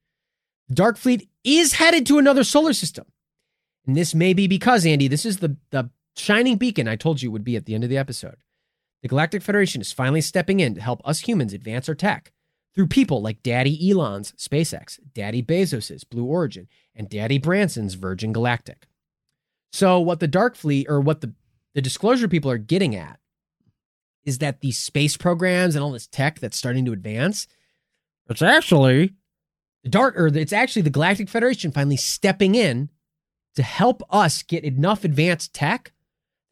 [0.72, 3.06] Dark Fleet is headed to another solar system,
[3.86, 7.30] and this may be because Andy, this is the the shining beacon I told you
[7.30, 8.36] would be at the end of the episode.
[9.02, 12.32] The Galactic Federation is finally stepping in to help us humans advance our tech
[12.74, 18.86] through people like Daddy Elon's SpaceX, Daddy Bezos's Blue Origin, and Daddy Branson's Virgin Galactic.
[19.72, 21.32] So what the Dark Fleet or what the,
[21.74, 23.18] the disclosure people are getting at
[24.24, 27.46] is that these space programs and all this tech that's starting to advance,
[28.28, 29.14] it's actually
[29.82, 32.90] the dark or it's actually the Galactic Federation finally stepping in
[33.56, 35.92] to help us get enough advanced tech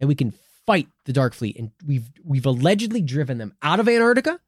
[0.01, 0.33] that we can
[0.67, 4.41] fight the Dark Fleet, and we've we've allegedly driven them out of Antarctica.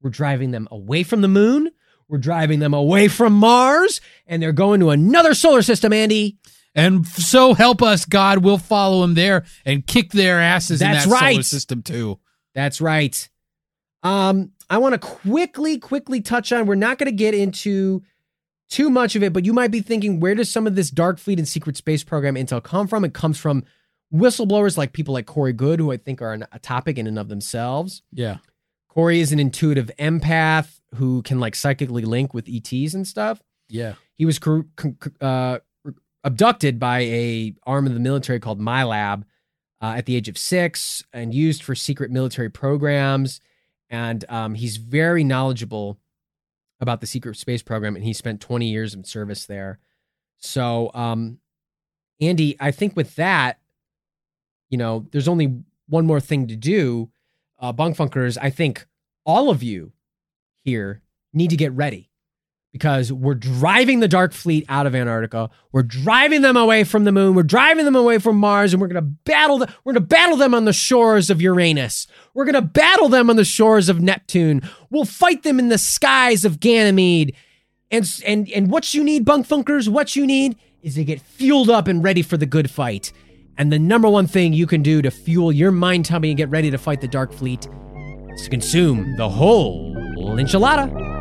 [0.00, 1.70] We're driving them away from the moon.
[2.08, 5.92] We're driving them away from Mars, and they're going to another solar system.
[5.92, 6.38] Andy,
[6.74, 11.10] And so help us, God, we'll follow them there and kick their asses That's in
[11.10, 11.44] that solar right.
[11.44, 12.20] system too.
[12.54, 13.28] That's right.
[14.04, 16.66] Um, I want to quickly, quickly touch on.
[16.66, 18.02] We're not going to get into
[18.68, 21.18] too much of it, but you might be thinking, where does some of this Dark
[21.18, 23.04] Fleet and Secret Space Program intel come from?
[23.04, 23.64] It comes from
[24.12, 27.18] whistleblowers like people like Corey Goode, who I think are an, a topic in and
[27.18, 28.02] of themselves.
[28.12, 28.38] Yeah.
[28.88, 33.42] Corey is an intuitive empath who can like psychically link with ETs and stuff.
[33.68, 33.94] Yeah.
[34.14, 34.40] He was
[35.20, 35.58] uh,
[36.24, 39.24] abducted by a arm of the military called MILAB
[39.82, 43.40] uh, at the age of six and used for secret military programs.
[43.90, 45.98] And um, he's very knowledgeable
[46.80, 49.78] about the secret space program, and he spent 20 years in service there.
[50.38, 51.38] So, um,
[52.20, 53.58] Andy, I think with that,
[54.68, 57.10] you know, there's only one more thing to do.
[57.58, 58.86] Uh, Bunk Funkers, I think
[59.24, 59.92] all of you
[60.62, 62.10] here need to get ready
[62.76, 65.48] because we're driving the Dark Fleet out of Antarctica.
[65.72, 67.34] We're driving them away from the moon.
[67.34, 69.56] We're driving them away from Mars, and we're gonna battle.
[69.56, 72.06] The, we're gonna battle them on the shores of Uranus.
[72.34, 74.60] We're gonna battle them on the shores of Neptune.
[74.90, 77.34] We'll fight them in the skies of Ganymede.
[77.90, 81.70] And and and what you need, Bunk Funkers, what you need is to get fueled
[81.70, 83.10] up and ready for the good fight.
[83.56, 86.50] And the number one thing you can do to fuel your mind tummy and get
[86.50, 87.66] ready to fight the Dark Fleet
[88.34, 89.94] is to consume the whole
[90.36, 91.15] enchilada.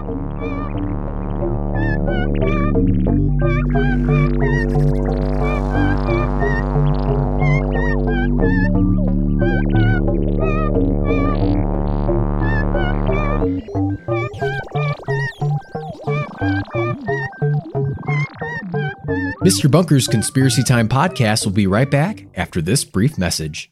[19.45, 19.69] Mr.
[19.69, 23.71] Bunker's Conspiracy Time podcast will be right back after this brief message.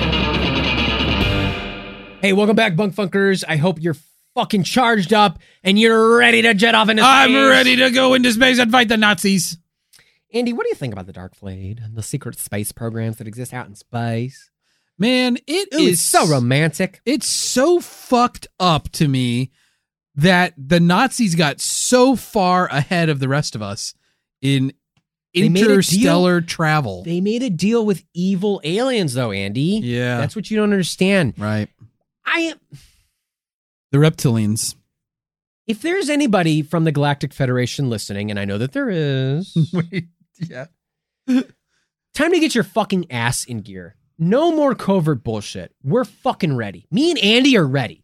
[2.21, 3.43] Hey, welcome back, Bunk Funkers.
[3.47, 3.95] I hope you're
[4.35, 7.11] fucking charged up and you're ready to jet off into space.
[7.11, 9.57] I'm ready to go into space and fight the Nazis.
[10.33, 13.27] Andy, what do you think about the Dark Fleet and the secret space programs that
[13.27, 14.49] exist out in space?
[14.97, 17.01] Man, it Ooh, is so romantic.
[17.05, 19.51] It's so fucked up to me
[20.15, 23.95] that the Nazis got so far ahead of the rest of us
[24.41, 24.73] in
[25.33, 25.71] They made a deal.
[25.71, 27.03] interstellar travel.
[27.03, 29.79] They made a deal with evil aliens, though, Andy.
[29.83, 30.17] yeah.
[30.17, 31.35] That's what you don't understand.
[31.37, 31.69] right.
[32.25, 32.59] I am
[33.91, 34.75] The reptilians.
[35.67, 40.05] if there's anybody from the Galactic Federation listening, and I know that there is, Wait.
[40.39, 40.65] Yeah.
[42.13, 43.95] time to get your fucking ass in gear.
[44.19, 45.73] No more covert bullshit.
[45.83, 46.85] We're fucking ready.
[46.91, 48.03] Me and Andy are ready.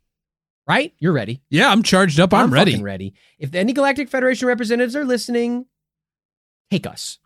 [0.68, 0.94] Right?
[1.00, 1.42] You're ready.
[1.50, 2.34] Yeah, I'm charged up.
[2.34, 2.72] I'm, ready.
[2.72, 3.14] fucking ready.
[3.40, 5.66] If any Galactic Federation representatives are listening,
[6.72, 7.20] take us.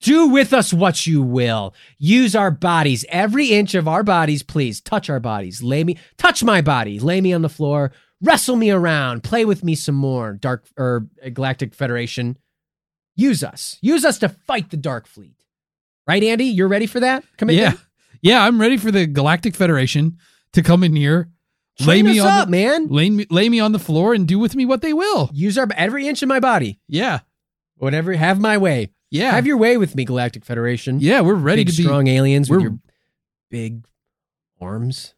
[0.00, 1.74] Do with us what you will.
[1.98, 4.80] Use our bodies, every inch of our bodies, please.
[4.80, 5.62] Touch our bodies.
[5.62, 7.00] Lay me, touch my body.
[7.00, 7.92] Lay me on the floor.
[8.22, 9.22] Wrestle me around.
[9.24, 10.34] Play with me some more.
[10.34, 12.36] Dark or uh, Galactic Federation.
[13.14, 13.78] Use us.
[13.80, 15.36] Use us to fight the Dark Fleet.
[16.06, 16.44] Right, Andy?
[16.44, 17.24] You're ready for that?
[17.38, 17.56] Come in.
[17.58, 17.72] Yeah.
[18.20, 20.18] Yeah, I'm ready for the Galactic Federation
[20.52, 21.28] to come in here,
[21.80, 22.88] lay Train me on up, the, man.
[22.88, 25.28] lay me lay me on the floor and do with me what they will.
[25.32, 26.80] Use our every inch of my body.
[26.88, 27.20] Yeah.
[27.78, 28.12] Whatever.
[28.14, 28.90] Have my way.
[29.10, 29.32] Yeah.
[29.32, 30.98] Have your way with me, Galactic Federation.
[31.00, 32.78] yeah, we're ready big, to be strong aliens with your
[33.50, 33.86] big
[34.60, 35.14] arms.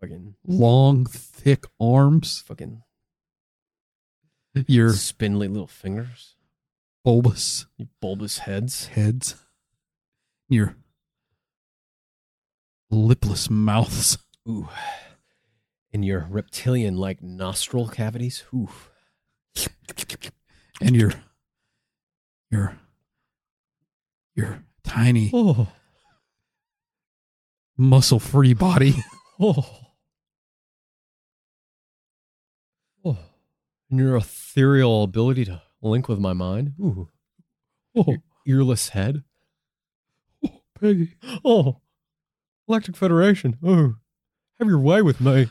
[0.00, 2.42] Fucking, long, thick arms.
[2.46, 2.82] fucking
[4.66, 6.36] Your spindly little fingers.
[7.02, 8.86] bulbous You bulbous heads.
[8.88, 9.34] heads,
[10.48, 10.76] your
[12.90, 14.18] lipless mouths.
[14.48, 14.68] Ooh.
[15.92, 18.44] And your reptilian like nostril cavities.
[18.54, 18.68] Ooh.
[20.80, 21.12] And your
[22.50, 22.76] your
[24.34, 25.68] your tiny Oh.
[27.76, 28.94] muscle free body
[29.40, 29.80] Oh.
[33.04, 33.18] Oh.
[33.90, 36.72] And your ethereal ability to link with my mind.
[36.80, 37.08] Ooh.
[37.94, 38.16] Oh.
[38.46, 39.22] Your earless head.
[40.44, 41.14] Oh, Peggy.
[41.44, 41.80] Oh.
[42.68, 43.58] Electric Federation.
[43.62, 43.94] Oh.
[44.58, 45.48] Have your way with me.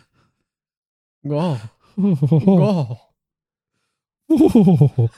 [1.29, 1.61] Oh.
[1.97, 2.99] Oh.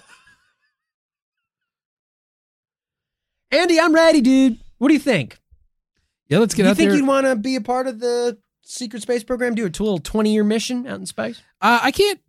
[3.51, 4.57] Andy, I'm ready, dude.
[4.77, 5.39] What do you think?
[6.29, 6.84] yeah let's get out there.
[6.85, 9.55] You think you'd want to be a part of the secret space program?
[9.55, 11.41] Do a little 20 year mission out in space?
[11.61, 12.19] uh, i can't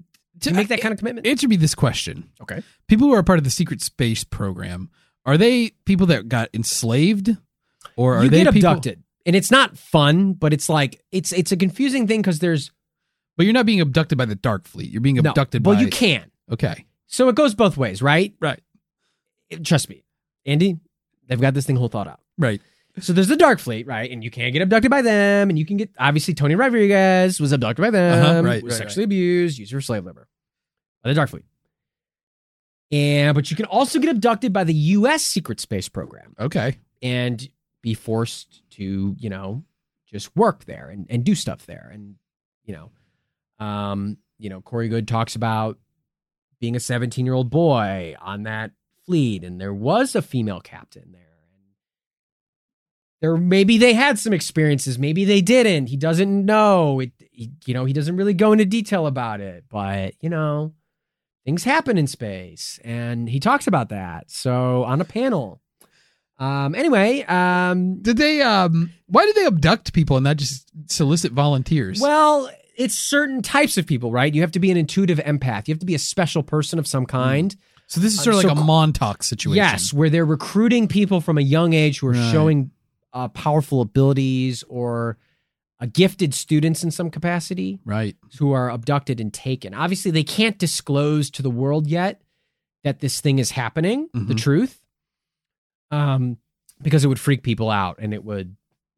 [0.40, 1.26] To make that kind of commitment?
[1.26, 2.62] answer me this question Okay.
[2.86, 4.88] people who are part of the secret space program
[5.26, 7.36] are they people that got enslaved
[7.96, 9.02] or are you they get people- abducted.
[9.26, 12.70] And it's not fun, but it's like it's it's a confusing thing because there's
[13.36, 15.28] but you're not being abducted by the dark fleet you're being no.
[15.30, 16.30] abducted Well, by you can.
[16.50, 18.34] Okay So it goes both ways, right?
[18.40, 18.60] Right.
[19.50, 20.04] It- trust me,
[20.46, 20.78] Andy.
[21.26, 22.20] They've got this thing whole thought out.
[22.38, 22.60] right
[23.00, 24.10] So there's the Dark Fleet, right?
[24.10, 27.52] And you can't get abducted by them, and you can get obviously Tony Rodriguez was
[27.52, 30.26] abducted by them, Uh-huh, right, was right, sexually abused, used for slave labor
[31.02, 31.44] by the Dark Fleet.
[32.90, 35.22] And but you can also get abducted by the U.S.
[35.22, 37.46] Secret Space Program okay and
[37.82, 39.62] be forced to, you know,
[40.10, 41.90] just work there and, and do stuff there.
[41.92, 42.16] And,
[42.64, 45.78] you know, um, you know, Corey Goode talks about
[46.60, 48.72] being a 17 year old boy on that
[49.06, 51.22] fleet, and there was a female captain there.
[51.22, 51.72] And
[53.20, 55.86] there maybe they had some experiences, maybe they didn't.
[55.86, 57.00] He doesn't know.
[57.00, 60.74] It he, you know, he doesn't really go into detail about it, but you know,
[61.44, 62.78] things happen in space.
[62.84, 64.30] And he talks about that.
[64.30, 65.62] So on a panel.
[66.40, 71.32] Um, anyway, um, did they um why did they abduct people and not just solicit
[71.32, 74.32] volunteers well, it's certain types of people, right?
[74.34, 75.68] You have to be an intuitive empath.
[75.68, 77.54] You have to be a special person of some kind.
[77.88, 81.20] so this is sort of so like a montauk situation Yes, where they're recruiting people
[81.20, 82.32] from a young age who are Right.
[82.32, 82.70] showing
[83.12, 85.18] uh, powerful abilities or
[85.80, 89.74] uh, gifted students in some capacity right who are abducted and taken.
[89.74, 92.20] Obviously, they can't disclose to the world yet
[92.84, 94.38] that this thing is happening, the Mhm.
[94.38, 94.80] truth,
[95.90, 96.36] um,
[96.82, 98.56] because it would freak people out and it would,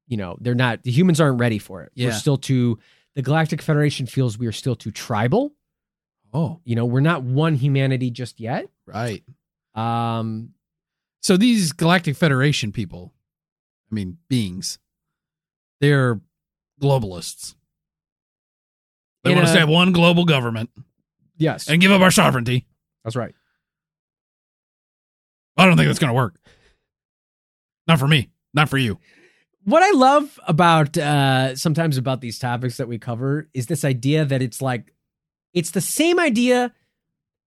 [0.09, 1.93] you know, they're not, the humans aren't ready for it.
[1.97, 2.78] We're still too,
[3.15, 5.53] the Galactic Federation feels we are still too tribal.
[6.32, 8.69] oh You know, we're not one humanity just yet.
[8.87, 9.23] right
[9.74, 10.51] Um,
[11.20, 13.12] So these Galactic Federation people,
[13.91, 14.78] I mean beings,
[15.81, 16.20] they're
[16.81, 17.55] globalists.
[19.24, 20.70] They want us to have one global government
[21.37, 22.66] yes, and give up our sovereignty.
[23.05, 23.35] that's right.
[25.57, 26.37] I don't think that's going to work.
[27.87, 28.31] Not for me.
[28.55, 28.99] Not for you.
[29.65, 34.24] What I love about uh sometimes about these topics that we cover is this idea
[34.24, 34.93] that it's like
[35.53, 36.73] it's the same idea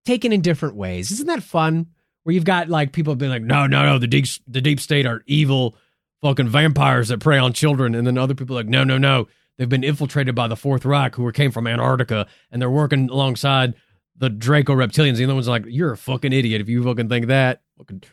[0.05, 1.11] taken in different ways.
[1.11, 1.87] Isn't that fun?
[2.23, 5.05] Where you've got like people being like, no, no, no, the deep the deep state
[5.05, 5.75] are evil
[6.21, 9.27] fucking vampires that prey on children, and then other people like, no, no, no,
[9.57, 13.73] they've been infiltrated by the Fourth Reich, who came from Antarctica, and they're working alongside
[14.15, 15.17] the Draco reptilians.
[15.17, 17.61] The other one's like, you're a fucking idiot if you fucking think that.
[17.77, 18.03] Fucking,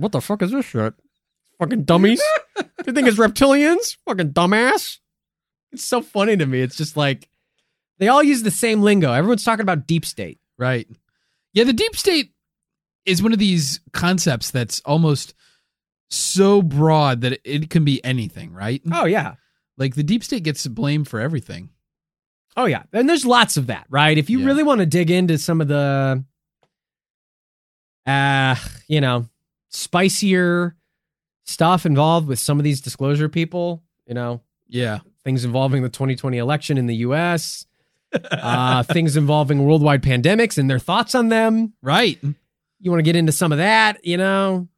[0.00, 0.94] what the fuck is this shit?
[1.62, 2.20] Fucking dummies.
[2.86, 3.96] you think it's reptilians?
[4.06, 4.98] Fucking dumbass.
[5.70, 6.60] It's so funny to me.
[6.60, 7.28] It's just like
[7.98, 9.12] they all use the same lingo.
[9.12, 10.40] Everyone's talking about deep state.
[10.58, 10.88] Right.
[11.52, 12.32] Yeah, the deep state
[13.06, 15.34] is one of these concepts that's almost
[16.10, 18.82] so broad that it can be anything, right?
[18.92, 19.34] Oh yeah.
[19.78, 21.70] Like the deep state gets blamed for everything.
[22.56, 22.82] Oh yeah.
[22.92, 24.18] And there's lots of that, right?
[24.18, 24.46] If you Yeah.
[24.46, 26.24] really want to dig into some of the
[28.04, 28.56] uh,
[28.88, 29.26] you know,
[29.68, 30.76] spicier
[31.44, 35.00] stuff involved with some of these disclosure people, you know, Yeah.
[35.24, 37.66] things involving the 2020 election in the US,
[38.30, 41.72] uh, things involving worldwide pandemics and their thoughts on them.
[41.82, 42.18] Right.
[42.78, 44.68] you want to get into some of that, you know,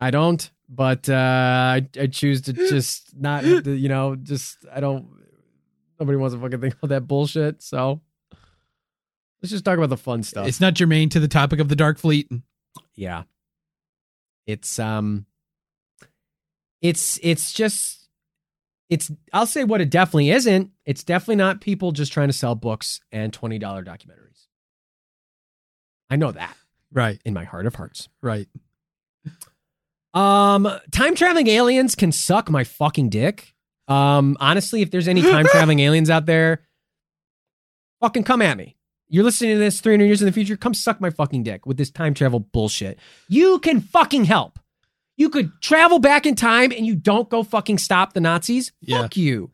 [0.00, 5.06] I don't, but uh, I, I choose to just not, you know, just I don't.
[6.00, 7.62] Nobody wants to fucking think about that bullshit.
[7.62, 8.00] So
[9.40, 10.48] let's just talk about the fun stuff.
[10.48, 12.28] It's not germane to the topic of the Dark Fleet.
[12.96, 13.22] yeah,
[14.46, 15.26] it's um,
[16.80, 18.08] it's it's just
[18.90, 19.10] it's.
[19.32, 20.70] I'll say what it definitely isn't.
[20.84, 24.46] It's definitely not people just trying to sell books and twenty dollar documentaries.
[26.10, 26.54] I know that
[26.92, 27.20] Right.
[27.24, 28.08] in my heart of hearts.
[28.20, 28.48] Right.
[30.14, 33.54] Um, time traveling aliens can suck my fucking dick.
[33.88, 36.60] Um, honestly, if there's any time traveling aliens out there,
[38.02, 38.76] fucking come at me.
[39.12, 40.56] You're listening to this 300 years in the future.
[40.56, 42.98] Come suck my fucking dick with this time travel bullshit.
[43.28, 44.58] You can fucking help.
[45.18, 48.72] You could travel back in time and you don't go fucking stop the Nazis.
[48.80, 49.02] Yeah.
[49.02, 49.50] Fuck you.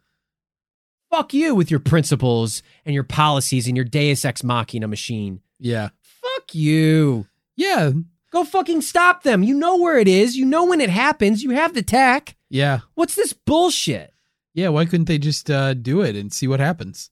[1.11, 5.41] Fuck you with your principles and your policies and your Deus Ex Machina machine.
[5.59, 5.89] Yeah.
[6.03, 7.27] Fuck you.
[7.57, 7.91] Yeah.
[8.31, 9.43] Go fucking stop them.
[9.43, 10.37] You know where it is.
[10.37, 11.43] You know when it happens.
[11.43, 12.37] You have the tech.
[12.49, 12.81] Yeah.
[12.95, 14.15] What's this bullshit?
[14.55, 14.69] Yeah.
[14.69, 17.11] Why couldn't they just uh, do it and see what happens?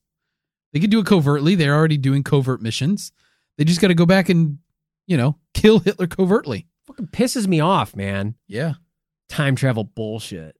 [0.76, 1.54] They could do it covertly.
[1.54, 3.10] They're already doing covert missions.
[3.56, 4.58] They just got to go back and,
[5.06, 6.66] you know, kill Hitler covertly.
[6.86, 8.34] Fucking pisses me off, man.
[8.46, 8.74] Yeah.
[9.30, 10.54] Time travel bullshit.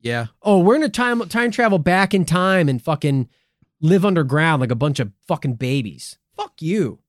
[0.00, 0.26] Yeah.
[0.40, 3.28] Oh, we're gonna time time travel back in time and fucking
[3.80, 6.16] live underground like a bunch of fucking babies.
[6.36, 7.00] Fuck you.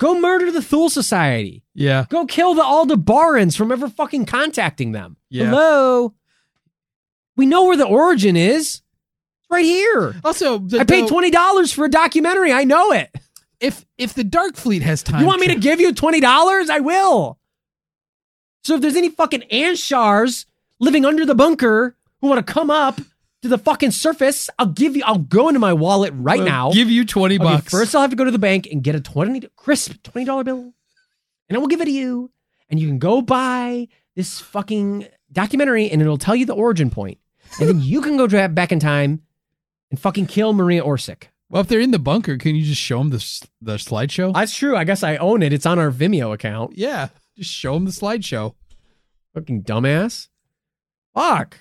[0.00, 1.62] Go murder the Thule Society.
[1.74, 2.06] Yeah.
[2.08, 5.16] Go kill the Aldebarans from ever fucking contacting them.
[5.30, 5.44] Yeah.
[5.44, 6.14] Hello.
[7.36, 8.82] We know where the origin is.
[9.48, 10.14] Right here.
[10.24, 12.52] Also, the- I paid twenty dollars for a documentary.
[12.52, 13.14] I know it.
[13.60, 16.68] If if the Dark Fleet has time, You want me to give you twenty dollars?
[16.68, 17.38] I will.
[18.64, 20.46] So if there's any fucking Anshars
[20.80, 23.00] living under the bunker who want to come up
[23.42, 25.02] to the fucking surface, I'll give you.
[25.06, 26.72] I'll go into my wallet right I'll now.
[26.72, 27.70] give you twenty Okay, bucks.
[27.70, 30.42] first, I'll have to go to the bank and get a twenty crisp twenty dollar
[30.44, 30.74] bill,
[31.48, 32.30] and I will give it to you,
[32.68, 33.86] and you can go buy
[34.16, 37.18] this fucking documentary, and it'll tell you the origin point,
[37.60, 39.22] and then you can go back in time
[39.96, 41.24] and fucking kill Maria Orsic.
[41.48, 44.32] well, if they're in the bunker, can you just show them the the slideshow?
[44.34, 44.76] That's true.
[44.76, 45.52] I guess I own it.
[45.52, 46.76] It's on our Vimeo account.
[46.76, 48.54] yeah, just show them the slideshow.
[49.34, 50.28] Fucking dumbass.
[51.14, 51.58] Fuck.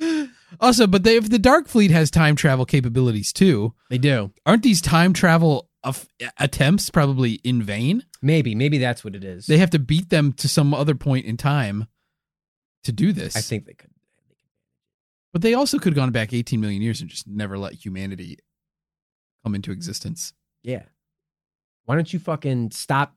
[0.60, 4.30] Also, but they, if the Dark Fleet has time travel capabilities too, They do.
[4.46, 6.06] aren't these time travel of,
[6.38, 8.04] attempts probably in vain?
[8.22, 8.54] Maybe.
[8.54, 9.46] Maybe that's what it is.
[9.46, 11.88] They have to beat them to some other point in time
[12.84, 13.34] to do this.
[13.34, 13.90] I think they could.
[15.34, 18.38] But they also could have gone back 18 million years and just never let humanity
[19.42, 20.32] come into existence.
[20.62, 20.84] Yeah.
[21.86, 23.16] Why don't you fucking stop?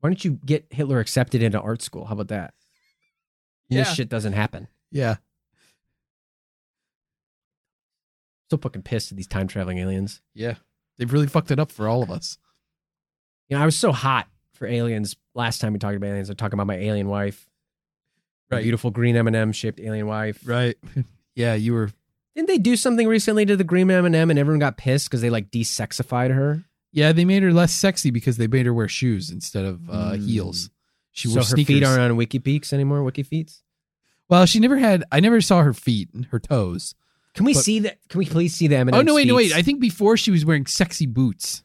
[0.00, 2.06] Why don't you get Hitler accepted into art school?
[2.06, 2.54] How about that?
[3.68, 3.84] Yeah.
[3.84, 4.66] This shit doesn't happen.
[4.90, 5.18] Yeah.
[8.50, 10.20] So fucking pissed at these time traveling aliens.
[10.34, 10.56] Yeah.
[10.98, 12.36] They've really fucked it up for all of us.
[13.48, 16.30] You know, I was so hot for aliens last time we talked about aliens.
[16.30, 17.48] I was talking about my alien wife,
[18.52, 18.62] Right.
[18.62, 20.40] beautiful green M and m shaped alien wife.
[20.44, 20.76] Right.
[21.34, 21.90] yeah, you were
[22.34, 25.30] Didn't they do something recently to the green M and everyone got pissed because they
[25.30, 26.64] like desexified her?
[26.92, 30.12] Yeah, they made her less sexy because they made her wear shoes instead of uh,
[30.12, 30.26] Mm.
[30.28, 30.70] heels.
[31.12, 31.74] She so wore her sneakers.
[31.76, 33.02] feet aren't on Wiki Peaks anymore.
[33.02, 33.52] Wiki Feet.
[34.28, 35.04] well, she never had.
[35.12, 36.94] I never saw her feet, and her toes.
[37.34, 37.98] Can we But- see that?
[38.10, 39.54] Can we please see the M and oh no, wait, no, wait.
[39.54, 41.62] I think before she was wearing sexy boots,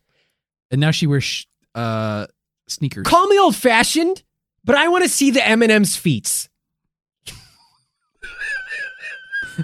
[0.72, 1.46] and now she wears sh-
[1.76, 2.28] uh,
[2.68, 3.06] sneakers.
[3.06, 4.24] Call me old fashioned,
[4.64, 6.48] but I want to see the M and M's feet.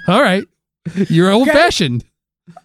[0.07, 0.45] All right,
[1.09, 2.05] you're old fashioned.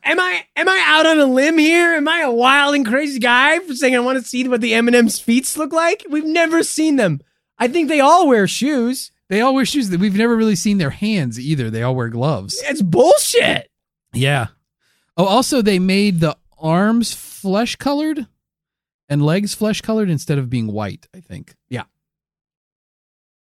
[0.03, 1.95] Am I am I out on a limb here?
[1.95, 4.75] Am I a wild and crazy guy for saying I want to see what the
[4.75, 6.05] M and M's feet look like?
[6.11, 7.21] We've never seen them.
[7.59, 9.13] I think they all wear shoes.
[9.29, 9.91] They all wear shoes.
[9.91, 11.71] That we've never really seen their hands either.
[11.71, 12.61] They all wear gloves.
[12.65, 13.71] It's bullshit.
[14.13, 14.49] Yeah.
[15.17, 18.27] Oh, also they made the arms flesh colored
[19.09, 21.07] and legs flesh colored instead of being white.
[21.15, 21.55] I think.
[21.69, 21.85] Yeah.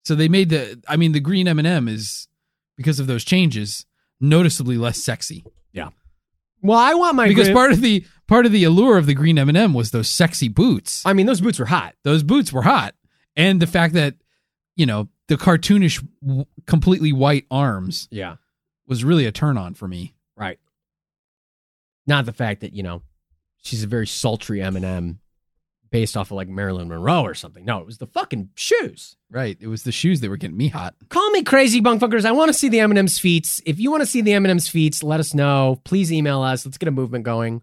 [0.06, 0.82] So they made the.
[0.88, 2.28] I mean, the green M and m is
[2.78, 3.86] because of those changes
[4.20, 5.46] noticeably less sexy.
[5.72, 5.90] Yeah.
[6.62, 9.14] Well, I want my because green- part of the part of the allure of the
[9.14, 11.04] green M and m was those sexy boots.
[11.06, 11.96] I mean, those boots were hot.
[12.04, 12.96] Those boots were hot,
[13.36, 14.16] and the fact that
[14.76, 18.36] you know the cartoonish, w- completely white arms Yeah.
[18.88, 20.14] was really a turn on for me.
[20.38, 20.60] Right.
[22.08, 23.02] Not the fact that you know
[23.64, 25.20] she's a very sultry M and M,
[25.96, 27.64] based off of like Marilyn Monroe or something.
[27.64, 29.16] No, it was the fucking shoes.
[29.32, 29.58] Right.
[29.62, 30.94] It was the shoes that were getting me hot.
[31.10, 32.26] Call me crazy, bunkfuckers.
[32.26, 33.62] I want to see the M and M's feet.
[33.66, 35.80] If you want to see the M and M's feet, let us know.
[35.86, 36.66] Please email us.
[36.66, 37.62] Let's get a movement going.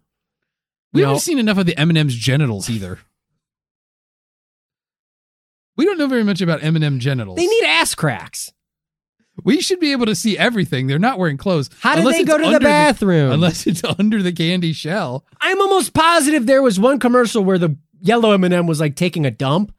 [0.94, 2.98] We You haven't know- seen enough of the M&M's genitals either.
[5.76, 7.36] We don't know very much about M&M genitals.
[7.36, 8.52] They need ass cracks.
[9.44, 10.86] we should be able to see everything.
[10.86, 11.70] They're not wearing clothes.
[11.80, 13.32] How did they go to the bathroom?
[13.32, 15.24] unless it's under the candy shell.
[15.40, 19.30] I'm almost positive there was one commercial where the yellow M&M was like taking a
[19.30, 19.74] dump.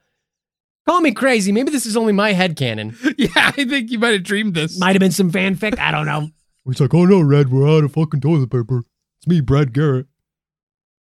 [0.87, 1.51] Call me crazy.
[1.51, 2.97] Maybe this is only my head canon.
[3.17, 4.77] yeah, I think you might have dreamed this.
[4.79, 5.77] Might have been some fanfic.
[5.77, 6.29] I don't know.
[6.65, 8.85] It's like, oh no, Red, we're out of fucking toilet paper.
[9.17, 10.07] It's me, Brad Garrett.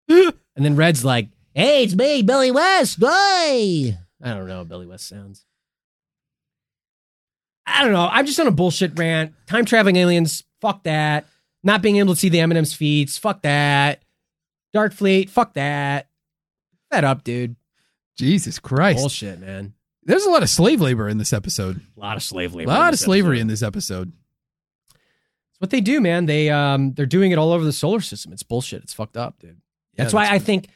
[0.56, 4.86] And then Red's like, "Hey, it's me, Billy West." Boy, I don't know how Billy
[4.86, 5.44] West sounds.
[7.66, 8.08] I don't know.
[8.10, 9.32] I'm just on a bullshit rant.
[9.46, 11.26] Time traveling aliens, fuck that.
[11.62, 14.02] Not being able to see the M&M's feeds, fuck that.
[14.72, 16.08] Dark Fleet, fuck that.
[16.94, 17.56] Fed up, dude.
[18.16, 18.98] Jesus Christ.
[19.00, 19.74] Bullshit, man.
[20.04, 21.80] There's a lot of slave labor in this episode.
[21.96, 22.70] A lot of slave labor.
[22.70, 23.40] A lot of slavery episode.
[23.40, 24.12] in this episode.
[25.50, 26.26] It's what they do, man.
[26.26, 28.32] They um they're doing it all over the solar system.
[28.32, 28.82] It's bullshit.
[28.82, 29.60] It's fucked up, dude.
[29.96, 30.68] That's Yeah, why I think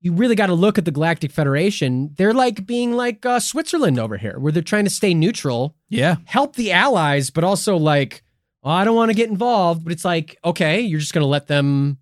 [0.00, 2.12] you really got to look at the Galactic Federation.
[2.16, 6.16] They're like being like uh, Switzerland over here, where they're trying to stay neutral, Yeah.
[6.26, 8.22] help the allies, but also like,
[8.62, 9.82] oh, I don't want to get involved.
[9.84, 11.98] But it's like, okay, you're just gonna let them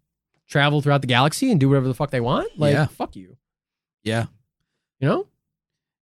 [0.49, 2.59] travel throughout the galaxy and do whatever the fuck they want.
[2.59, 2.87] Like, Yeah.
[2.87, 3.37] fuck you.
[4.05, 4.27] Yeah.
[5.01, 5.27] You know,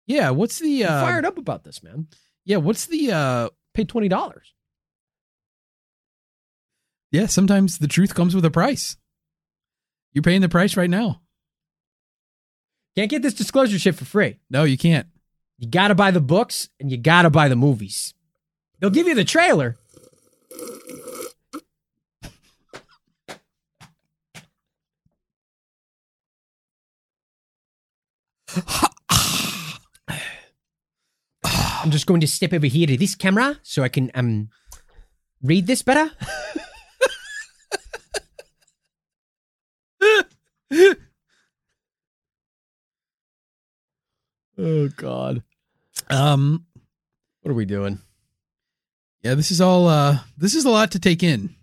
[0.07, 0.31] Yeah.
[0.31, 2.07] What's the I'm uh, fired up about this, man.
[2.45, 2.57] Yeah.
[2.57, 3.49] What's the uh?
[3.73, 4.53] Paid twenty dollars.
[7.11, 7.27] Yeah.
[7.27, 8.97] Sometimes the truth comes with a price.
[10.13, 11.21] You're paying the price right now.
[12.97, 14.39] Can't get this disclosure shit for free.
[14.49, 15.07] No, you can't.
[15.57, 18.13] You got to buy the books and you got to buy the movies.
[18.79, 19.77] They'll give you the trailer.
[31.43, 34.49] I'm just going to step over here to this camera so I can um
[35.41, 36.11] read this better.
[44.57, 45.43] oh God.
[46.09, 46.65] Um.
[47.41, 47.99] What are we doing?
[49.23, 49.35] Yeah.
[49.35, 49.87] This is all.
[49.87, 50.19] Uh.
[50.37, 51.55] This is a lot to take in.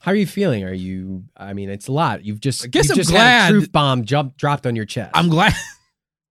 [0.00, 0.64] How are you feeling?
[0.64, 1.24] Are you?
[1.36, 2.24] I mean, it's a lot.
[2.24, 2.64] You've just.
[2.64, 5.10] I guess I'm just glad- a truth bomb jump dropped on your chest.
[5.14, 5.52] I'm glad.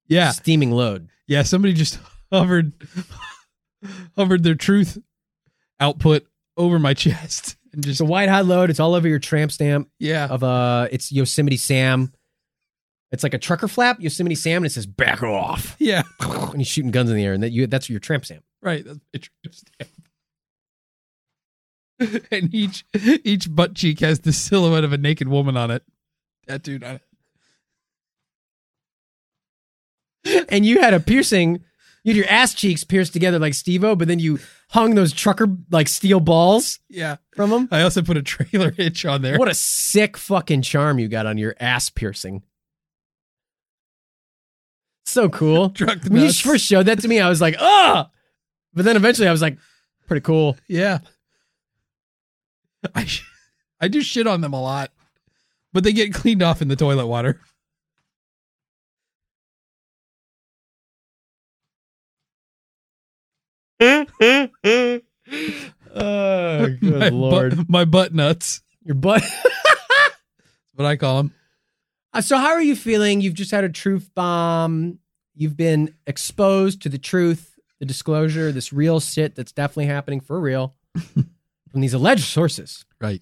[0.07, 0.32] yeah.
[0.32, 1.10] Steaming load.
[1.27, 1.44] Yeah.
[1.44, 1.99] Somebody just
[2.32, 2.73] hovered,
[4.18, 4.98] hovered their truth
[5.80, 6.26] output
[6.57, 8.02] over my chest and just.
[8.02, 8.69] A white hot load.
[8.69, 10.27] It's all over your tramp stamp Yeah.
[10.27, 10.88] of uh.
[10.91, 12.14] It's Yosemite Sam.
[13.11, 16.03] It's like a trucker flap, Yosemite Sam, and it says "back off." Yeah.
[16.19, 18.44] And he's shooting guns in the air, and that you that's your tramp stamp.
[18.61, 18.84] Right.
[18.84, 19.91] That's my truth stamp.
[22.32, 22.84] and each
[23.23, 25.84] each butt cheek has the silhouette of a naked woman on it,
[26.48, 27.02] tattooed on it.
[30.49, 31.64] And you had a piercing.
[32.03, 34.39] You had your ass cheeks pierced together like Steve-O, but then you
[34.69, 37.15] hung those trucker like steel balls Yeah.
[37.35, 37.68] from them.
[37.72, 39.38] I also put a trailer hitch on there.
[39.39, 42.43] What a sick fucking charm you got on your ass piercing.
[45.06, 45.69] So cool.
[45.72, 46.39] Truck When you nuts.
[46.39, 48.06] first showed that to me, I was like, oh.
[48.73, 49.57] But then eventually I was like,
[50.07, 50.57] pretty cool.
[50.68, 50.99] Yeah.
[52.93, 53.23] I sh-
[53.81, 54.91] I do shit on them a lot,
[55.73, 57.41] but they get cleaned off in the toilet water.
[63.80, 65.02] Oh,
[65.95, 67.57] good my lord.
[67.57, 68.61] Butt, my butt nuts.
[68.84, 69.23] Your butt.
[70.76, 71.34] What I call them.
[72.14, 73.22] Uh, so, how are you feeling?
[73.22, 74.99] You've just had a truth bomb.
[75.35, 80.38] You've been exposed to the truth, the disclosure, this real shit that's definitely happening for
[80.38, 80.76] real
[81.14, 82.84] from these alleged sources.
[82.99, 83.22] Right.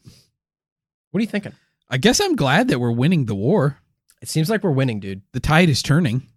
[1.12, 1.54] What are you thinking?
[1.92, 3.78] I guess I'm glad that we're winning the war.
[4.20, 5.22] It seems like we're winning, dude.
[5.32, 6.28] The tide is turning.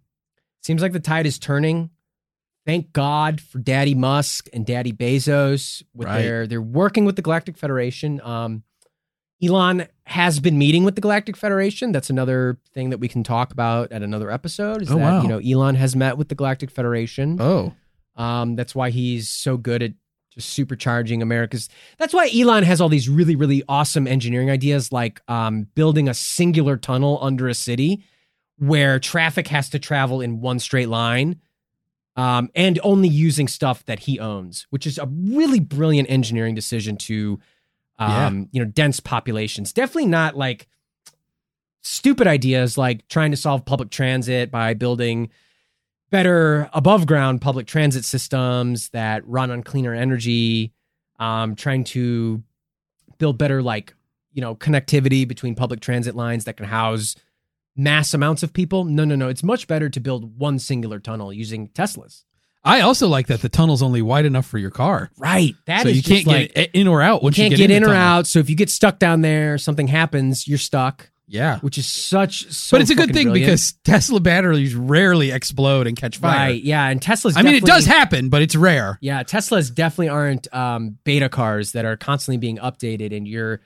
[0.61, 1.89] Seems like the tide is turning.
[2.67, 6.21] Thank God for Daddy Musk and Daddy Bezos with Right.
[6.21, 8.21] their they're working with the Galactic Federation.
[8.21, 8.61] Um,
[9.41, 11.91] Elon has been meeting with the Galactic Federation.
[11.91, 14.81] That's another thing that we can talk about at another episode.
[14.81, 15.21] Is Oh, that wow.
[15.21, 17.37] you know Elon has met with the Galactic Federation.
[17.39, 17.73] Oh.
[18.15, 19.93] Um, that's why he's so good at
[20.33, 21.69] just supercharging America's.
[21.97, 26.13] That's why Elon has all these really, really awesome engineering ideas, like um, building a
[26.13, 28.03] singular tunnel under a city
[28.57, 31.39] where traffic has to travel in one straight line,
[32.17, 36.97] um, and only using stuff that he owns, which is a really brilliant engineering decision
[36.97, 37.39] to,
[37.99, 39.71] um, you know, dense populations.
[39.71, 40.67] Definitely not like
[41.83, 45.29] stupid ideas like trying to solve public transit by building
[46.09, 50.73] better above ground public transit systems that run on cleaner energy
[51.19, 52.43] um, trying to
[53.19, 53.93] build better like
[54.33, 57.15] you know connectivity between public transit lines that can house
[57.77, 58.83] mass amounts of people.
[58.83, 59.29] No no no.
[59.29, 62.23] It's much better to build one singular tunnel using teslas.
[62.63, 65.09] I also like that the tunnel's only wide enough for your car.
[65.17, 65.55] right.
[65.65, 67.71] That so is you can't like, get in or out you can't you get, get,
[67.71, 68.27] in the or out.
[68.27, 71.09] So if you get stuck down there something happens you're stuck.
[71.29, 71.59] Yeah.
[71.59, 73.47] which is such so but it's a good thing brilliant.
[73.47, 76.33] because Tesla batteries rarely explode and catch fire.
[76.33, 76.63] right.
[76.63, 76.87] Yeah.
[76.87, 78.97] And tesla's I mean, it does happen, but it's rare.
[79.01, 83.59] Yeah, Teslas definitely aren't um, beta cars that are constantly being updated, and you're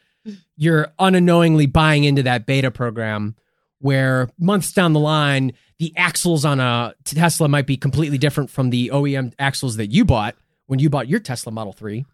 [0.58, 3.36] you're unknowingly buying into that beta program
[3.82, 8.70] where months down the line the axles on a Tesla might be completely different from
[8.70, 10.36] the OEM axles that you bought
[10.68, 12.06] when you bought your Tesla Model Three.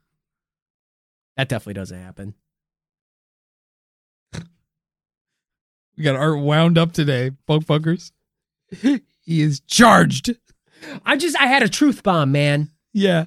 [1.35, 2.33] That definitely doesn't happen.
[5.97, 8.13] We got Art wound up today, bunk fuckers.
[8.71, 10.33] he is charged.
[11.05, 12.69] I just I had a truth bomb, man.
[12.93, 13.25] Yeah.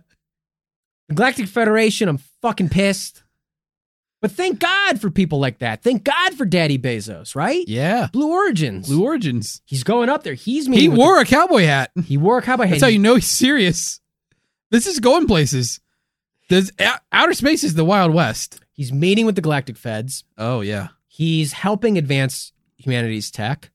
[1.09, 3.25] The Galactic Federation, I'm fucking pissed.
[4.21, 5.83] But thank God for people like that.
[5.83, 7.67] Thank God for Daddy Bezos, right?
[7.67, 8.09] Yeah.
[8.13, 8.87] Blue Origins.
[8.89, 9.63] Blue Origins.
[9.65, 10.35] He's going up there.
[10.35, 11.91] He's He meeting with wore a cowboy hat.
[12.05, 12.71] he wore a cowboy hat.
[12.73, 14.01] That's how you know he's serious.
[14.71, 15.81] This is going places.
[16.51, 16.71] There's
[17.13, 18.61] outer space is the Wild West.
[18.73, 20.25] He's meeting with the Galactic Feds.
[20.37, 20.89] Oh yeah.
[21.09, 23.71] He's helping advance humanity's tech.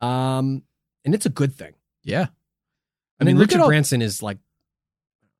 [0.00, 0.62] Um,
[1.04, 1.72] and it's a good thing.
[2.04, 2.26] Yeah.
[3.20, 4.38] I mean, look Richard all- Branson is like,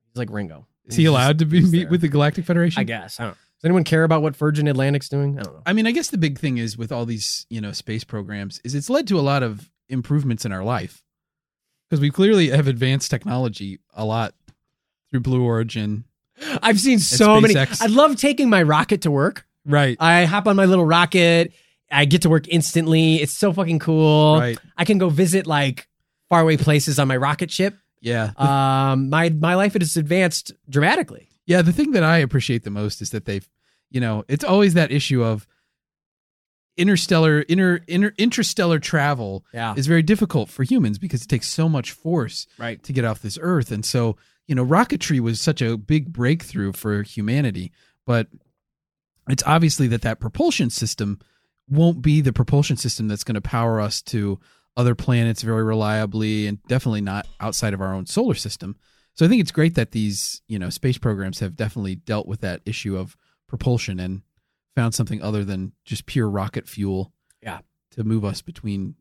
[0.08, 0.66] he's like Ringo.
[0.86, 1.88] Is he allowed just- to be meet there.
[1.90, 2.80] with the Galactic Federation?
[2.80, 3.20] I guess.
[3.20, 3.36] I don't know.
[3.58, 5.38] Does anyone care about what Virgin Atlantic's doing?
[5.38, 5.62] I don't know.
[5.64, 8.60] I mean, I guess the big thing is with all these, you know, space programs
[8.64, 11.02] is it's led to a lot of improvements in our life
[11.88, 14.34] because we clearly have advanced technology a lot
[15.10, 16.04] through Blue Origin.
[16.62, 17.56] I've seen so many.
[17.56, 19.46] I love taking my rocket to work.
[19.64, 19.96] Right.
[20.00, 21.52] I hop on my little rocket.
[21.90, 23.16] I get to work instantly.
[23.16, 24.38] It's so fucking cool.
[24.38, 24.58] Right.
[24.76, 25.88] I can go visit like
[26.28, 27.76] faraway places on my rocket ship.
[28.00, 28.32] Yeah.
[28.36, 31.25] Um, my my life has advanced dramatically.
[31.46, 33.48] Yeah, the thing that I appreciate the most is that they've,
[33.90, 35.46] you know, it's always that issue of
[36.76, 39.74] interstellar inter, inter interstellar travel Yeah.
[39.76, 42.82] is very difficult for humans because it takes so much force Right.
[42.82, 44.16] to get off this earth and so
[44.46, 47.72] you know rocketry was such a big breakthrough for humanity
[48.04, 48.28] but
[49.30, 51.18] it's obviously that that propulsion system
[51.66, 54.38] won't be the propulsion system that's going to power us to
[54.76, 58.76] other planets very reliably and definitely not outside of our own solar system
[59.16, 62.40] so i think it's great that these you know space programs have definitely dealt with
[62.40, 63.16] that issue of
[63.48, 64.22] propulsion and
[64.76, 67.12] found something other than just pure rocket fuel
[67.42, 67.60] Yeah.
[67.92, 68.94] to move us between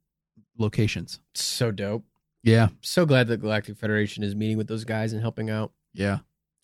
[0.57, 2.05] locations So dope.
[2.43, 5.71] yeah So glad the Galactic Federation is meeting with those guys and helping out.
[5.93, 6.19] yeah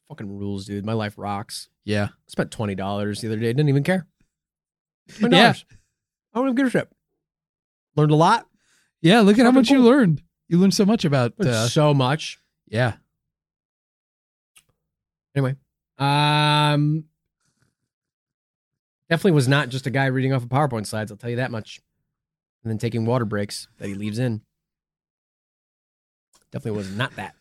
[0.10, 0.86] Fucking rules, dude.
[0.86, 1.70] My life rocks.
[1.86, 3.48] yeah I spent twenty dollars the other day.
[3.54, 4.08] Didn't even care.
[5.10, 5.32] $20.
[5.32, 5.54] Yeah.
[6.34, 6.90] I don't even give a shit.
[7.96, 8.46] Learned a lot.
[9.02, 10.22] Yeah, look at how much you learned.
[10.50, 11.34] You learned so much about.
[11.38, 12.40] Learned Uh, so much.
[12.68, 12.96] yeah,
[15.36, 15.56] Anyway,
[15.98, 17.06] um,
[19.10, 21.12] definitely was not just a guy reading off of PowerPoint slides.
[21.12, 21.80] I'll tell you that much.
[22.64, 24.42] And then taking water breaks that he leaves in.
[26.52, 27.34] Definitely was not that.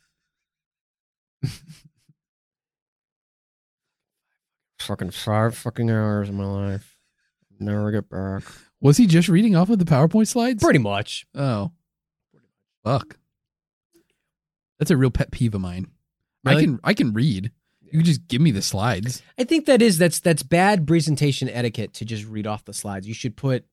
[4.78, 6.96] fucking five fucking hours of my life.
[7.58, 8.42] Never get back.
[8.80, 10.62] was he just reading off of the PowerPoint slides?
[10.62, 11.26] Pretty much.
[11.34, 11.72] Oh,
[12.82, 13.16] fuck.
[14.78, 15.88] That's a real pet peeve of mine.
[16.46, 17.52] I can I can read.
[17.92, 19.22] You can just give me the slides.
[19.38, 23.06] I think that is that's that's bad presentation etiquette to just read off the slides.
[23.08, 23.64] You should put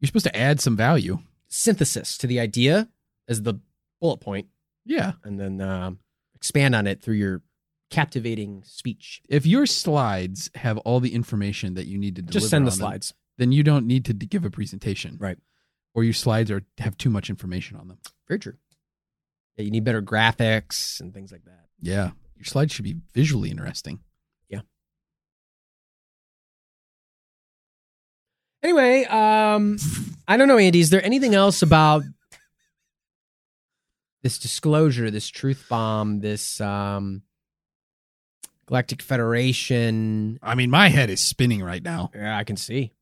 [0.00, 1.18] You're supposed to add some value.
[1.48, 2.88] synthesis to the idea
[3.28, 3.54] as the
[4.00, 4.48] bullet point,
[4.84, 5.12] Yeah.
[5.24, 5.98] and then um,
[6.34, 7.42] expand on it through your
[7.90, 9.22] captivating speech.
[9.28, 12.72] If your slides have all the information that you need to deliver Just send the
[12.72, 13.14] on them, slides.
[13.38, 15.16] then you don't need to d- give a presentation.
[15.20, 15.38] Right.
[15.94, 17.98] Or your slides are have too much information on them.
[18.26, 18.54] Very true.
[19.56, 21.66] Yeah, you need better graphics and things like that.
[21.80, 22.10] Yeah.
[22.36, 24.00] Your slides should be visually interesting.
[24.48, 24.60] Yeah.
[28.62, 29.78] Anyway, um,
[30.26, 30.80] I don't know, Andy.
[30.80, 32.02] Is there anything else about
[34.22, 37.22] this disclosure, this truth bomb, this um,
[38.66, 40.38] Galactic Federation?
[40.42, 42.10] I mean, my head is spinning right now.
[42.14, 42.92] Yeah, I can see.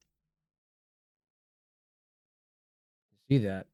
[3.29, 3.67] See that.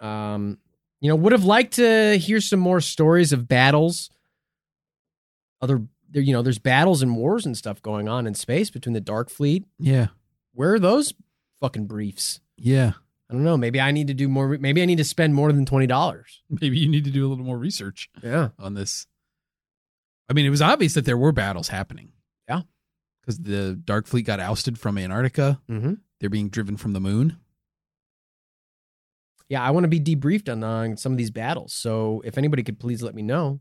[0.00, 0.58] Um,
[1.00, 4.10] you know, would have liked to hear some more stories of battles.
[5.64, 5.80] Other,
[6.10, 9.00] there, you know, there's battles and wars and stuff going on in space between the
[9.00, 9.64] Dark Fleet.
[9.78, 10.08] Yeah.
[10.52, 11.14] Where are those
[11.58, 12.40] fucking briefs?
[12.58, 12.92] Yeah.
[13.30, 13.56] I don't know.
[13.56, 14.58] Maybe I need to do more.
[14.60, 16.42] Maybe I need to spend more than twenty dollars.
[16.50, 18.10] Maybe you need to do a little more research.
[18.22, 18.50] Yeah.
[18.58, 19.06] on this.
[20.28, 22.12] I mean, it was obvious that there were battles happening.
[22.46, 22.60] Yeah.
[23.22, 25.62] Because the Dark Fleet got ousted from Antarctica.
[25.70, 25.94] Mm-hmm.
[26.20, 27.38] They're being driven from the moon.
[29.48, 31.72] Yeah, I want to be debriefed on uh, some of these battles.
[31.72, 33.60] So if anybody could please let me know.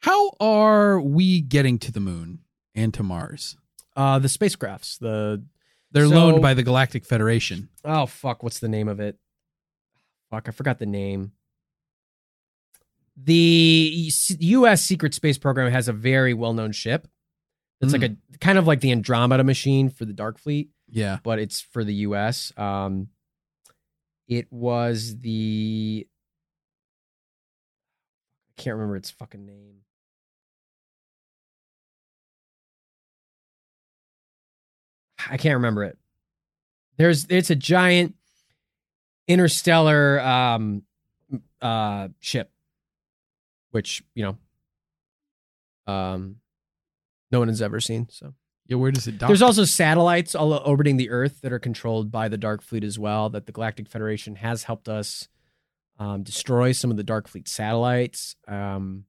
[0.00, 2.40] How are we getting to the moon
[2.74, 3.56] and to Mars?
[3.96, 4.98] Uh, the spacecrafts.
[4.98, 5.44] The
[5.90, 7.68] They're So- loaned by the Galactic Federation.
[7.84, 9.18] oh fuck, what's the name of it?
[10.30, 11.32] Fuck, I forgot the name.
[13.16, 14.84] The U.S.
[14.84, 17.08] secret space program has a very well-known ship.
[17.80, 20.70] It's like a kind of like the Andromeda machine for the Dark Fleet.
[20.90, 21.18] Yeah.
[21.22, 22.52] but it's for the US.
[22.56, 23.08] Um,
[24.26, 26.06] it was the
[28.50, 29.82] I can't remember its fucking name.
[35.28, 35.98] I can't remember it.
[36.96, 38.14] There's it's a giant
[39.26, 40.82] interstellar um
[41.60, 42.50] uh ship
[43.70, 44.24] which, you
[45.86, 46.36] know, um
[47.30, 48.34] no one has ever seen, so
[48.66, 48.76] Yeah.
[48.76, 49.28] Where does it dock?
[49.28, 52.98] there's also satellites all orbiting the Earth that are controlled by the Dark Fleet as
[52.98, 53.28] well.
[53.28, 55.28] That the Galactic Federation has helped us
[55.98, 58.36] um, destroy some of the Dark Fleet satellites.
[58.46, 59.04] Um,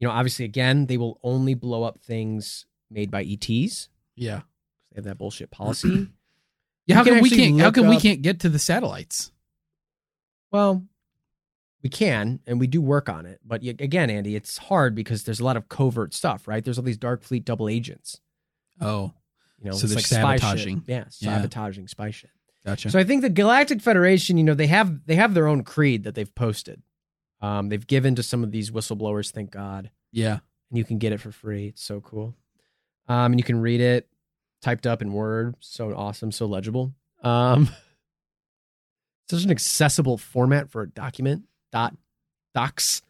[0.00, 3.88] you know, obviously, again, they will only blow up things made by ETs.
[4.16, 4.40] yeah.
[4.92, 6.08] They have that bullshit policy.
[6.86, 6.96] Yeah.
[6.96, 7.60] How can we can't?
[7.60, 9.30] How look come we can't get to the satellites?
[10.50, 10.82] well,
[11.82, 13.38] we can, and we do work on it.
[13.44, 16.64] But y- again, Andy, it's hard because there's a lot of covert stuff, right?
[16.64, 18.20] There's all these Dark Fleet double agents.
[18.80, 19.12] Oh,
[19.62, 20.40] You know, So it's they're like spy shit.
[20.40, 20.82] sabotaging.
[20.88, 21.36] Yeah, Yeah.
[21.36, 22.30] sabotaging spy shit.
[22.66, 22.90] gotcha.
[22.90, 26.02] So I think the Galactic Federation, you know, they have they have their own creed
[26.04, 26.82] that they've posted.
[27.40, 29.30] Um, they've given to some of these whistleblowers.
[29.30, 30.40] Thank God, yeah.
[30.70, 31.68] and you can get it for free.
[31.68, 32.34] It's so cool.
[33.06, 34.08] Um, and you can read it
[34.60, 35.54] typed up in Word.
[35.60, 36.92] So awesome, so legible.
[37.22, 37.68] Um,
[39.30, 41.44] such an accessible format for a document.
[41.72, 41.94] Dot
[42.54, 43.02] docs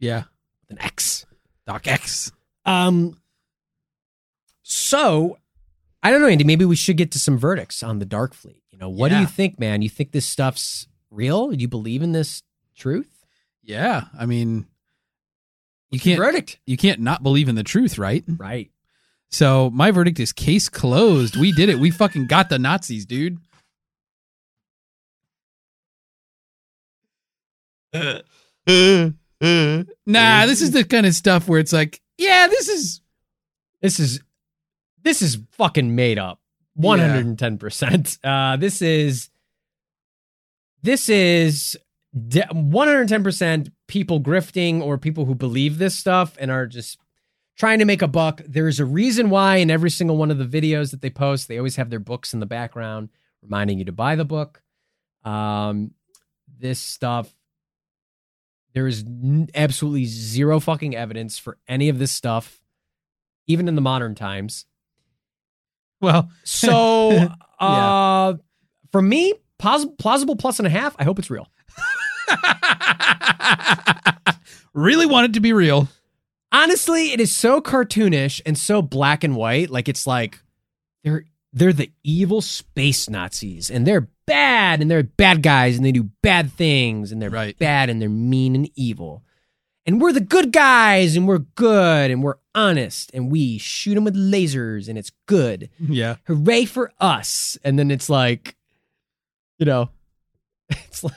[0.00, 0.24] Yeah.
[0.62, 1.26] with an X.
[1.66, 2.32] Doc X.
[2.64, 3.20] Um,
[4.62, 5.38] so
[6.02, 6.44] I don't know, Andy.
[6.44, 8.62] Maybe we should get to some verdicts on the Dark Fleet.
[8.70, 9.80] You know, what do you think, man?
[9.82, 11.50] You think this stuff's real?
[11.50, 12.42] Do you believe in this
[12.76, 13.24] truth?
[13.62, 14.04] Yeah.
[14.18, 14.66] I mean,
[15.90, 18.24] you can't verdict, you can't not believe in the truth, right?
[18.26, 18.70] right?
[19.34, 21.34] So my verdict is case closed.
[21.34, 21.80] We did it.
[21.80, 23.38] We fucking got the Nazis, dude.
[30.06, 33.00] Nah, this is the kind of stuff where it's like, yeah, this is
[33.82, 34.20] This is
[35.02, 36.38] this is fucking made up.
[36.74, 38.16] One hundred and ten percent.
[38.24, 39.30] Uh, this is
[40.82, 41.76] this is
[42.12, 46.98] one hundred ten percent people grifting or people who believe this stuff and are just
[47.56, 48.42] trying to make a buck.
[48.46, 51.58] There's a reason why in every single one of the videos that they post, they
[51.58, 53.10] always have their books in the background,
[53.42, 54.62] reminding you to buy the book.
[55.24, 55.92] Um,
[56.58, 57.32] this stuff,
[58.74, 62.60] there is n- absolutely zero fucking evidence for any of this stuff,
[63.46, 64.66] even in the modern times.
[66.00, 67.28] well, So,
[67.60, 68.34] uh,
[68.92, 70.94] for me, pos- plausible plus and a half.
[70.98, 71.48] I hope it's real.
[74.74, 75.88] really want it to be real.
[76.54, 79.68] Honestly, it is so cartoonish and so black and white.
[79.70, 80.40] Like it's like
[81.02, 85.92] they're they're the evil space Nazis and they're bad and they're bad guys and they
[85.92, 87.58] do bad things and they're Right.
[87.58, 89.22] bad and they're mean and evil.
[89.86, 94.04] And we're the good guys and we're good and we're honest and we shoot them
[94.04, 95.68] with lasers and it's good.
[95.78, 96.16] Yeah.
[96.26, 97.58] Hooray for us.
[97.62, 98.56] And then it's like,
[99.58, 99.90] you know,
[100.70, 101.12] it's like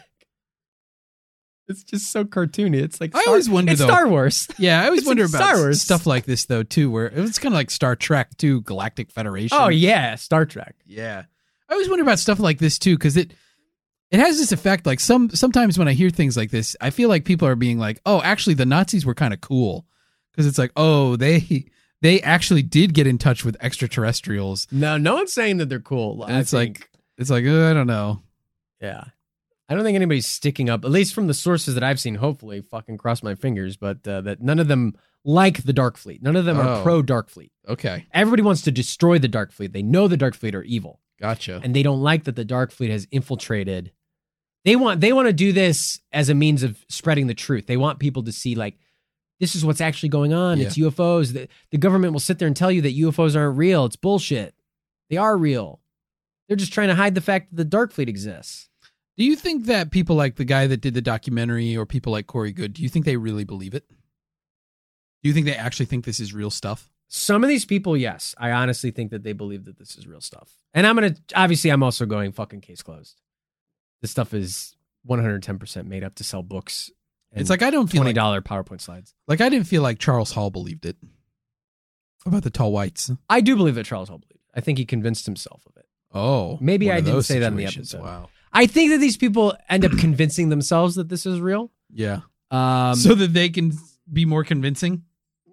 [1.68, 2.82] it's just so cartoony.
[2.82, 4.48] It's like I always wonder, it's though- Star Wars.
[4.58, 5.82] Yeah, I always It's wonder about Star Wars.
[5.82, 9.58] stuff like this though too, where it's kind of like Star Trek too, Galactic Federation.
[9.60, 10.76] Oh yeah, Star Trek.
[10.86, 11.24] Yeah.
[11.70, 13.34] I always wonder about stuff like this too, because it
[14.10, 14.86] it has this effect.
[14.86, 17.78] Like some sometimes when I hear things like this, I feel like people are being
[17.78, 19.86] like, "Oh, actually, the Nazis were kind of cool,"
[20.32, 21.66] because it's like, "Oh, they
[22.02, 26.24] they actually did get in touch with extraterrestrials." No, no one's saying that they're cool.
[26.24, 28.22] And it's like, it's like, uh, I don't know.
[28.82, 29.04] yeah.
[29.70, 32.16] I don't think anybody's sticking up, at least from the sources that I've seen.
[32.16, 34.96] Hopefully, fucking cross my fingers, but uh, that none of them
[35.26, 36.24] like the Dark Fleet.
[36.24, 36.84] None of them are Oh.
[36.84, 37.52] pro Dark Fleet.
[37.68, 39.74] Okay, Everybody wants to destroy the Dark Fleet.
[39.74, 41.60] They know the Dark Fleet are evil, gotcha.
[41.64, 43.92] and they don't like that the Dark Fleet has infiltrated.
[44.64, 47.68] They want they want to do this as a means of spreading the truth.
[47.68, 48.78] They want people to see like
[49.40, 50.60] this is what's actually going on.
[50.60, 51.34] It's UFOs.
[51.34, 53.86] The, the government will sit there and tell you that UFOs aren't real.
[53.86, 54.56] It's bullshit.
[55.10, 55.80] They are real.
[56.48, 58.70] They're just trying to hide the fact that the Dark Fleet exists.
[59.18, 62.28] Do you think that people like the guy that did the documentary or people like
[62.28, 63.86] Corey Goode, do you think they really believe it?
[63.90, 66.92] Do you think they actually think this is real stuff?
[67.10, 70.22] Some of these people, yes, I honestly think that they believe that this is real
[70.22, 70.52] stuff.
[70.74, 73.20] And I'm gonna obviously I'm also going fucking case closed.
[74.02, 74.76] This stuff is
[75.06, 76.92] 110 percent made up to sell books.
[77.32, 79.16] and It's like I don't feel twenty like PowerPoint slides.
[79.28, 80.98] like I didn't feel like Charles Hall believed it
[82.26, 83.10] about the tall whites.
[83.30, 84.34] I do believe that Charles Hall believed.
[84.36, 84.58] it.
[84.60, 85.86] I think he convinced himself of it.
[86.14, 88.02] Oh, Maybe I didn't say that in the episode.
[88.02, 88.30] Wow.
[88.58, 91.72] I think that these people end up convincing themselves that this is real.
[91.94, 92.22] Yeah.
[92.50, 93.74] Um, so that they can
[94.12, 95.04] be more convincing.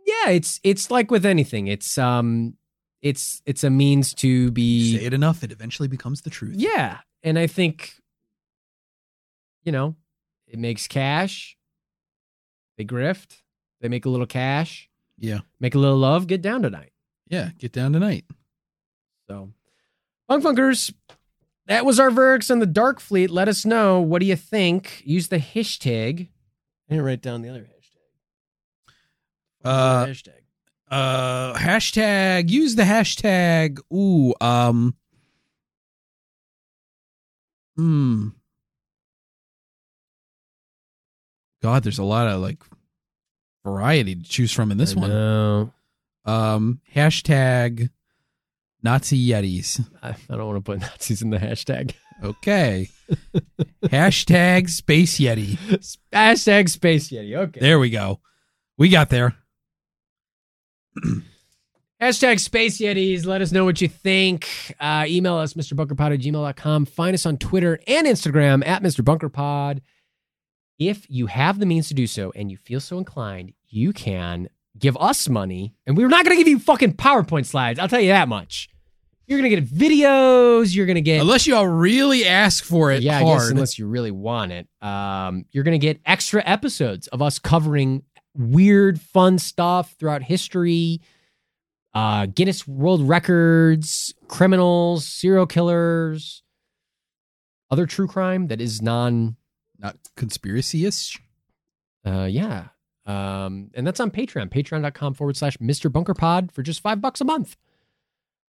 [0.06, 1.66] yeah, it's it's like with anything.
[1.66, 2.56] It's um,
[3.02, 6.56] it's it's a means to be Say it enough, it eventually becomes the truth.
[6.56, 6.98] Yeah.
[7.22, 7.92] And I think,
[9.64, 9.96] you know,
[10.46, 11.58] it makes cash.
[12.78, 13.42] They grift.
[13.82, 14.88] They make a little cash.
[15.18, 15.40] Yeah.
[15.60, 16.26] Make a little love.
[16.26, 16.92] Get down tonight.
[17.28, 17.50] Yeah.
[17.58, 18.24] Get down tonight.
[19.28, 19.50] So,
[20.28, 20.92] Funk Funkers,
[21.66, 23.30] that was our verdicts on the Dark Fleet.
[23.30, 24.00] Let us know.
[24.00, 25.02] What do you think?
[25.04, 26.28] Use the hashtag.
[26.88, 28.90] I didn't write down the other hashtag.
[29.64, 30.40] Uh, hashtag.
[30.90, 32.50] Uh, hashtag.
[32.50, 33.78] Use the hashtag.
[33.92, 34.34] Ooh.
[34.40, 34.94] Um.
[37.76, 38.28] Hmm.
[41.62, 42.62] God, there's a lot of like
[43.64, 45.08] variety to choose from in this I one.
[45.08, 45.72] know.
[46.26, 46.80] Um.
[46.94, 47.88] Hashtag.
[48.84, 49.84] Nazi Yetis.
[50.02, 51.94] I, I don't want to put Nazis in the hashtag.
[52.22, 52.90] Okay.
[53.84, 55.58] hashtag Space Yeti.
[56.12, 57.34] hashtag Space Yeti.
[57.34, 57.60] Okay.
[57.60, 58.20] There we go.
[58.76, 59.36] We got there.
[62.02, 63.24] Hashtag Space Yetis.
[63.24, 64.74] Let us know what you think.
[64.78, 66.84] Uh, email us, MrBunkerPod at gmail.com.
[66.84, 69.80] Find us on Twitter and Instagram at MrBunkerPod.
[70.78, 74.48] If you have the means to do so and you feel so inclined, you can
[74.78, 77.78] give us money, and we're not going to give you fucking PowerPoint slides.
[77.78, 78.68] I'll tell you that much.
[79.26, 80.74] You're going to get videos.
[80.74, 83.86] You're going to get Unless y'all really ask for it yeah, I guess unless you
[83.86, 84.68] really want it.
[84.82, 88.02] Um, you're gonna get extra episodes of us covering
[88.36, 91.00] weird, fun stuff throughout history,
[91.94, 96.42] uh, Guinness World Records, criminals, serial killers,
[97.70, 99.36] other true crime that is non.
[99.76, 101.20] Not conspiracy-ish.
[102.06, 102.68] Uh, yeah.
[103.06, 105.92] Um, and that's on Patreon, patreon.com forward slash Mr.
[105.92, 107.56] Bunker Pod for just five bucks a month.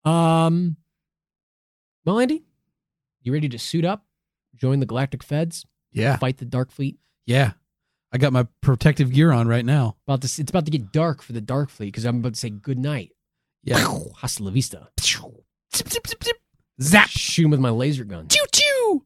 [0.05, 0.77] Um,
[2.05, 2.45] well, Andy,
[3.23, 4.05] you ready to suit up,
[4.57, 5.65] join the Galactic Feds?
[5.93, 6.17] Yeah.
[6.17, 6.99] fight the Dark Fleet.
[7.27, 7.53] Yeah.
[8.13, 9.97] I got my protective gear on right now.
[10.07, 12.41] About to, it's about to get dark for the Dark Fleet because I'm about to
[12.41, 13.13] say good night.
[13.63, 13.79] Yeah.
[14.17, 14.89] Hasta la vista.
[15.01, 16.37] Zip, zip, zip, zip.
[16.81, 17.09] Zap.
[17.09, 18.29] Shoot with my laser gun.
[18.29, 19.05] Choo choo.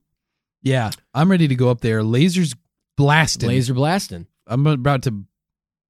[0.63, 0.91] Yeah.
[1.15, 2.03] I'm ready to go up there.
[2.03, 2.57] Lasers
[2.97, 3.49] blasting.
[3.49, 4.27] Laser blasting.
[4.47, 5.11] I'm about to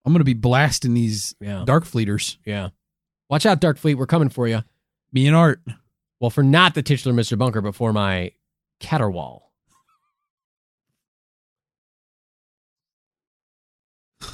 [0.05, 1.65] I'm gonna be blasting these Yeah.
[1.65, 2.39] dark fleeters.
[2.45, 2.69] Yeah.
[3.31, 3.95] Watch out, Dark Fleet.
[3.97, 4.63] We're coming for you.
[5.13, 5.61] Me and Art.
[6.21, 7.39] Well, for not the titular Mr.
[7.39, 8.33] Bunker, but for my
[8.81, 9.53] Caterwall.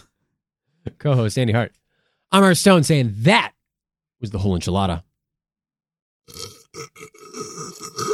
[0.99, 1.73] Co host Andy Hart.
[2.33, 3.53] I'm Art Stone saying that
[4.21, 5.03] was the whole enchilada.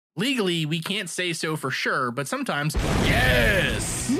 [0.21, 4.15] Legally, we can't say so for sure, but sometimes, yes!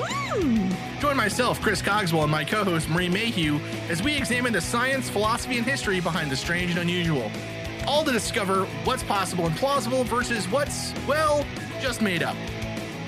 [0.98, 5.08] Join myself, Chris Cogswell, and my co host, Marie Mayhew, as we examine the science,
[5.08, 7.30] philosophy, and history behind the strange and unusual.
[7.86, 11.46] All to discover what's possible and plausible versus what's, well,
[11.80, 12.36] just made up.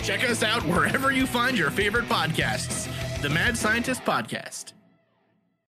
[0.05, 2.89] Check us out wherever you find your favorite podcasts.
[3.23, 4.73] The Mad Scientist Podcast.